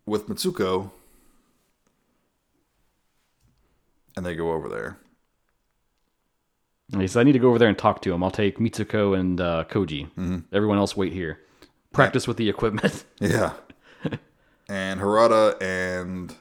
[0.06, 0.92] with Mitsuko,
[4.16, 4.98] and they go over there.
[6.94, 8.24] And he says, "I need to go over there and talk to him.
[8.24, 10.06] I'll take Mitsuko and uh, Koji.
[10.12, 10.38] Mm-hmm.
[10.54, 11.42] Everyone else wait here.
[11.92, 13.54] Practice with the equipment." Yeah.
[14.70, 16.34] and Harada and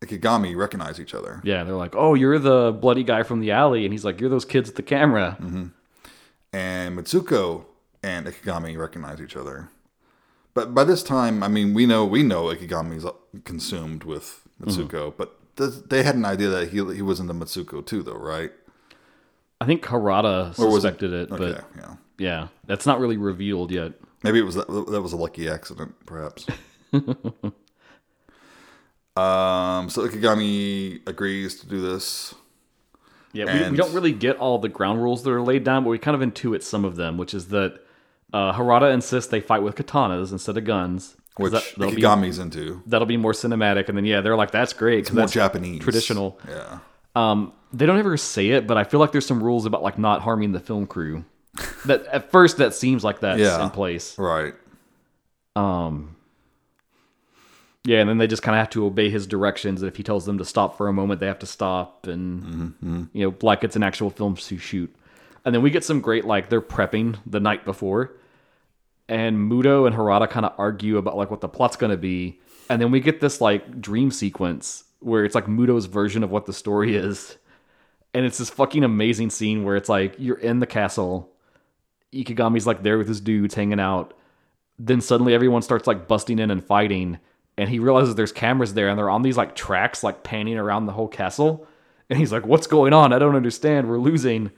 [0.00, 1.40] Ikegami recognize each other.
[1.44, 4.30] yeah, they're like, "Oh, you're the bloody guy from the alley," and he's like, "You're
[4.30, 5.66] those kids at the camera." Mm-hmm.
[6.52, 7.64] And Mitsuko
[8.02, 9.68] and Ikegami recognize each other.
[10.54, 13.04] But by this time, I mean, we know we know Ikegami's
[13.44, 17.84] consumed with Mitsuko, but th- they had an idea that he he was into Mitsuko
[17.84, 18.52] too, though, right?
[19.60, 21.94] I think Harada Or was it- suspected it, Okay, but yeah.
[22.18, 23.92] yeah, that's not really revealed yet.
[24.22, 26.46] Maybe it was that, that was a lucky accident, perhaps.
[29.18, 32.34] um, so Ikegami agrees to do this.
[33.32, 35.90] Yeah, we, we don't really get all the ground rules that are laid down, but
[35.90, 37.80] we kind of intuit some of them, which is that
[38.32, 41.16] uh, Harada insists they fight with katanas instead of guns.
[41.36, 42.02] which that, will be,
[42.40, 42.82] into.
[42.86, 43.88] that'll be more cinematic.
[43.88, 45.06] And then, yeah, they're like, that's great.
[45.06, 45.82] 'cause More Japanese.
[45.82, 46.38] traditional.
[46.48, 46.78] Yeah.
[47.14, 49.98] Um, they don't ever say it, but I feel like there's some rules about like
[49.98, 51.24] not harming the film crew.
[51.86, 53.62] that at first that seems like that's Yeah.
[53.62, 54.18] in place.
[54.18, 54.54] Right.
[55.56, 56.16] Um,
[57.88, 59.80] yeah, and then they just kind of have to obey his directions.
[59.80, 62.42] And if he tells them to stop for a moment, they have to stop, and
[62.42, 63.04] mm-hmm.
[63.14, 64.94] you know, like it's an actual film to shoot.
[65.42, 68.12] And then we get some great like they're prepping the night before,
[69.08, 72.38] and Muto and Harada kind of argue about like what the plot's gonna be,
[72.68, 76.44] and then we get this like dream sequence where it's like Muto's version of what
[76.44, 77.38] the story is,
[78.12, 81.32] and it's this fucking amazing scene where it's like you're in the castle,
[82.12, 84.12] Ikegami's like there with his dudes hanging out,
[84.78, 87.18] then suddenly everyone starts like busting in and fighting
[87.58, 90.86] and he realizes there's cameras there and they're on these like tracks like panning around
[90.86, 91.66] the whole castle.
[92.08, 93.12] And he's like what's going on?
[93.12, 93.88] I don't understand.
[93.88, 94.50] We're losing.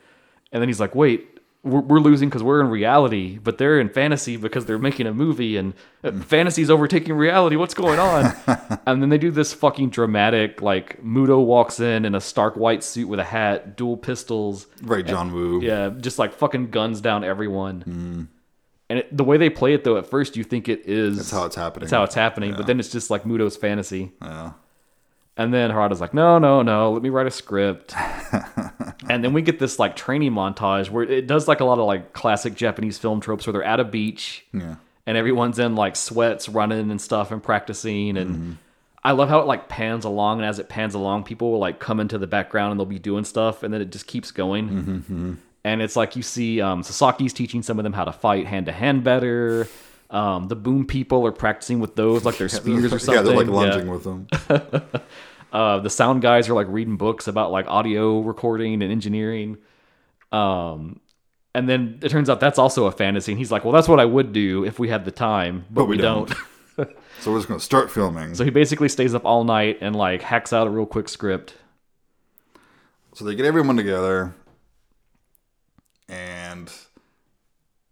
[0.52, 1.26] And then he's like wait
[1.62, 5.12] we're, we're losing because we're in reality but they're in fantasy because they're making a
[5.12, 5.74] movie and
[6.04, 7.56] uh, fantasy's overtaking reality.
[7.56, 8.34] What's going on?
[8.86, 12.82] And then they do this fucking dramatic like muto walks in in a stark white
[12.82, 14.66] suit with a hat dual pistols.
[14.82, 15.60] Right John Woo.
[15.60, 18.28] yeah, just like fucking guns down everyone.
[18.90, 21.16] And it, the way they play it, though, at first you think it is.
[21.16, 21.80] That's how it's happening.
[21.86, 22.54] That's how it's happening.
[22.54, 24.12] But then it's just like Muto's fantasy.
[24.20, 24.52] Yeah.
[25.36, 27.94] And then Harada's like, no, no, no, let me write a script.
[29.08, 31.86] and then we get this like training montage where it does like a lot of
[31.86, 34.74] like classic Japanese film tropes where they're at a beach Yeah.
[35.06, 38.52] and everyone's in like sweats running and stuff and practicing and Mm-hmm.
[39.02, 41.78] I love how it like pans along and as it pans along people will like
[41.80, 44.68] come into the background and they'll be doing stuff and then it just keeps going
[44.68, 45.34] Mm-hmm,
[45.64, 48.66] and it's like you see um, Sasaki's teaching some of them how to fight hand
[48.66, 49.68] to hand better
[50.10, 53.36] um, the boom people are practicing with those like their spears or something Yeah, they're
[53.36, 54.26] like lunging with them.
[55.52, 59.58] uh, the sound guys are like reading books about like audio recording and engineering.
[60.32, 61.00] Um,
[61.54, 63.32] and then it turns out that's also a fantasy.
[63.32, 65.84] And he's like, well, that's what I would do if we had the time, but,
[65.84, 66.28] we, we don't.
[66.28, 66.38] don't.
[67.20, 68.34] So we're just gonna start filming.
[68.34, 71.54] so he basically stays up all night and like hacks out a real quick script.
[73.12, 74.34] So they get everyone together,
[76.10, 76.70] and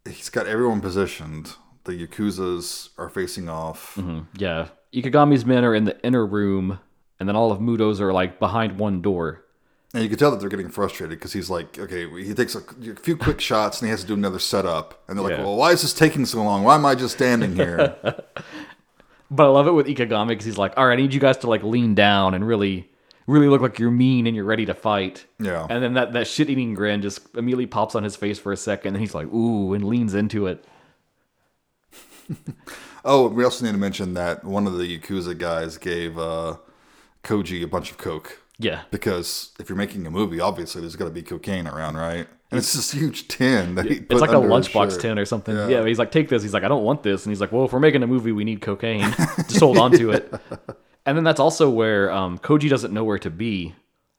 [0.06, 1.54] he's got everyone positioned.
[1.84, 3.94] The Yakuza's are facing off.
[3.96, 4.20] Mm-hmm.
[4.36, 4.68] Yeah.
[4.92, 6.80] Ikegami's men are in the inner room,
[7.20, 9.44] and then all of Muto's are like behind one door.
[9.94, 12.60] And you can tell that they're getting frustrated because he's like, okay, he takes a,
[12.96, 15.02] few quick shots and he has to do another setup.
[15.08, 15.44] And they're like, Yeah.
[15.44, 16.62] well, why is this taking so long?
[16.62, 17.96] Why am I just standing here?
[19.30, 21.36] But I love it with Ikegami because he's like, all right, I need you guys
[21.38, 22.88] to like lean down and really,
[23.28, 25.26] really look like you're mean and you're ready to fight.
[25.38, 25.66] Yeah.
[25.68, 28.56] And then that, that shit eating grin just immediately pops on his face for a
[28.56, 28.94] second.
[28.94, 30.64] And he's like, ooh, and leans into it.
[33.04, 36.56] oh, we also need to mention that one of the Yakuza guys gave uh,
[37.22, 38.40] Koji a bunch of coke.
[38.58, 38.82] Yeah.
[38.90, 42.26] Because if you're making a movie, obviously there's got to be cocaine around, right?
[42.50, 45.54] And it's this huge tin that he It's like a lunchbox tin or something.
[45.54, 45.68] Yeah.
[45.68, 45.86] Yeah.
[45.86, 46.42] he's like, take this.
[46.42, 47.26] He's like, I don't want this.
[47.26, 49.00] And he's like, well, if we're making a movie, we need cocaine.
[49.48, 50.32] Just hold on to it.
[51.06, 53.74] And then that's also where um, Koji doesn't know where to be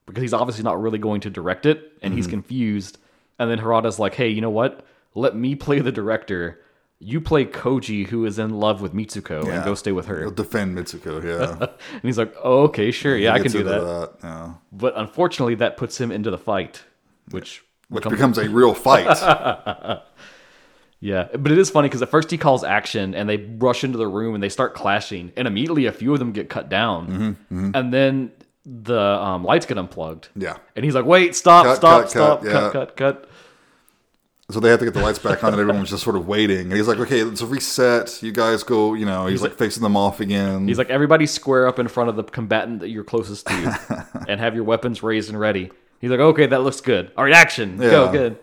[0.06, 2.16] because he's obviously not really going to direct it and Mm-hmm.
[2.18, 2.98] he's confused.
[3.38, 4.86] And then Harada's like, hey, you know what?
[5.16, 6.60] Let me play the director.
[7.00, 9.56] You play Koji, who is in love with Mitsuko, Yeah.
[9.56, 10.20] and go stay with her.
[10.20, 11.68] He'll defend Mitsuko, yeah.
[11.94, 13.16] And he's like, oh, okay, sure.
[13.16, 14.12] Yeah, I can do into that.
[14.24, 14.54] yeah.
[14.72, 16.84] But unfortunately, that puts him into the fight,
[17.30, 19.08] which Which becomes- becomes a real fight.
[21.02, 23.98] Yeah, but it is funny because at first he calls action and they rush into
[23.98, 27.36] the room and they start clashing, and immediately a few of them get cut down,
[27.50, 28.32] Mm-hmm, and then
[28.66, 30.28] the um, lights get unplugged.
[30.36, 30.58] yeah.
[30.76, 32.52] And he's like, "Wait, stop, Cut, stop, cut, stop, cut, yeah.
[32.60, 33.30] cut, cut, cut."
[34.52, 36.62] So they have to get the lights back on, and everyone's just sort of waiting.
[36.68, 38.22] And he's like, "Okay, let's reset.
[38.22, 40.68] You guys go." You know, he's, like, facing them off again.
[40.68, 44.40] He's like, "Everybody square up in front of the combatant that you're closest to, and
[44.42, 45.72] have your weapons raised and ready."
[46.02, 47.12] He's like, "Okay, that looks good.
[47.16, 48.40] All right, action, go, good."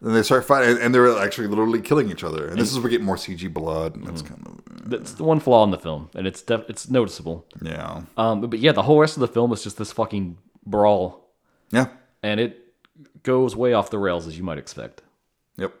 [0.00, 2.46] And they start fighting, and they're actually literally killing each other.
[2.48, 4.34] And this is where we get more CG blood, and it's Mm-hmm.
[4.44, 7.46] kind of That's the one flaw in the film, and it's def- it's noticeable.
[7.62, 10.38] yeah, Um, but, but yeah, the whole rest of the film is just this fucking
[10.64, 11.30] brawl,
[11.70, 11.88] yeah,
[12.22, 12.62] and it
[13.22, 15.02] goes way off the rails as you might expect.
[15.56, 15.74] yep.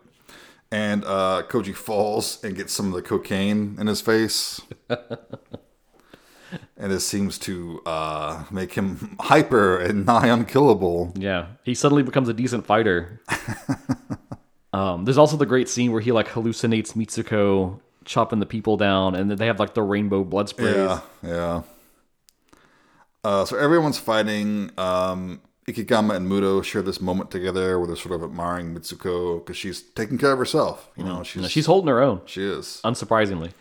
[0.72, 4.60] And uh, Koji falls and gets some of the cocaine in his face.
[6.78, 11.12] And it seems to uh, make him hyper and nigh unkillable.
[11.16, 13.20] Yeah, he suddenly becomes a decent fighter.
[14.72, 19.14] um, there's also the great scene where he like hallucinates Mitsuko chopping the people down,
[19.14, 20.76] and then they have like the rainbow blood sprays.
[20.76, 21.62] Yeah, yeah.
[23.24, 24.70] Uh, so everyone's fighting.
[24.78, 29.56] Um, Ikegami and Muto share this moment together where they're sort of admiring Mitsuko because
[29.56, 30.88] she's taking care of herself.
[30.96, 32.80] You know, she's she's holding her own, she is.
[32.84, 33.52] unsurprisingly.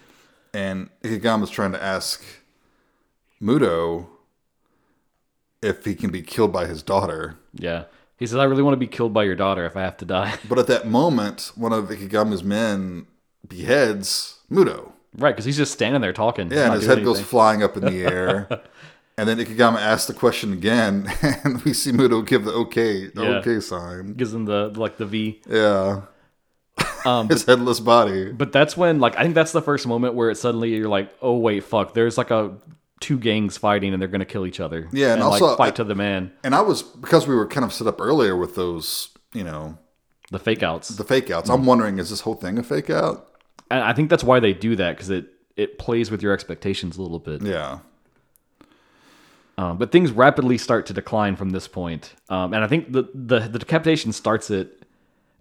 [0.53, 2.23] And Ikegami's trying to ask
[3.41, 4.07] Muto
[5.61, 7.37] if he can be killed by his daughter.
[7.53, 7.85] Yeah.
[8.17, 10.05] He says, I really want to be killed by your daughter if I have to
[10.05, 10.35] die.
[10.49, 13.07] But at that moment, one of Ikegami's men
[13.47, 14.91] beheads Muto.
[15.17, 16.51] right, because he's just standing there talking.
[16.51, 18.47] Yeah, and his head goes flying up in the air.
[19.17, 23.23] and then Ikegami asks the question again, and we see Muto give the okay, the
[23.23, 23.29] Yeah.
[23.39, 24.13] okay sign.
[24.13, 25.41] Gives him the, like, the V.
[25.49, 26.01] Yeah,
[27.05, 28.31] Um, his headless body.
[28.31, 31.11] But that's when, like, I think that's the first moment where it suddenly you're like,
[31.21, 31.93] oh wait, fuck.
[31.93, 32.53] There's like a
[33.01, 34.87] two gangs fighting and they're gonna kill each other.
[34.91, 36.31] Yeah, and like also, fight I- to the man.
[36.43, 39.77] And I was because we were kind of set up earlier with those, you know,
[40.31, 40.89] The fake outs.
[40.89, 41.49] the fake outs.
[41.49, 43.27] I'm wondering, is this whole thing a fake out?
[43.71, 45.25] and I think that's why they do that because it
[45.57, 47.41] it plays with your expectations a little bit.
[47.41, 47.79] Yeah,
[49.57, 52.13] Um, but things rapidly start to decline from this point.
[52.29, 54.83] Um, and I think the, the the decapitation starts it,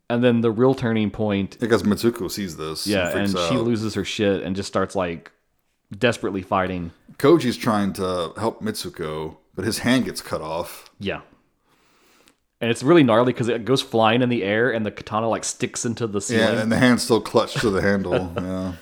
[0.08, 1.58] and then the real turning point.
[1.58, 2.86] because Mitsuko sees this.
[2.86, 5.32] Yeah, and freaks she loses her shit and just starts like
[5.98, 6.92] desperately fighting.
[7.18, 10.90] Koji's trying to help Mitsuko, but his hand gets cut off.
[10.98, 11.20] Yeah.
[12.60, 15.44] And it's really gnarly because it goes flying in the air and the katana like
[15.44, 16.54] sticks into the ceiling.
[16.54, 18.32] Yeah, and the hand's still clutched to the handle.
[18.42, 18.72] Yeah.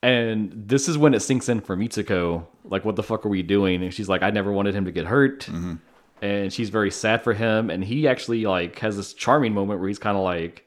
[0.00, 2.46] And this is when it sinks in for Mitsuko.
[2.64, 3.82] Like, what the fuck are we doing?
[3.82, 5.46] And she's like, I never wanted him to get hurt.
[5.46, 5.74] Mm-hmm.
[6.22, 7.68] And she's very sad for him.
[7.68, 10.64] And he actually like has this charming moment where he's kind of like,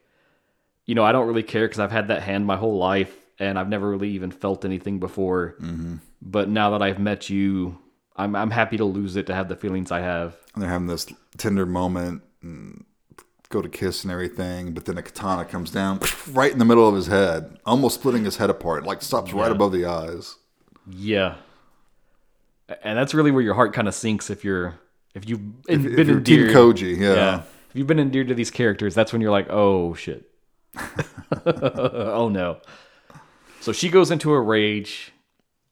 [0.86, 3.58] you know, I don't really care because I've had that hand my whole life and
[3.58, 5.56] I've never really even felt anything before.
[5.60, 5.96] Mm-hmm.
[6.22, 7.78] But now that I've met you,
[8.16, 10.38] I'm I'm happy to lose it to have the feelings I have.
[10.54, 11.08] And they're having this
[11.38, 12.86] tender moment and
[13.50, 16.00] go to kiss and everything, but then a katana comes down
[16.32, 19.52] right in the middle of his head, almost splitting his head apart, like stops right
[19.52, 20.38] above the eyes.
[20.88, 21.36] Yeah.
[22.84, 24.80] And that's really where your heart kind of sinks if you're
[25.16, 26.48] if you've If, been if you're Team.
[26.48, 27.14] Koji, yeah.
[27.14, 27.42] yeah.
[27.72, 30.30] If you've been endeared to these characters, that's when you're like, oh shit.
[31.46, 32.62] oh no.
[33.62, 35.12] So she goes into a rage,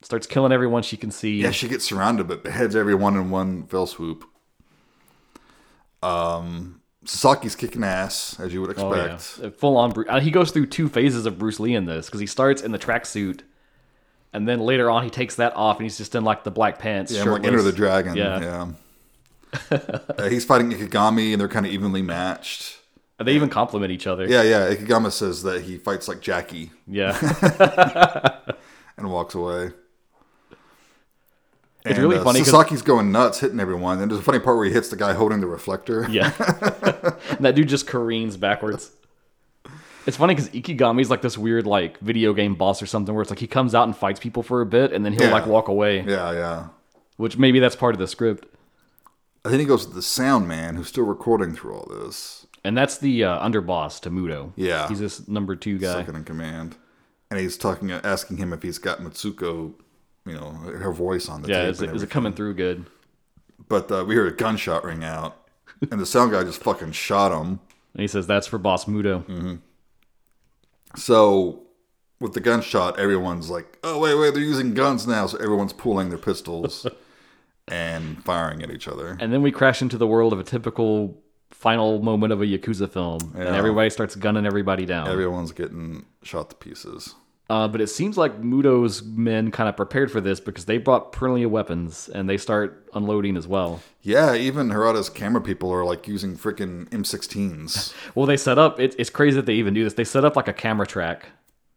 [0.01, 1.41] starts killing everyone she can see.
[1.41, 4.23] Yeah, she gets surrounded, but beheads everyone in one fell swoop.
[6.01, 9.39] Um, Sasaki's kicking ass, as you would Oh, expect.
[9.43, 9.49] yeah.
[9.57, 9.91] Full on.
[9.91, 12.61] Bru- uh, He goes through two phases of Bruce Lee in this because he starts
[12.61, 13.41] in the tracksuit,
[14.33, 16.79] and then later on he takes that off and he's just in like the black
[16.79, 17.11] pants.
[17.11, 18.15] Yeah, like Enter the Dragon.
[18.15, 18.39] Yeah.
[18.39, 18.67] Yeah.
[19.71, 22.78] Uh, he's fighting Ikegami, and they're kind of evenly matched.
[23.19, 24.25] And they even compliment each other.
[24.27, 24.73] Yeah, yeah.
[24.73, 27.17] Ikegami says that he fights like Jackie Yeah.
[28.97, 29.71] and walks away.
[31.85, 33.99] It's And, really uh, funny Sasaki's going nuts, hitting everyone.
[34.01, 36.07] And there's a funny part where he hits the guy holding the reflector.
[36.09, 36.31] Yeah.
[37.31, 38.91] And that dude just careens backwards.
[40.05, 43.29] It's funny because Ikegami's like this weird like video game boss or something where it's
[43.29, 45.31] like he comes out and fights people for a bit and then he'll Yeah.
[45.33, 46.01] like walk away.
[46.07, 46.67] yeah, yeah.
[47.17, 48.45] Which maybe that's part of the script.
[49.43, 52.38] And then he goes to the sound man who's still recording through all this.
[52.63, 54.51] And that's the uh, underboss to Muto.
[54.55, 54.87] Yeah.
[54.87, 55.93] He's this number two guy.
[55.93, 56.75] second in command.
[57.31, 59.73] And he's talking, asking him if he's got Mitsuko,
[60.25, 61.69] you know, her voice on the Yeah, tape.
[61.71, 62.85] is it, is it coming through good?
[63.67, 65.37] But uh, we heard a gunshot ring out,
[65.91, 67.59] and the sound guy just fucking shot him.
[67.93, 69.23] And he says that's for Boss Muto.
[69.25, 69.55] Mm-hmm.
[70.95, 71.61] So
[72.19, 76.09] with the gunshot, everyone's like, "Oh wait, wait, they're using guns now!" So everyone's pulling
[76.09, 76.87] their pistols
[77.67, 79.17] and firing at each other.
[79.19, 82.89] And then we crash into the world of a typical final moment of a Yakuza
[82.89, 83.33] film.
[83.35, 85.07] And everybody starts gunning everybody down.
[85.07, 87.15] Everyone's getting shot to pieces.
[87.49, 91.11] Uh, but it seems like Muto's men kind of prepared for this because they brought
[91.11, 93.81] plenty of weapons and they start unloading as well.
[94.03, 97.93] Yeah, even Harada's camera people are like using freaking M16s.
[98.15, 99.93] Well, they set up, it, it's crazy that they even do this.
[99.93, 101.29] They set up like a camera track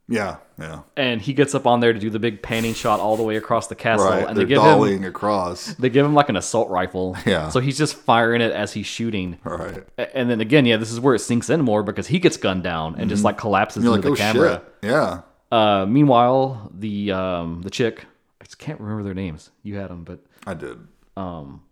[0.09, 0.81] Yeah, yeah.
[0.97, 3.37] and he gets up on there to do the big panning shot all the way
[3.37, 4.07] across the castle.
[4.11, 5.75] Right, And they're they give him, dollying across.
[5.75, 7.17] they give him like an assault rifle.
[7.25, 7.49] Yeah.
[7.49, 9.39] So he's just firing it as he's shooting.
[9.45, 9.85] Right.
[10.15, 12.63] And then again, yeah, this is where it sinks in more because he gets gunned
[12.65, 14.63] down and just like collapses into like, the oh camera.
[14.83, 14.91] shit.
[14.91, 15.21] Yeah.
[15.51, 18.05] Uh, meanwhile, the um, the chick,
[18.41, 19.51] I just can't remember their names.
[19.63, 20.79] You had them, but I did.
[21.17, 21.63] um,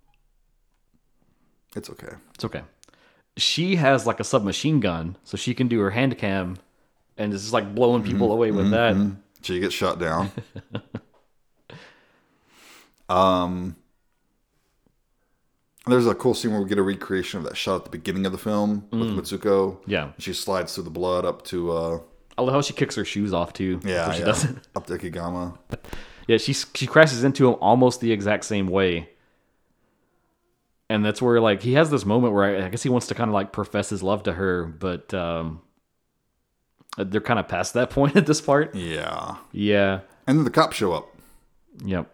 [1.77, 2.15] It's okay.
[2.35, 2.63] it's okay.
[3.37, 6.57] She has like a submachine gun, so she can do her hand cam,
[7.21, 8.97] and is just like blowing people away with that.
[9.43, 10.31] She gets shot down.
[13.09, 13.77] um,
[15.87, 18.25] there's a cool scene where we get a recreation of that shot at the beginning
[18.27, 19.79] of the film with Mitsuko.
[19.87, 22.01] Yeah, She slides through the blood up to uh,
[22.39, 23.81] I love how she kicks her shoes off too.
[23.85, 24.69] yeah, she yeah, doesn't.
[24.75, 25.57] up to Ikegami.
[26.27, 29.11] Yeah, she she crashes into him almost the exact same way.
[30.89, 33.15] And that's where like he has this moment where I, I guess he wants to
[33.15, 35.61] kind of like profess his love to her, but um,
[36.97, 38.75] they're kind of past that point at this part.
[38.75, 40.01] Yeah, Yeah.
[40.27, 41.09] and then the cops show up,
[41.85, 42.11] Yep.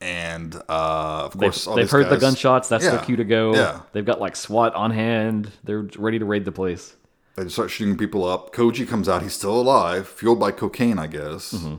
[0.00, 2.68] and uh, of They've, course they've these heard the gunshots.
[2.68, 3.54] That's their cue to go.
[3.54, 3.80] Yeah.
[3.92, 5.50] They've got like SWAT on hand.
[5.64, 6.94] They're ready to raid the place.
[7.36, 8.52] They start shooting people up.
[8.52, 9.22] Koji comes out.
[9.22, 11.52] He's still alive, fueled by cocaine, I guess.
[11.54, 11.74] Mm-hmm.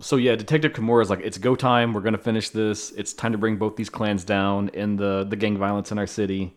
[0.00, 1.92] so yeah, Detective Kimura is like, it's go time.
[1.92, 2.90] We're gonna finish this.
[2.92, 6.06] It's time to bring both these clans down in the the gang violence in our
[6.08, 6.52] city.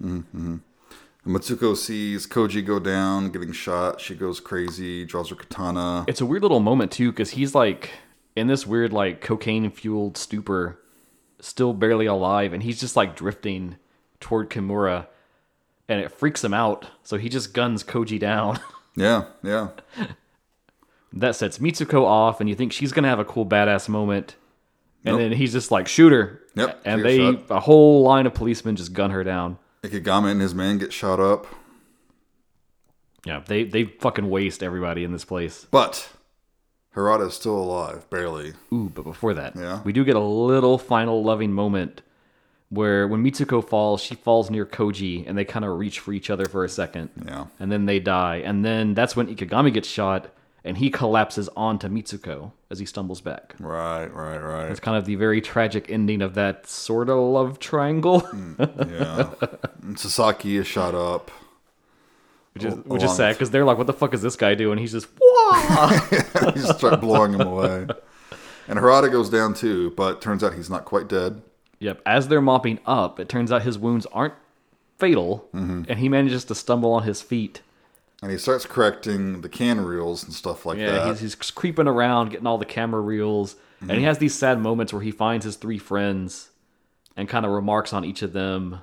[1.26, 4.02] Mitsuko sees Koji go down, getting shot.
[4.02, 6.03] She goes crazy, draws her katana.
[6.07, 7.91] It's a weird little moment too, because he's like
[8.35, 10.80] in this weird like cocaine fueled stupor,
[11.39, 13.76] still barely alive, and he's just like drifting
[14.19, 15.07] toward Kimura,
[15.88, 16.88] and it freaks him out.
[17.03, 18.60] So he just guns Koji down.
[18.93, 19.69] Yeah, yeah.
[21.14, 24.35] that sets Mitsuko off, and you think she's gonna have a cool badass moment,
[25.06, 25.19] and Nope.
[25.30, 26.41] then he's just like shoot her.
[26.56, 27.43] Yep, and they shot.
[27.49, 29.57] a whole line of policemen just gun her down.
[29.91, 31.48] Ikegami and his men get shot up.
[33.26, 35.66] Yeah, they they fucking waste everybody in this place.
[35.72, 36.10] But
[36.95, 38.53] Harada's still alive, barely.
[38.74, 39.82] Ooh, but before that, Yeah.
[39.84, 42.02] we do get a little final loving moment
[42.70, 46.30] where when Mitsuko falls, she falls near Koji, and they kind of reach for each
[46.30, 47.48] other for a second, Yeah.
[47.60, 50.30] and then they die, and then that's when Ikegami gets shot,
[50.64, 53.56] and he collapses onto Mitsuko as he stumbles back.
[53.60, 54.70] Right, right, right.
[54.72, 58.28] It's kind of the very tragic ending of that sort of love triangle,
[58.60, 59.30] Yeah.
[59.82, 61.32] And Sasaki is shot up.
[62.54, 64.78] which is which is sad because they're like, "What the fuck is this guy doing?"
[64.78, 65.88] He's just, "Wah!"
[66.54, 67.88] he's just start blowing him away.
[68.68, 71.42] And Harada goes down too, but turns out he's not quite dead.
[71.80, 72.02] Yep.
[72.06, 74.36] As they're mopping up, it turns out his wounds aren't
[75.00, 75.84] fatal, Mm-hmm.
[75.90, 77.62] and he manages to stumble on his feet.
[78.22, 81.07] And he starts correcting the can reels and stuff like Yeah, that.
[81.07, 83.99] he's, he's creeping around, getting all the camera reels, and Mm-hmm.
[83.99, 86.52] he has these sad moments where he finds his three friends
[87.18, 88.80] and kind of remarks on each of them.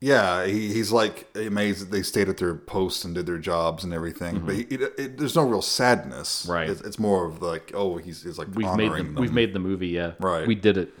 [0.00, 3.84] Yeah, he, he's like amazed that they stayed at their posts and did their jobs
[3.84, 4.40] and everything.
[4.40, 6.42] But he, it, it, there's no real sadness.
[6.42, 6.52] Mm-hmm.
[6.52, 6.68] Right.
[6.70, 9.14] It's, it's more of like, oh, he's, he's like We've made the, them.
[9.14, 9.88] we've made the movie.
[9.88, 10.46] Yeah, Right.
[10.46, 10.92] We did it.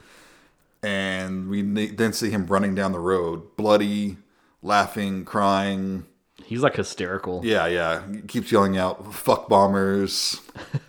[0.82, 4.16] and we then see him running down the road, bloody,
[4.62, 6.06] laughing, crying.
[6.48, 7.42] He's like hysterical.
[7.44, 8.02] Yeah, yeah.
[8.10, 10.40] He keeps yelling out, "Fuck bombers!"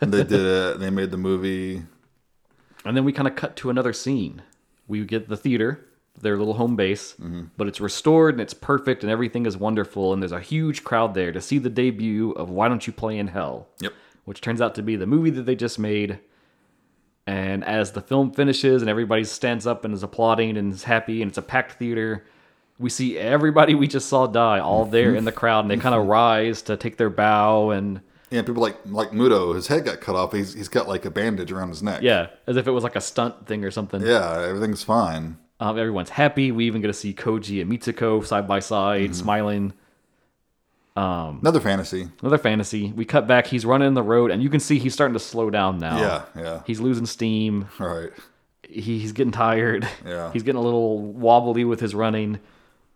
[0.02, 0.80] and they did it.
[0.80, 1.84] They made the movie.
[2.86, 4.42] And then we kind of cut to another scene.
[4.88, 5.86] We get the theater,
[6.20, 7.44] their little home base, Mm-hmm.
[7.58, 10.14] but it's restored and it's perfect and everything is wonderful.
[10.14, 13.18] And there's a huge crowd there to see the debut of Why Don't You Play
[13.18, 13.68] in Hell?
[13.82, 13.92] Yep.
[14.24, 16.20] which turns out to be the movie that they just made.
[17.28, 21.22] And as the film finishes and everybody stands up and is applauding and is happy
[21.22, 22.26] and it's a packed theater,
[22.80, 25.40] we see everybody we just saw die all there in the mm-hmm.
[25.40, 26.12] crowd and they kind of mm-hmm.
[26.12, 28.02] rise to take their bow and
[28.32, 30.34] Yeah, people like like Muto, his head got cut off.
[30.34, 32.02] He's he's got like a bandage around his neck.
[32.02, 34.02] yeah, as if it was like a stunt thing or something.
[34.02, 35.38] Yeah, everything's fine.
[35.60, 36.52] Um, everyone's happy.
[36.52, 39.14] We even get to see Koji and Mitsuko side by side, mm-hmm.
[39.14, 39.74] smiling.
[40.96, 42.08] Um, another fantasy.
[42.22, 42.94] Another fantasy.
[42.94, 43.48] We cut back.
[43.48, 45.98] He's running the road, and you can see he's starting to slow down now.
[46.00, 46.62] Yeah, yeah.
[46.66, 47.68] He's losing steam.
[47.80, 48.12] All right.
[48.64, 49.88] he, he's getting tired.
[50.06, 50.32] Yeah.
[50.32, 52.40] He's getting a little wobbly with his running.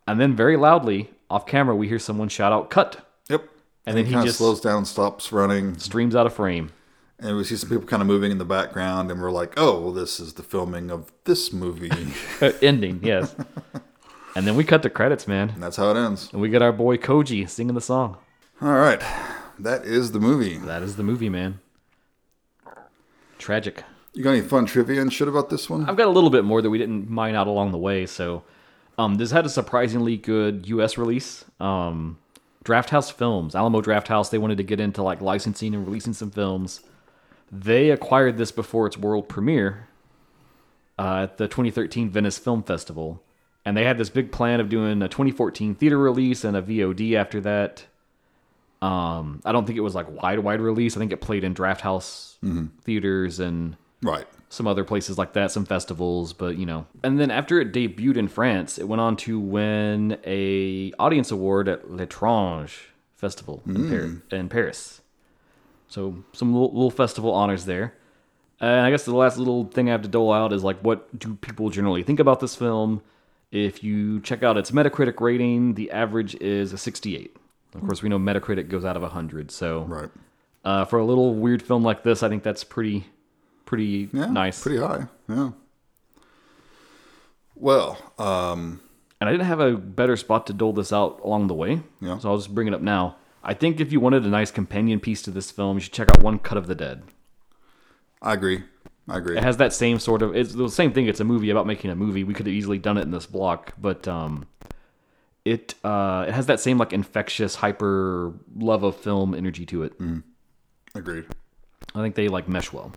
[0.08, 3.48] And then very loudly, off camera, we hear someone shout out, cut, Yep.
[3.86, 6.72] And then he he kind of just- slows down, stops running, streams out of frame.
[7.20, 9.80] and we see some people kind of moving in the background, and we're like, "Oh,
[9.80, 11.92] well, this is the filming of this movie."
[12.42, 13.34] Uh, ending, yes.
[14.36, 15.50] and then we cut the credits, man.
[15.52, 16.30] And that's how it ends.
[16.34, 18.18] And we get our boy Koji singing the song.
[18.62, 19.02] All right,
[19.60, 20.58] that is the movie.
[20.58, 21.60] That is the movie, man.
[23.38, 23.84] Tragic.
[24.14, 25.90] You got any fun trivia and shit about this one?
[25.90, 28.06] I've got a little bit more that we didn't mine out along the way.
[28.06, 28.44] So,
[28.98, 30.98] um, this had a surprisingly good U.S.
[30.98, 31.46] release.
[31.60, 32.18] Um,
[32.64, 36.82] Drafthouse Films, Alamo Drafthouse, they wanted to get into like licensing and releasing some films.
[37.52, 39.88] They acquired this before its world premiere
[40.98, 43.22] uh, at the 2013 Venice Film Festival,
[43.66, 47.16] and they had this big plan of doing a 2014 theater release and a VOD
[47.16, 47.86] after that.
[48.82, 50.96] Um, I don't think it was like wide, wide release.
[50.98, 52.36] I think it played in Drafthouse
[52.84, 54.28] theaters and right.
[54.54, 56.86] Some other places like that, some festivals, but you know.
[57.04, 61.68] And then after it debuted in France, it went on to win a audience award
[61.68, 62.72] at L'Étrange
[63.18, 63.90] Festival in,
[64.30, 65.02] Par- in Paris.
[65.88, 67.94] So some little, little festival honors there.
[68.60, 71.18] And I guess the last little thing I have to dole out is like, what
[71.18, 73.02] do people generally think about this film?
[73.52, 77.36] If you check out its Metacritic rating, the average is a 68.
[77.76, 80.10] Of course, we know Metacritic goes out of 100, so Right.
[80.64, 83.06] uh, for a little weird film like this, I think that's pretty,
[83.74, 84.28] pretty Yeah.
[84.28, 84.62] nice.
[84.62, 85.08] Pretty high.
[85.28, 85.52] Yeah.
[87.56, 88.82] Well, um,
[89.20, 92.18] And I didn't have a better spot to dole this out along the way, Yeah.
[92.18, 93.16] so I'll just bring it up now.
[93.44, 96.10] I think if you wanted a nice companion piece to this film, you should check
[96.10, 97.04] out One Cut of the Dead.
[98.22, 98.64] I agree.
[99.08, 99.38] I agree.
[99.38, 100.36] It has that same sort of.
[100.36, 101.08] It's the same thing.
[101.08, 102.24] It's a movie about making a movie.
[102.24, 104.46] We could have easily done it in this block, but um,
[105.46, 109.94] it uh, it has that same like infectious, hyper love of film energy to it.
[110.96, 111.26] Agreed.
[111.96, 112.94] I think they like mesh well.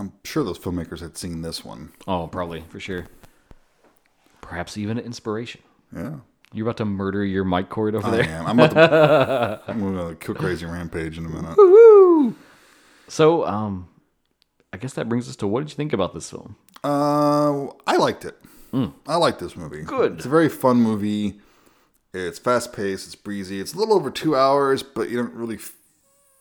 [0.00, 1.92] I'm sure those filmmakers had seen this one.
[2.08, 3.06] Oh, probably for sure.
[4.40, 5.60] Perhaps even an inspiration.
[5.94, 6.14] Yeah.
[6.52, 8.24] You're about to murder your mic cord over I there.
[8.24, 8.46] am.
[8.46, 9.62] I'm about to.
[9.68, 11.56] I'm going to kill crazy rampage in a minute.
[11.56, 12.34] Woo!
[13.08, 13.88] So, um,
[14.72, 16.56] I guess that brings us to what did you think about this film?
[16.82, 18.36] Uh, I liked it.
[19.06, 19.82] I like this movie.
[19.82, 20.14] Good.
[20.14, 21.40] It's a very fun movie.
[22.14, 23.06] It's fast paced.
[23.06, 23.60] It's breezy.
[23.60, 25.58] It's a little over two hours, but you don't really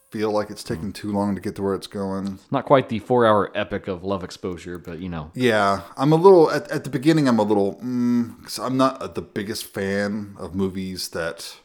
[0.10, 2.40] feel like it's taking too long to get to where it's going.
[2.50, 6.50] Not quite the four-hour epic of love exposure, but you know, Yeah, I'm a little
[6.50, 7.28] at, at the beginning.
[7.28, 11.58] I'm a little because I'm not uh, the biggest fan of movies that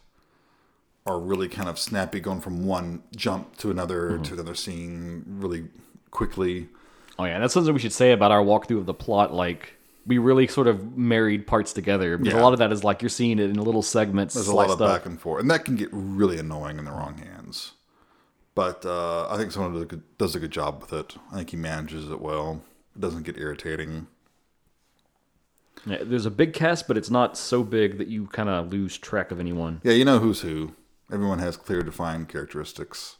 [1.07, 5.65] are really kind of snappy, going from one jump to another to another scene really
[6.11, 6.69] quickly.
[7.19, 9.33] oh yeah, that's something we should say about our walkthrough of the plot.
[9.33, 9.73] Like,
[10.07, 13.09] we really sort of married parts together because a lot of that is like you're
[13.09, 14.33] seeing it in little segments.
[14.33, 14.89] There's a lot of up.
[14.89, 17.73] back and forth, and that can get really annoying in the wrong hands.
[18.55, 21.15] But uh, I think Sono does a, good, does a good job with it.
[21.31, 22.61] I think he manages it well.
[22.95, 24.07] It doesn't get irritating.
[25.85, 28.97] Yeah, there's a big cast, but it's not so big that you kind of lose
[28.97, 29.81] track of anyone.
[29.83, 30.73] Yeah, you know who's who.
[31.11, 33.17] Everyone has clear, defined characteristics.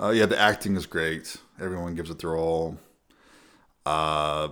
[0.00, 1.36] Uh, yeah, the acting is great.
[1.60, 2.78] Everyone gives it their all.
[3.84, 4.48] Uh,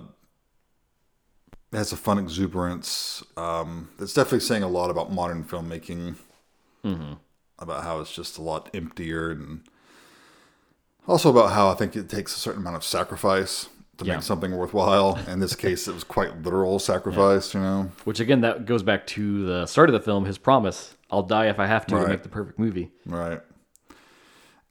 [1.72, 3.22] it has a fun exuberance.
[3.36, 6.16] Um, it's definitely saying a lot about modern filmmaking.
[7.58, 9.60] About how it's just a lot emptier, and
[11.06, 13.68] also about how I think it takes a certain amount of sacrifice
[13.98, 14.14] to Yeah.
[14.14, 15.18] make something worthwhile.
[15.28, 17.52] In this case, it was quite literal sacrifice.
[17.54, 17.90] You know.
[18.04, 20.24] Which again, that goes back to the start of the film.
[20.24, 22.02] His promise: "I'll die if I have to Right.
[22.04, 23.40] to make the perfect movie." Right.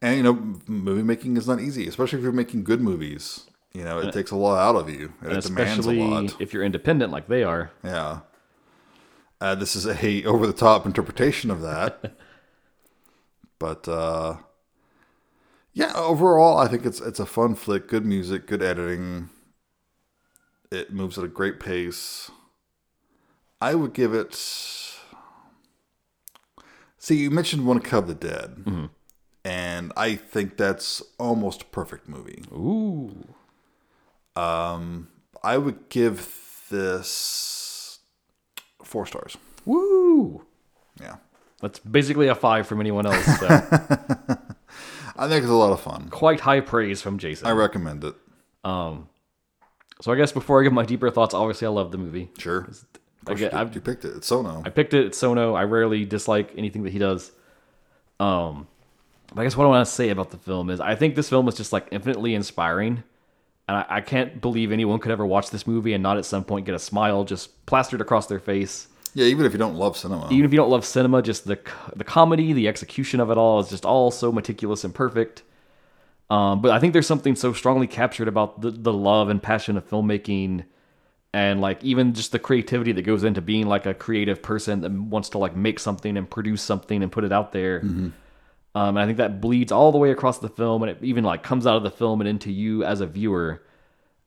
[0.02, 3.42] And you know, movie making is not easy, especially if you're making good movies.
[3.72, 6.34] You know, it takes a lot out of you, and And it demands a lot.
[6.40, 7.70] if you're independent like they are.
[7.84, 8.20] Yeah.
[9.40, 12.14] Uh, this is a over the top interpretation of that.
[13.60, 14.36] but uh,
[15.72, 17.88] yeah, overall, I think it's it's a fun flick.
[17.88, 19.30] Good music, good editing.
[20.70, 22.30] It moves at a great pace.
[23.60, 24.34] I would give it.
[26.98, 28.90] See, you mentioned One of the Dead,
[29.44, 32.44] and I think that's almost a perfect movie.
[32.52, 33.24] Ooh,
[34.36, 35.08] Um,
[35.42, 36.28] I would give
[36.70, 38.00] this
[38.84, 39.36] four stars.
[39.64, 40.44] woo!
[41.00, 41.16] Yeah.
[41.60, 43.24] That's basically a five from anyone else.
[43.38, 43.48] So.
[45.20, 46.08] I think it's a lot of fun.
[46.08, 47.46] Quite high praise from Jason.
[47.46, 48.14] I recommend it.
[48.64, 49.08] Um,
[50.00, 52.30] so I guess before I give my deeper thoughts, obviously I love the movie.
[52.38, 52.66] Sure.
[53.26, 54.16] I, get, you, you picked it.
[54.16, 54.62] It's Sono.
[54.64, 55.04] I picked it.
[55.06, 55.54] It's Sono.
[55.54, 57.32] I rarely dislike anything that he does.
[58.18, 58.66] Um,
[59.28, 61.28] but I guess what I want to say about the film is I think this
[61.28, 63.04] film is just like infinitely inspiring,
[63.68, 66.44] and I, I can't believe anyone could ever watch this movie and not at some
[66.44, 68.88] point get a smile just plastered across their face.
[69.14, 70.28] Yeah, even if you don't love cinema.
[70.30, 71.58] Even if you don't love cinema, just the
[71.96, 75.42] the comedy, the execution of it all is just all so meticulous and perfect.
[76.28, 79.76] Um, but I think there's something so strongly captured about the, the love and passion
[79.76, 80.64] of filmmaking
[81.32, 84.92] and like even just the creativity that goes into being like a creative person that
[84.92, 87.80] wants to like make something and produce something and put it out there.
[88.76, 91.24] Um, and I think that bleeds all the way across the film and it even
[91.24, 93.62] like comes out of the film and into you as a viewer.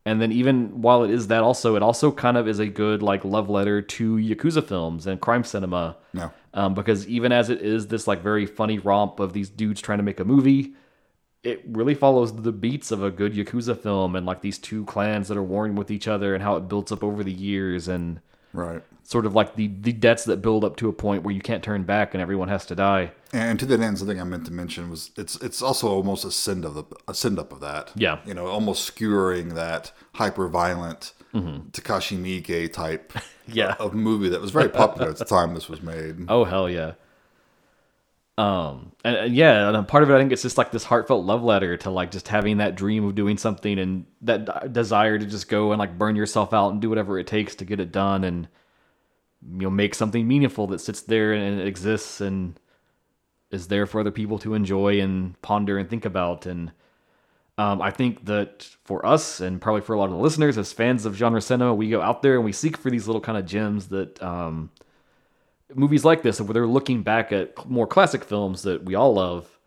[0.05, 3.01] And then even while it is that also, it also kind of is a good
[3.01, 5.97] like love letter to Yakuza films and crime cinema.
[6.13, 6.31] No.
[6.53, 9.99] Um, because even as it is this like very funny romp of these dudes trying
[9.99, 10.73] to make a movie,
[11.41, 15.29] it really follows the beats of a good Yakuza film and like these two clans
[15.29, 18.19] that are warring with each other and how it builds up over the years and
[18.53, 18.83] Right.
[19.03, 21.61] Sort of like the, the debts that build up to a point where you can't
[21.63, 23.11] turn back and everyone has to die.
[23.33, 26.31] And to that end, something I meant to mention was it's it's also almost a
[26.31, 27.91] send of the a send up of that.
[27.95, 28.19] Yeah.
[28.25, 31.69] You know, almost skewering that hyper violent Mm-hmm.
[31.69, 33.11] Takashi Miike type
[33.47, 33.73] Yeah.
[33.79, 36.25] of movie that was very popular at the time this was made.
[36.29, 36.91] Oh hell yeah.
[38.37, 41.25] Um and, and yeah, and part of it I think it's just like this heartfelt
[41.25, 45.19] love letter to like just having that dream of doing something and that d- desire
[45.19, 47.79] to just go and like burn yourself out and do whatever it takes to get
[47.79, 48.47] it done and
[49.51, 52.59] you know make something meaningful that sits there and exists and
[53.51, 56.71] is there for other people to enjoy and ponder and think about and
[57.57, 60.73] um, I think that for us and probably for a lot of the listeners as
[60.73, 63.37] fans of genre cinema, we go out there and we seek for these little kind
[63.37, 64.71] of gems that um,
[65.75, 69.59] movies like this, where they're looking back at more classic films that we all love,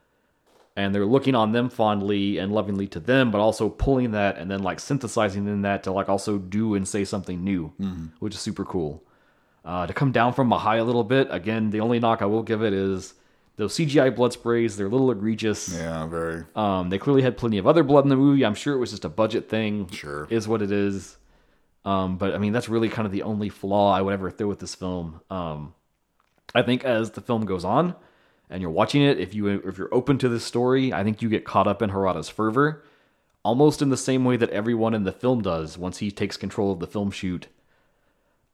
[0.75, 4.51] and they're looking on them fondly and lovingly to them, but also pulling that and
[4.51, 7.73] then like synthesizing in that to like also do and say something new,
[8.19, 9.01] which is super cool.
[9.67, 12.27] Uh, to come down from a high a little bit, again, the only knock I
[12.27, 13.15] will give it is
[13.57, 14.77] those CGI blood sprays.
[14.77, 15.77] They're a little egregious.
[15.77, 16.45] Yeah, very.
[16.55, 18.47] Um, they clearly had plenty of other blood in the movie.
[18.47, 19.89] I'm sure it was just a budget thing.
[19.89, 20.29] Sure.
[20.31, 21.17] Is what it is.
[21.85, 24.47] Um, but I mean, that's really kind of the only flaw I would ever throw
[24.47, 25.21] with this film.
[25.31, 25.75] Um,
[26.55, 27.97] I think as the film goes on
[28.49, 31.29] and you're watching it, if you if you're open to this story, I think you
[31.29, 32.85] get caught up in Harada's fervor,
[33.43, 36.73] almost in the same way that everyone in the film does once he takes control
[36.73, 37.49] of the film shoot.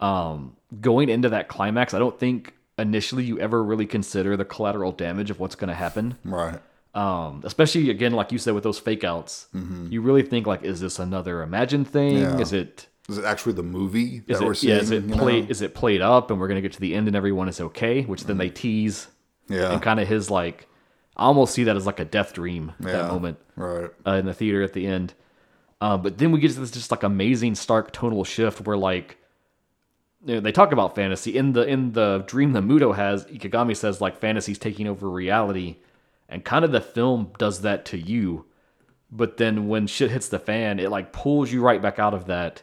[0.03, 4.93] Um, going into that climax, I don't think initially you ever really consider the collateral
[4.93, 6.59] damage of what's going to happen Right.
[6.95, 9.47] Um, especially again, like you said, with those fake outs,
[9.89, 12.17] you really think like, is this another imagined thing?
[12.17, 12.37] Mm-hmm.
[12.37, 12.43] Yeah.
[12.43, 14.75] Is it Is it actually the movie that is we're seeing?
[14.75, 15.17] yeah, is it know?
[15.17, 17.61] played is it played up and we're gonna get to the end and everyone is
[17.63, 19.07] okay, which then they tease
[19.49, 19.73] Yeah.
[19.73, 20.69] and kind of his like
[21.17, 22.93] I almost see that as like a death dream yeah.
[22.93, 23.91] that moment Right.
[24.07, 25.15] uh, in the theater at the end.
[25.81, 29.17] Uh, but then we get to this just like amazing stark tonal shift where like
[30.25, 33.25] you know, they talk about fantasy in the in the dream that Muto has.
[33.27, 35.77] Ikegami says like fantasy's taking over reality,
[36.29, 38.47] and kind of the film does that to you.
[39.11, 42.27] But then when shit hits the fan, it like pulls you right back out of
[42.27, 42.63] that,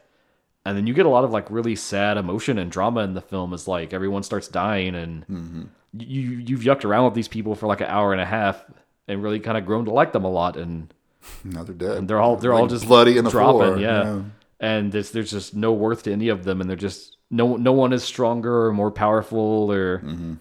[0.65, 3.21] and then you get a lot of like really sad emotion and drama in the
[3.21, 3.53] film.
[3.53, 5.63] Is like everyone starts dying, and mm-hmm.
[5.97, 8.63] you you've yucked around with these people for like an hour and a half,
[9.07, 10.93] and really kind of grown to like them a lot, and
[11.43, 12.07] Now they're dead.
[12.07, 13.77] they're all they're all just bloody in the dropping, floor.
[13.77, 14.21] yeah.
[14.59, 17.71] And there's there's just no worth to any of them, and they're just no no
[17.73, 20.33] one is stronger or more powerful, or Mm-hmm.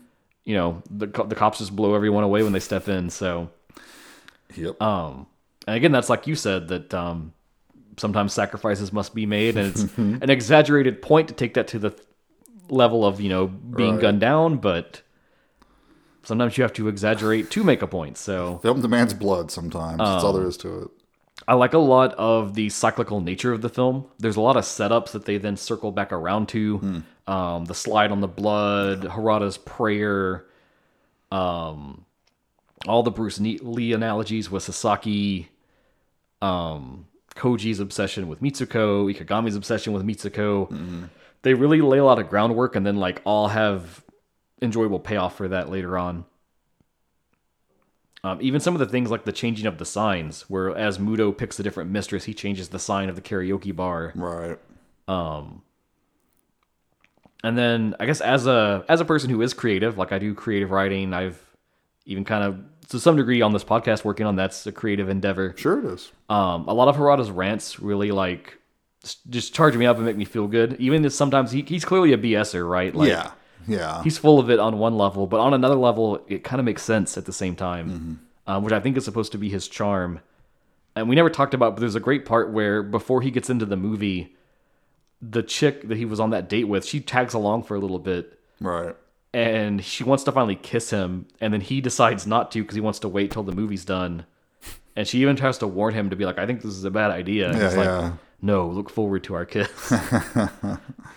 [0.44, 3.10] you know the the cops just blow everyone away when they step in.
[3.10, 3.51] So
[4.56, 4.81] Yep.
[4.82, 5.27] um,
[5.66, 7.32] and again, that's like you said that um,
[7.98, 11.90] sometimes sacrifices must be made, and it's an exaggerated point to take that to the
[11.90, 12.02] th-
[12.70, 14.02] level of you know being Right.
[14.02, 15.02] gunned down, but
[16.23, 18.16] sometimes you have to exaggerate to make a point.
[18.16, 19.98] So Film demands blood sometimes.
[19.98, 20.89] That's all there is to it.
[21.47, 24.06] I like a lot of the cyclical nature of the film.
[24.19, 26.78] There's a lot of setups that they then circle back around to.
[27.27, 30.44] Um, the slide on the blood, Harada's prayer,
[31.31, 32.05] um,
[32.86, 35.48] all the Bruce Lee analogies with Sasaki,
[36.43, 41.09] um, Koji's obsession with Mitsuko, Ikegami's obsession with Mitsuko.
[41.43, 44.02] They really lay a lot of groundwork and then like all have
[44.60, 46.24] enjoyable payoff for that later on.
[48.24, 51.36] Um, even some of the things like the changing of the signs, where as Muto
[51.36, 54.12] picks a different mistress, he changes the sign of the karaoke bar.
[54.16, 54.59] Right.
[57.45, 60.35] And then I guess as a as a person who is creative, like I do
[60.35, 61.40] creative writing, I've
[62.05, 65.55] even kind of to some degree on this podcast working on that's a creative endeavor.
[65.57, 66.11] Sure it is.
[66.28, 68.59] Um, a lot of Harada's rants really like
[69.31, 70.77] just charge me up and make me feel good.
[70.81, 72.95] Even if sometimes he, he's clearly a BSer, right?
[72.95, 73.31] Like, yeah.
[73.69, 74.03] Yeah.
[74.03, 76.82] he's full of it on one level, but on another level, it kind of makes
[76.82, 78.15] sense at the same time, Mm-hmm.
[78.51, 80.20] um, which I think is supposed to be his charm.
[80.97, 83.65] And we never talked about, but there's a great part where before he gets into
[83.66, 84.35] the movie,
[85.23, 87.99] the chick that he was on that date with, she tags along for a little
[87.99, 88.97] bit, right.
[89.35, 92.81] and she wants to finally kiss him, and then he decides not to because he
[92.81, 94.24] wants to wait till the movie's done.
[94.97, 96.90] And she even tries to warn him to be like, "I think this is a
[96.90, 98.12] bad idea." And Yeah, he's like, yeah.
[98.43, 99.93] "No, look forward to our kiss."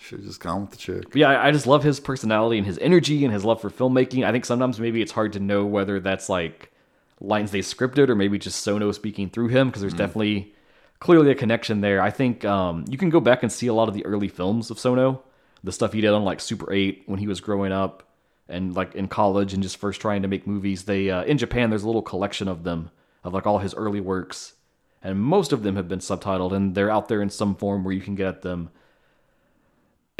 [0.00, 1.04] Should have just gone with the chick.
[1.10, 3.68] But yeah, I I just love his personality and his energy and his love for
[3.68, 4.24] filmmaking.
[4.24, 6.72] I think sometimes maybe it's hard to know whether that's like
[7.20, 10.54] lines they scripted or maybe just Sono speaking through him because there's definitely
[11.00, 12.00] clearly a connection there.
[12.00, 14.70] I think um, you can go back and see a lot of the early films
[14.70, 15.22] of Sono,
[15.62, 18.02] the stuff he did on like Super 8 when he was growing up
[18.48, 20.84] and like in college and just first trying to make movies.
[20.84, 22.90] They uh, in Japan there's a little collection of them
[23.22, 24.54] of like all his early works
[25.02, 27.94] and most of them have been subtitled and they're out there in some form where
[27.94, 28.70] you can get at them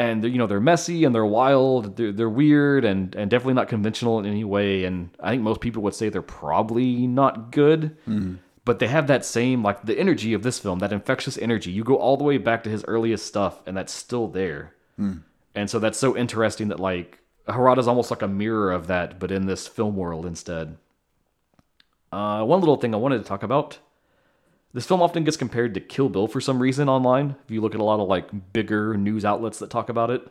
[0.01, 3.55] and they're, you know they're messy and they're wild they're, they're weird and and definitely
[3.61, 7.53] not conventional in any way and i think most people would say they're probably not
[7.53, 7.97] good.
[8.65, 11.71] But they have that same like the energy of this film that infectious energy.
[11.71, 14.75] You go all the way back to his earliest stuff and that's still there.
[15.55, 17.19] And so that's so interesting that like
[17.49, 20.77] harada's almost like a mirror of that but in this film world instead.
[22.13, 23.79] Uh, one little thing i wanted to talk about
[24.73, 27.37] this film often gets compared to Kill Bill for some reason online.
[27.45, 30.27] If you look at a lot of like bigger news outlets that talk about it,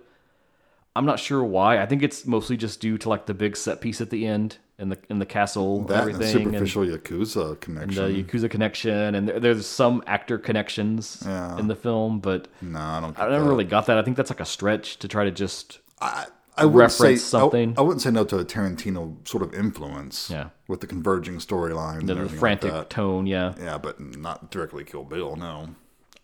[0.96, 1.82] I'm not sure why.
[1.82, 4.58] I think it's mostly just due to like the big set piece at the end
[4.78, 8.14] and the in the castle That and everything, and, superficial Yakuza and connection.
[8.14, 11.58] the Yakuza connection, and there, there's some actor connections Yeah.
[11.60, 13.20] in the film, but no, I don't.
[13.20, 13.98] I never really got that.
[13.98, 16.26] I think that's like a stretch to try to just I,
[16.60, 17.76] I wouldn't say something.
[17.78, 20.30] I, I wouldn't say no to a Tarantino sort of influence.
[20.30, 20.50] Yeah.
[20.68, 23.26] With the converging storyline, and the frantic Like tone.
[23.26, 23.54] Yeah.
[23.60, 25.36] Yeah, but not directly Kill Bill.
[25.36, 25.70] No.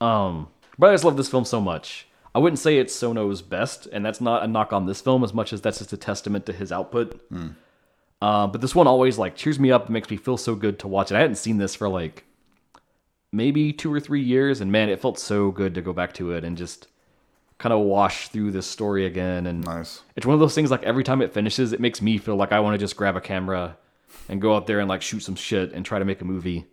[0.06, 2.08] Um, but I just love this film so much.
[2.36, 5.34] I wouldn't say it's Sono's best, and that's not a knock on this film as
[5.34, 7.22] much as that's just a testament to his output.
[8.22, 10.78] Uh, but this one always like cheers me up and makes me feel so good
[10.80, 11.16] to watch it.
[11.16, 12.26] I hadn't seen this for like
[13.32, 16.32] maybe two or three years, and man, it felt so good to go back to
[16.32, 16.88] it and just
[17.58, 19.48] kind of wash through this story again.
[19.48, 20.02] And Nice.
[20.16, 22.52] it's one of those things like every time it finishes, it makes me feel like
[22.52, 23.78] I want to just grab a camera
[24.30, 26.66] and go out there and like shoot some shit and try to make a movie.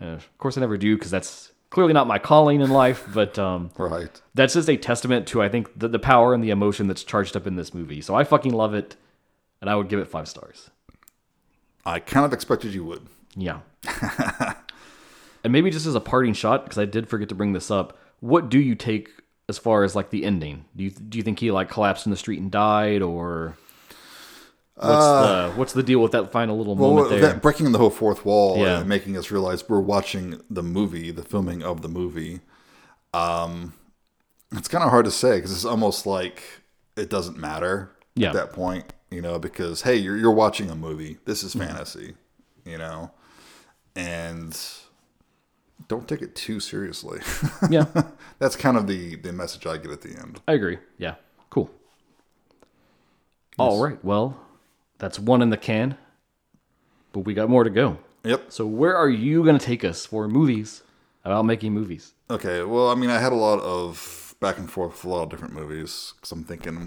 [0.00, 3.06] Uh, of course, I never do because that's clearly not my calling in life.
[3.14, 4.20] But um, Right.
[4.34, 7.36] that's just a testament to I think the, the power and the emotion that's charged
[7.36, 8.00] up in this movie.
[8.00, 8.96] So I fucking love it,
[9.60, 10.70] and I would give it five stars.
[11.84, 13.06] I kind of expected you would.
[13.36, 13.60] Yeah.
[15.44, 17.98] and maybe just as a parting shot, because I did forget to bring this up.
[18.20, 19.08] What do you take
[19.50, 20.64] as far as like the ending?
[20.74, 23.56] Do you do you think he like collapsed in the street and died, or
[24.76, 27.20] What's the what's the deal with that final little Well, moment there?
[27.20, 28.78] that breaking the whole fourth wall Yeah.
[28.80, 32.40] and making us realize we're watching the movie, the filming of the movie.
[33.12, 33.74] Um,
[34.52, 36.42] it's kind of hard to say because it's almost like
[36.96, 38.28] it doesn't matter Yeah.
[38.28, 41.18] at that point, you know, because hey, you're you're watching a movie.
[41.26, 41.60] This Mm-hmm.
[41.60, 42.14] is fantasy,
[42.64, 43.10] you know,
[43.94, 44.58] and
[45.88, 47.20] don't take it too seriously.
[47.70, 47.86] yeah,
[48.38, 50.40] That's kind of the the message I get at the end.
[50.46, 50.78] I agree.
[50.98, 51.14] Yeah,
[51.50, 51.70] cool.
[53.58, 54.40] All right, well,
[54.98, 55.98] that's one in the can,
[57.12, 57.98] but we got more to go.
[58.24, 58.52] Yep.
[58.52, 60.82] So where are you going to take us for movies
[61.24, 62.14] about making movies?
[62.30, 65.22] Okay, well, I mean, I had a lot of back and forth with a lot
[65.24, 66.86] of different movies because I'm thinking, you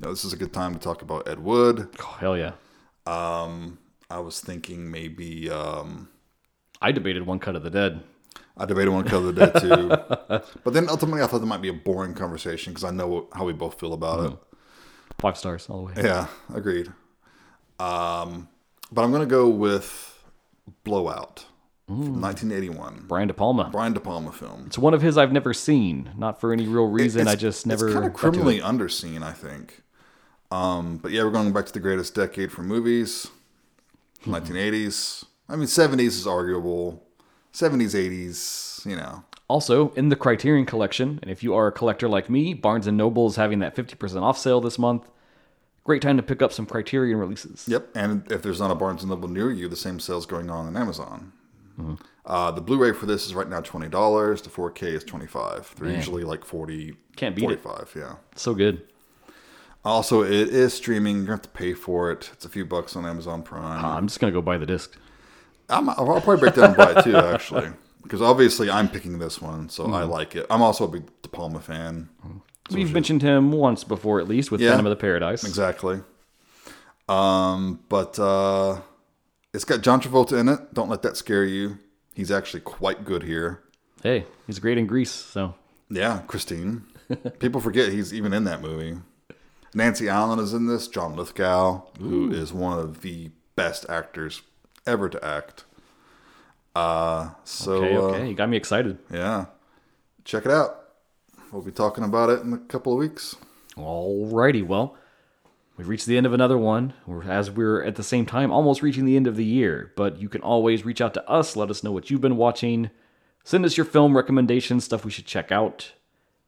[0.00, 1.88] know, this is a good time to talk about Ed Wood.
[2.00, 2.52] Oh, hell yeah.
[3.06, 3.78] Um,
[4.10, 6.08] I was thinking maybe um,
[6.80, 8.02] I debated One Cut of the Dead.
[8.56, 9.88] I debated one of the Dead too,
[10.64, 13.44] but then ultimately I thought that might be a boring conversation because I know how
[13.44, 14.38] we both feel about it.
[15.18, 16.06] Five stars all the way.
[16.08, 16.88] Yeah, agreed.
[17.78, 18.48] Um,
[18.92, 20.22] but I'm gonna go with
[20.84, 21.46] Blowout
[21.86, 23.68] from 1981, Brian De Palma.
[23.72, 24.64] Brian De Palma film.
[24.66, 27.22] It's one of his I've never seen, not for any real reason.
[27.22, 27.86] It's- I just never.
[27.86, 28.30] It's kind of got to it.
[28.30, 29.82] criminally underseen, I think.
[30.50, 33.26] Um, but yeah, we're going back to the greatest decade for movies,
[34.22, 34.34] Hmm.
[34.34, 35.24] 1980s.
[35.48, 37.02] I mean, 70s is arguable.
[37.54, 39.24] 70s, 80s, you know.
[39.48, 42.96] Also, in the Criterion collection, and if you are a collector like me, Barnes and
[42.96, 45.10] Noble is having that 50% off sale this month.
[45.84, 47.68] Great time to pick up some Criterion releases.
[47.68, 47.88] Yep.
[47.94, 50.66] And if there's not a Barnes and Noble near you, the same sale's going on
[50.66, 51.32] on Amazon.
[51.78, 51.94] Mm-hmm.
[52.24, 54.40] Uh, the Blu-ray for this is right now twenty dollars.
[54.40, 55.74] The 4K is 25.
[55.78, 56.94] They're usually like 40.
[57.16, 57.60] Can't beat it.
[57.94, 58.14] Yeah.
[58.34, 58.82] So good.
[59.84, 61.24] Also, it is streaming.
[61.24, 62.30] You have to pay for it.
[62.32, 63.84] It's a few bucks on Amazon Prime.
[63.84, 64.96] Uh, I'm just going to go buy the disc.
[65.68, 67.68] I'm, I'll probably break down buy it too, actually,
[68.02, 69.94] because obviously I'm picking this one, so Mm-hmm.
[69.94, 70.46] I like it.
[70.50, 72.08] I'm also a big De Palma fan.
[72.70, 74.70] We've mentioned him once before, at least, with Yeah.
[74.70, 75.44] Phantom of the Paradise.
[75.44, 76.00] Exactly.
[77.08, 78.80] Um, but uh,
[79.52, 80.72] it's got John Travolta in it.
[80.72, 81.78] Don't let that scare you.
[82.14, 83.62] He's actually quite good here.
[84.02, 85.54] Hey, he's great in Grease, so
[85.90, 86.84] Yeah, Christine.
[87.38, 88.98] People forget he's even in that movie.
[89.74, 90.88] Nancy Allen is in this.
[90.88, 94.42] John Lithgow, who is one of the best actors
[94.86, 95.64] ever to act.
[96.74, 98.24] Uh, so okay, uh.
[98.24, 98.98] You got me excited.
[99.12, 99.46] Yeah.
[100.24, 100.80] Check it out.
[101.52, 103.36] We'll be talking about it in a couple of weeks.
[103.76, 104.96] Alrighty, well,
[105.76, 106.94] we've reached the end of another one.
[107.06, 110.18] We're, as we're at the same time almost reaching the end of the year, but
[110.20, 112.90] you can always reach out to us, let us know what you've been watching,
[113.44, 115.92] send us your film recommendations, stuff we should check out.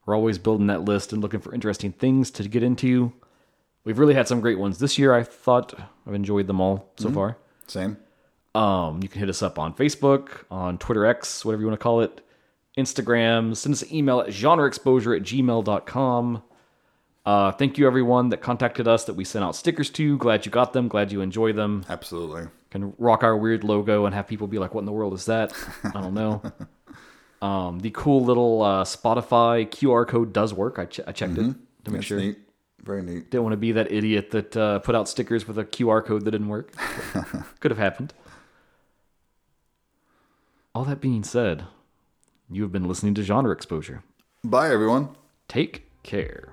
[0.06, 3.12] We're always building that list and looking for interesting things to get into.
[3.84, 5.12] We've really had some great ones this year.
[5.14, 5.74] I thought
[6.06, 7.38] I've enjoyed them all so far.
[7.66, 7.96] Same.
[8.56, 11.82] Um, you can hit us up on Facebook, on Twitter X, whatever you want to
[11.82, 12.22] call it,
[12.78, 13.54] Instagram.
[13.54, 16.42] Send us an email at genreexposure at gmail.com.
[17.26, 20.16] Uh, thank you, everyone that contacted us that we sent out stickers to.
[20.18, 20.88] Glad you got them.
[20.88, 21.84] Glad you enjoy them.
[21.88, 22.44] Absolutely.
[22.70, 25.26] Can rock our weird logo and have people be like, what in the world is
[25.26, 25.52] that?
[25.84, 26.40] I don't know.
[27.42, 30.78] um, the cool little uh, Spotify QR code does work.
[30.78, 31.54] I, ch- I checked it
[31.84, 32.18] to make That's sure.
[32.18, 32.38] neat.
[32.84, 33.30] Very neat.
[33.32, 36.24] Didn't want to be that idiot that uh, put out stickers with a QR code
[36.24, 36.72] that didn't work.
[37.60, 38.14] Could have happened.
[40.76, 41.64] All that being said,
[42.50, 44.02] you have been listening to Genre Exposure.
[44.44, 45.08] Bye, everyone.
[45.48, 46.52] Take care.